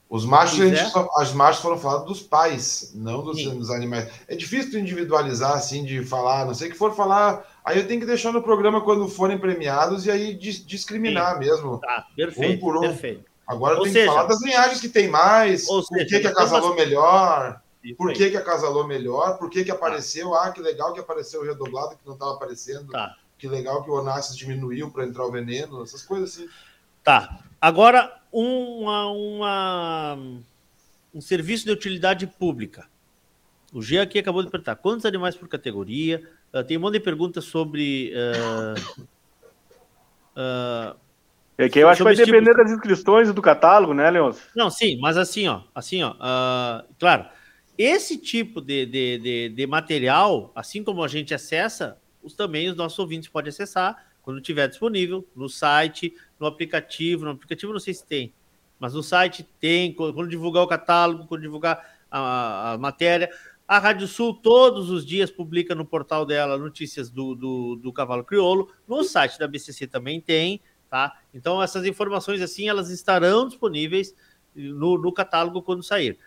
[0.09, 0.85] Os machos, a gente é.
[0.87, 3.57] só- as machos foram falados dos pais, não dos, Sim.
[3.57, 4.11] dos animais.
[4.27, 7.45] É difícil tu individualizar, assim, de falar, não sei que for falar.
[7.65, 11.79] Aí eu tenho que deixar no programa quando forem premiados e aí dis- discriminar mesmo.
[11.79, 12.81] Tá, perfeito, Um por um.
[12.81, 13.25] perfeito.
[13.47, 17.61] Agora Ou seja- que falar das linhagens que tem mais, seja, que, que acasalou melhor,
[17.83, 18.17] Isso por aí.
[18.17, 21.97] que, que acasalou melhor, por que, que apareceu, ah, que legal que apareceu o redoblado
[21.97, 23.17] que não estava aparecendo, Tá.
[23.39, 26.49] que legal que o Onassis diminuiu para entrar o veneno, essas coisas assim.
[27.03, 27.41] Tá.
[27.61, 30.19] Agora, uma, uma-
[31.15, 32.87] um serviço de utilidade pública.
[33.73, 36.23] O G aqui acabou de perguntar quantos animais por categoria.
[36.53, 38.13] Ah, tem um monte de perguntas sobre.
[38.17, 38.75] ah,
[40.37, 40.97] ah,
[41.59, 44.43] É que eu acho que vai Sobre depender das inscrições e do catálogo, né, Leôncio?
[44.55, 46.15] Não, sim, mas assim, ó, assim, ó,
[46.99, 47.27] claro,
[47.83, 52.77] esse tipo de, de, de, de material, assim como a gente acessa, os, também os
[52.77, 57.95] nossos ouvintes podem acessar quando tiver disponível no site, no aplicativo, no aplicativo não sei
[57.95, 58.35] se tem,
[58.79, 63.31] mas no site tem, quando quando divulgar o catálogo, quando divulgar a, a matéria.
[63.67, 68.25] A Rádio Sul todos os dias publica no portal dela notícias do, do, do cavalo
[68.25, 68.71] crioulo.
[68.87, 71.19] No site da BCC também tem, tá?
[71.33, 74.15] Então essas informações assim elas estarão disponíveis
[74.55, 76.19] no, no catálogo quando sair.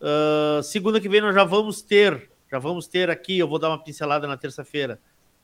[0.00, 3.68] Ah, segunda que vem nós já vamos ter, já vamos ter aqui, eu vou dar
[3.68, 5.00] uma pincelada na terça-feira,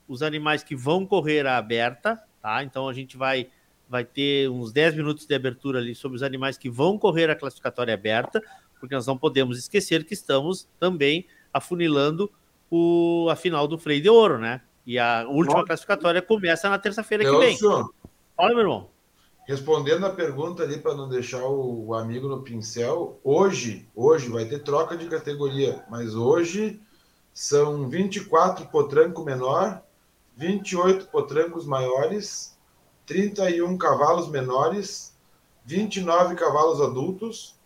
[0.07, 2.63] os animais que vão correr à aberta, tá?
[2.63, 3.49] Então a gente vai
[3.89, 7.37] vai ter uns 10 minutos de abertura ali sobre os animais que vão correr a
[7.37, 8.43] classificatória aberta,
[8.81, 12.33] porque nós não podemos esquecer que estamos também afunilando
[12.71, 14.63] o, a final do freio de ouro, né?
[14.87, 15.67] E a última Nossa.
[15.67, 17.51] classificatória começa na terça-feira que vem.
[17.51, 17.91] Nelson,
[18.35, 18.91] Fala, meu irmão.
[19.47, 24.45] Respondendo a pergunta ali para não deixar o, o, amigo no pincel, hoje, hoje vai
[24.45, 26.81] ter troca de categoria, mas hoje
[27.33, 29.83] são 24 potranco menor,
[30.37, 32.57] 28 potrancos maiores,
[33.07, 35.15] 31 cavalos menores,
[35.65, 37.57] 29 cavalos adultos,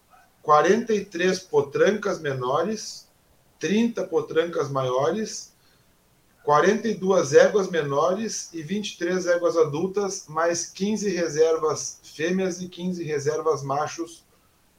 [0.42, 3.08] 43 potrancas menores,
[3.58, 5.55] 30 potrancas maiores,
[6.46, 14.24] 42 éguas menores e 23 éguas adultas, mais 15 reservas fêmeas e 15 reservas machos.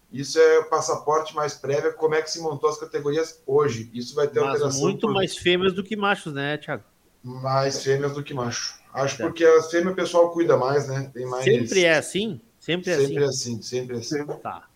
[0.10, 1.94] Isso é o passaporte mais prévio.
[1.96, 3.92] Como é que se montou as categorias hoje?
[3.94, 4.82] Isso vai ter Mas alteração.
[4.82, 5.14] Muito por...
[5.14, 6.86] mais fêmeas do que machos, né, Thiago?
[7.22, 8.80] Mais fêmeas do que macho.
[8.94, 11.12] Acho porque a fêmea o pessoal cuida mais, né?
[11.14, 11.44] Tem mais...
[11.44, 12.40] Sempre é assim?
[12.62, 13.62] Sempre é sempre assim?
[13.62, 14.42] Sempre assim, sempre assim.
[14.42, 14.70] Tá.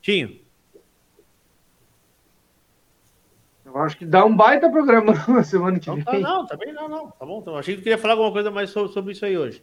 [0.00, 0.46] Tinho.
[3.65, 6.04] Eu acho que dá um baita programa na semana que não, vem.
[6.04, 7.10] Tá, não, também não, não.
[7.10, 7.40] Tá bom.
[7.40, 9.62] Então, achei que queria falar alguma coisa mais sobre, sobre, isso aí hoje.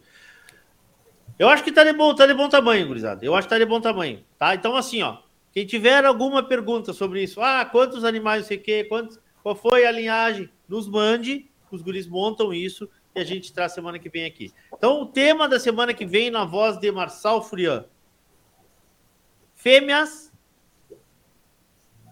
[1.39, 3.25] Eu acho que tá de bom, tá de bom tamanho, gurizada.
[3.25, 4.53] Eu acho que tá de bom tamanho, tá?
[4.53, 5.17] Então, assim, ó.
[5.51, 9.55] Quem tiver alguma pergunta sobre isso, ah, quantos animais, não sei o quê, quantos, qual
[9.55, 14.09] foi a linhagem, nos mande, os guris montam isso e a gente traz semana que
[14.09, 14.51] vem aqui.
[14.73, 17.85] Então, o tema da semana que vem, na voz de Marçal Furian.
[19.53, 20.31] Fêmeas.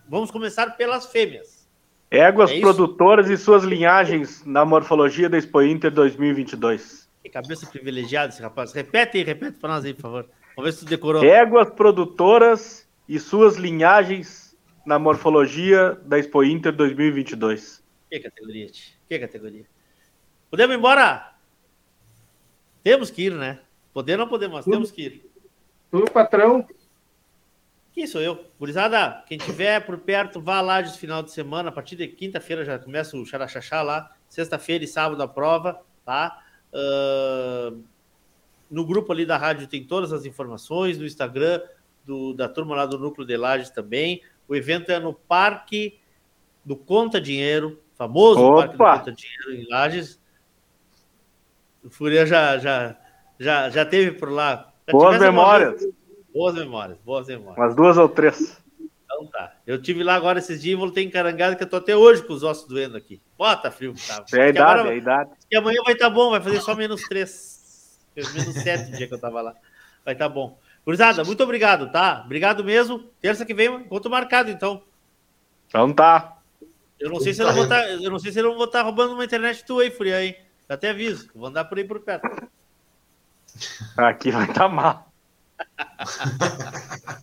[0.08, 1.61] Vamos começar pelas fêmeas.
[2.12, 7.10] Éguas é produtoras e suas linhagens na morfologia da Expo Inter 2022.
[7.24, 8.74] Que cabeça privilegiada esse rapaz.
[8.74, 10.30] Repete aí, repete para nós aí, por favor.
[10.58, 11.24] Vamos ver se tu decorou.
[11.24, 17.82] Éguas produtoras e suas linhagens na morfologia da Expo Inter 2022.
[18.10, 18.94] Que categoria, tch.
[19.08, 19.66] que categoria.
[20.50, 21.34] Podemos ir embora?
[22.84, 23.62] Temos que ir, né?
[23.94, 25.32] Poder não podemos, mas temos que ir.
[25.90, 26.68] Tudo patrão.
[27.94, 28.46] Quem sou eu?
[28.58, 31.70] Gurizada, quem tiver por perto, vá lá de final de semana.
[31.70, 34.10] A partir de quinta-feira já começa o xaraxaxá lá.
[34.30, 36.42] Sexta-feira e sábado a prova, tá?
[36.74, 37.84] Uh,
[38.70, 40.98] no grupo ali da rádio tem todas as informações.
[40.98, 41.62] No Instagram
[42.06, 44.22] do, da turma lá do Núcleo de Lages também.
[44.48, 46.00] O evento é no Parque
[46.64, 48.56] do Conta Dinheiro, famoso Opa!
[48.70, 50.22] Parque do Conta Dinheiro em Lages.
[51.84, 52.98] O Fúria já, já,
[53.38, 54.72] já, já teve por lá.
[54.88, 55.82] Já Boas uma memórias.
[55.82, 55.94] vez-
[56.34, 57.58] Boas memórias, boas memórias.
[57.58, 58.62] Umas duas ou três.
[59.04, 59.54] Então tá.
[59.68, 62.34] Eu tive lá agora esses dias e voltei encarangado que eu tô até hoje com
[62.34, 63.22] os ossos doendo aqui.
[63.38, 64.24] Bota frio, tá?
[64.34, 65.32] É a idade, agora- é a idade.
[65.52, 68.00] E amanhã vai estar bom, vai fazer só menos três.
[68.14, 69.56] Fez menos sete o dia que eu tava lá.
[70.04, 70.58] Vai estar bom.
[70.86, 72.24] Gurizada, muito obrigado, tá?
[72.26, 73.00] Obrigado mesmo.
[73.22, 74.82] Terça que vem, encontro marcado, então.
[75.68, 76.38] Então tá.
[77.00, 78.66] Eu não sei se eu não vou tá, eu não sei se eu não vou
[78.66, 80.36] estar roubando uma internet tua aí, Furian, hein?
[80.70, 81.30] Até aviso.
[81.36, 82.28] Vou andar por aí por perto.
[83.98, 85.11] Aqui vai estar tá mal.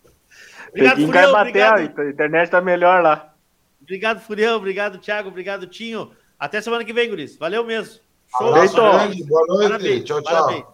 [0.69, 1.39] Obrigado, Peguinho Furião, cai bater,
[1.71, 1.99] obrigado.
[1.99, 3.33] a internet tá melhor lá.
[3.81, 4.57] Obrigado, Furião.
[4.57, 5.29] Obrigado, Thiago.
[5.29, 6.11] Obrigado, Tinho.
[6.37, 7.35] Até semana que vem, Guris.
[7.37, 7.99] Valeu mesmo.
[8.35, 9.15] Abraço Parabéns.
[9.15, 9.69] grande, boa noite.
[9.69, 10.33] Parabéns, Tchau, tchau.
[10.33, 10.65] Parabéns.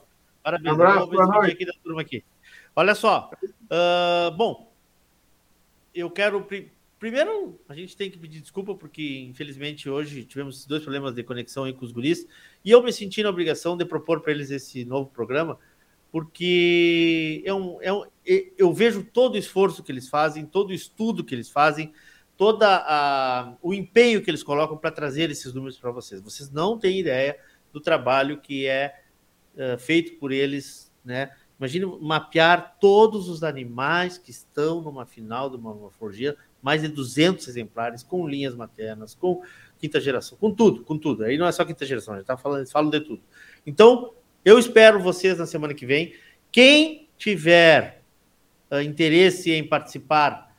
[0.43, 0.67] Parabéns.
[0.67, 1.51] Um abraço, boa noite.
[1.53, 2.23] aqui da turma aqui.
[2.75, 3.31] Olha só.
[3.69, 4.71] ah, bom,
[5.93, 6.41] eu quero.
[6.41, 11.23] pri- Primeiro, a gente tem que pedir desculpa, porque infelizmente hoje tivemos dois problemas de
[11.23, 12.25] conexão aí com os guris,
[12.63, 15.59] e eu me senti na obrigação de propor para eles esse novo programa,
[16.15, 18.05] porque é um, é um,
[18.57, 21.91] eu vejo todo o esforço que eles fazem, todo o estudo que eles fazem,
[22.37, 26.21] toda a, o empenho que eles colocam para trazer esses números para vocês.
[26.21, 27.37] Vocês não têm ideia
[27.73, 28.97] do trabalho que é
[29.57, 31.31] eh, feito por eles, né?
[31.59, 37.45] Imagine mapear todos os animais que estão numa final de uma morfologia, mais de 200
[37.45, 39.41] exemplares, com linhas maternas, com
[39.77, 41.25] quinta geração, com tudo, com tudo.
[41.25, 43.21] Aí não é só quinta geração, já tá falando, falam de tudo.
[43.67, 44.13] Então,
[44.45, 46.13] eu espero vocês na semana que vem.
[46.51, 48.03] Quem tiver
[48.69, 50.55] ah, interesse em participar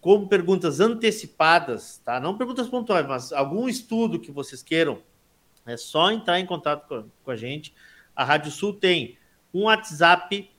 [0.00, 2.20] com perguntas antecipadas, tá?
[2.20, 5.00] Não perguntas pontuais, mas algum estudo que vocês queiram,
[5.64, 7.74] é só entrar em contato com, com a gente.
[8.14, 9.16] A Rádio Sul tem
[9.52, 10.50] um WhatsApp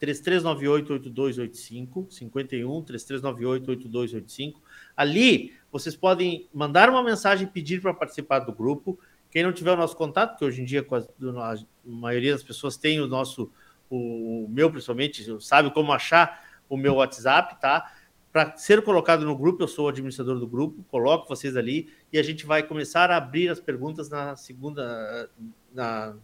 [0.00, 4.54] 3398-8285, 51 3398-8285.
[4.96, 8.98] Ali vocês podem mandar uma mensagem e pedir para participar do grupo.
[9.30, 11.54] Quem não tiver o nosso contato, que hoje em dia a
[11.84, 13.50] maioria das pessoas tem o nosso,
[13.88, 17.92] o, o meu principalmente, sabe como achar o meu WhatsApp, tá?
[18.32, 22.18] Para ser colocado no grupo, eu sou o administrador do grupo, coloco vocês ali e
[22.18, 25.28] a gente vai começar a abrir as perguntas na segunda.
[25.72, 26.14] Na,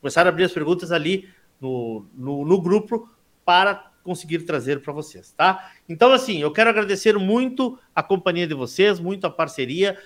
[0.00, 1.28] começar a abrir as perguntas ali
[1.60, 3.08] no, no, no grupo
[3.44, 5.72] para conseguir trazer para vocês, tá?
[5.88, 9.96] Então, assim, eu quero agradecer muito a companhia de vocês, muito a parceria.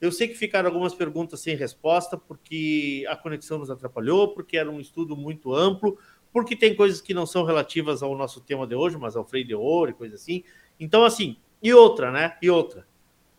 [0.00, 4.70] Eu sei que ficaram algumas perguntas sem resposta, porque a conexão nos atrapalhou, porque era
[4.70, 5.98] um estudo muito amplo,
[6.32, 9.46] porque tem coisas que não são relativas ao nosso tema de hoje, mas ao freio
[9.46, 10.42] de ouro e coisa assim.
[10.78, 12.38] Então, assim, e outra, né?
[12.40, 12.86] E outra.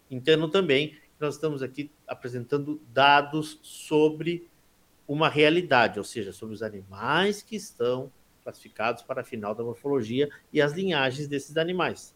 [0.10, 4.48] Entendo também que nós estamos aqui apresentando dados sobre
[5.08, 8.12] uma realidade, ou seja, sobre os animais que estão
[8.44, 12.16] classificados para a final da morfologia e as linhagens desses animais.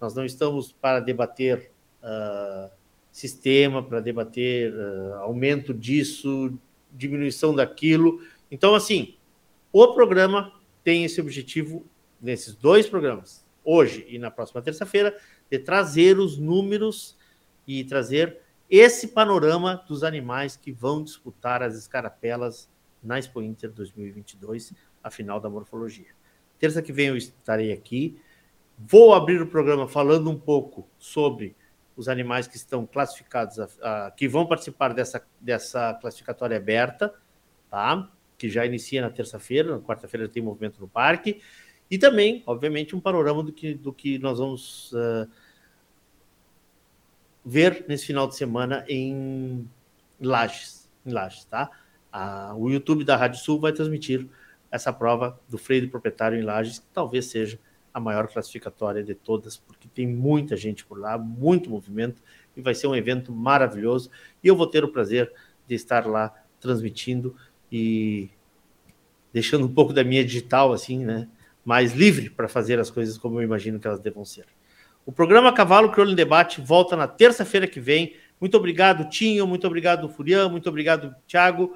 [0.00, 1.70] Nós não estamos para debater
[2.02, 2.70] uh,
[3.10, 6.52] sistema, para debater uh, aumento disso,
[6.92, 8.20] diminuição daquilo.
[8.50, 9.14] Então, assim,
[9.72, 11.84] o programa tem esse objetivo
[12.20, 15.16] nesses dois programas, hoje e na próxima terça-feira,
[15.50, 17.16] de trazer os números
[17.66, 18.38] e trazer
[18.68, 22.68] esse panorama dos animais que vão disputar as escarapelas
[23.02, 24.72] na Expo Inter 2022,
[25.02, 26.14] a final da morfologia.
[26.58, 28.20] Terça que vem eu estarei aqui.
[28.78, 31.56] Vou abrir o programa falando um pouco sobre
[32.00, 37.12] os animais que estão classificados, a, a, que vão participar dessa, dessa classificatória aberta,
[37.70, 38.10] tá?
[38.38, 41.42] que já inicia na terça-feira, na quarta-feira tem movimento no parque,
[41.90, 45.28] e também, obviamente, um panorama do que, do que nós vamos uh,
[47.44, 49.68] ver nesse final de semana em
[50.18, 51.70] Lages, em Lages, tá?
[52.10, 54.26] Ah, o YouTube da Rádio Sul vai transmitir
[54.70, 57.58] essa prova do freio de proprietário em Lages, que talvez seja
[57.92, 62.22] a maior classificatória de todas, porque tem muita gente por lá, muito movimento,
[62.56, 64.10] e vai ser um evento maravilhoso.
[64.42, 65.32] E eu vou ter o prazer
[65.66, 67.34] de estar lá transmitindo
[67.70, 68.30] e
[69.32, 71.28] deixando um pouco da minha digital, assim, né?
[71.64, 74.46] Mais livre para fazer as coisas como eu imagino que elas devam ser.
[75.04, 78.16] O programa Cavalo Crioulo em Debate volta na terça-feira que vem.
[78.40, 79.46] Muito obrigado, Tinho.
[79.46, 80.48] Muito obrigado, Furian.
[80.48, 81.74] Muito obrigado, Thiago.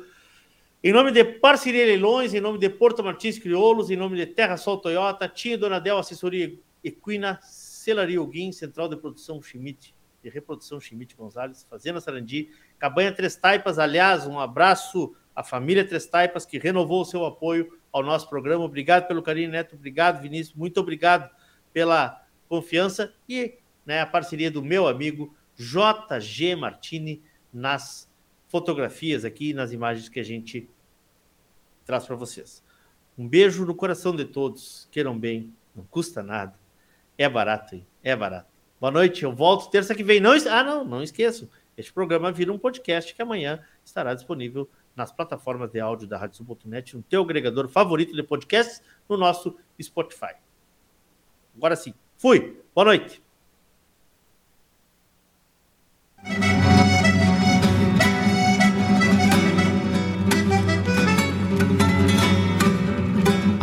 [0.87, 4.59] Em nome de Parceria Leilões, em nome de Porto Martins Crioulos, em nome de Terra
[4.59, 11.17] Sol Toyota, Tinho Donadel Assessoria Equina, Celaria Alguim, Central de Produção Schmidt, de Reprodução Schmidt
[11.17, 13.79] Gonzalez, Fazenda Sarandi, Cabanha Três Taipas.
[13.79, 18.63] Aliás, um abraço à família Três Taipas que renovou o seu apoio ao nosso programa.
[18.63, 19.77] Obrigado pelo carinho, Neto.
[19.77, 20.55] Obrigado, Vinícius.
[20.55, 21.31] Muito obrigado
[21.73, 23.55] pela confiança e
[23.87, 28.07] né, a parceria do meu amigo JG Martini nas
[28.49, 30.69] fotografias aqui, nas imagens que a gente
[31.85, 32.63] traz para vocês.
[33.17, 34.89] Um beijo no coração de todos.
[34.91, 36.59] Queiram bem, não custa nada.
[37.17, 37.87] É barato, hein?
[38.03, 38.53] É barato.
[38.81, 40.21] Boa noite, eu volto terça que vem.
[40.21, 41.49] Não, ah, não, não esqueçam.
[41.77, 46.45] Este programa vira um podcast que amanhã estará disponível nas plataformas de áudio da Rádio
[46.95, 50.35] no teu agregador favorito de podcasts, no nosso Spotify.
[51.57, 52.57] Agora sim, Fui.
[52.75, 53.23] Boa noite.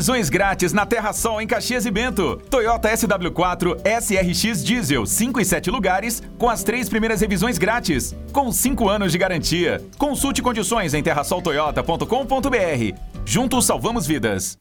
[0.00, 2.40] Revisões grátis na Terra Sol em Caxias e Bento.
[2.48, 8.50] Toyota SW4 SRX Diesel 5 e 7 lugares com as três primeiras revisões grátis, com
[8.50, 9.84] 5 anos de garantia.
[9.98, 12.98] Consulte condições em terrasoltoyota.com.br.
[13.26, 14.56] Juntos salvamos vidas.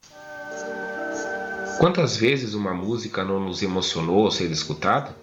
[1.78, 5.16] Quantas vezes uma música não nos emocionou ao ser escutada?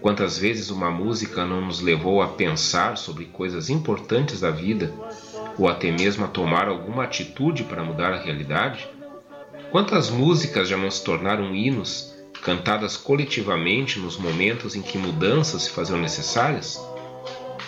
[0.00, 4.94] Quantas vezes uma música não nos levou a pensar sobre coisas importantes da vida
[5.58, 8.88] ou até mesmo a tomar alguma atitude para mudar a realidade?
[9.70, 15.70] Quantas músicas já não se tornaram hinos, cantadas coletivamente nos momentos em que mudanças se
[15.70, 16.80] faziam necessárias?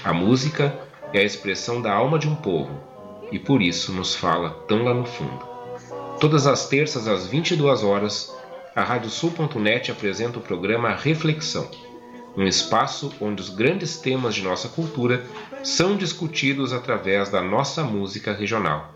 [0.05, 0.79] A música
[1.12, 2.81] é a expressão da alma de um povo
[3.31, 5.47] e por isso nos fala tão lá no fundo.
[6.20, 8.35] Todas as terças às 22 horas,
[8.75, 11.69] a Radiosul.net apresenta o programa Reflexão
[12.39, 15.25] um espaço onde os grandes temas de nossa cultura
[15.65, 18.95] são discutidos através da nossa música regional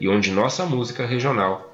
[0.00, 1.73] e onde nossa música regional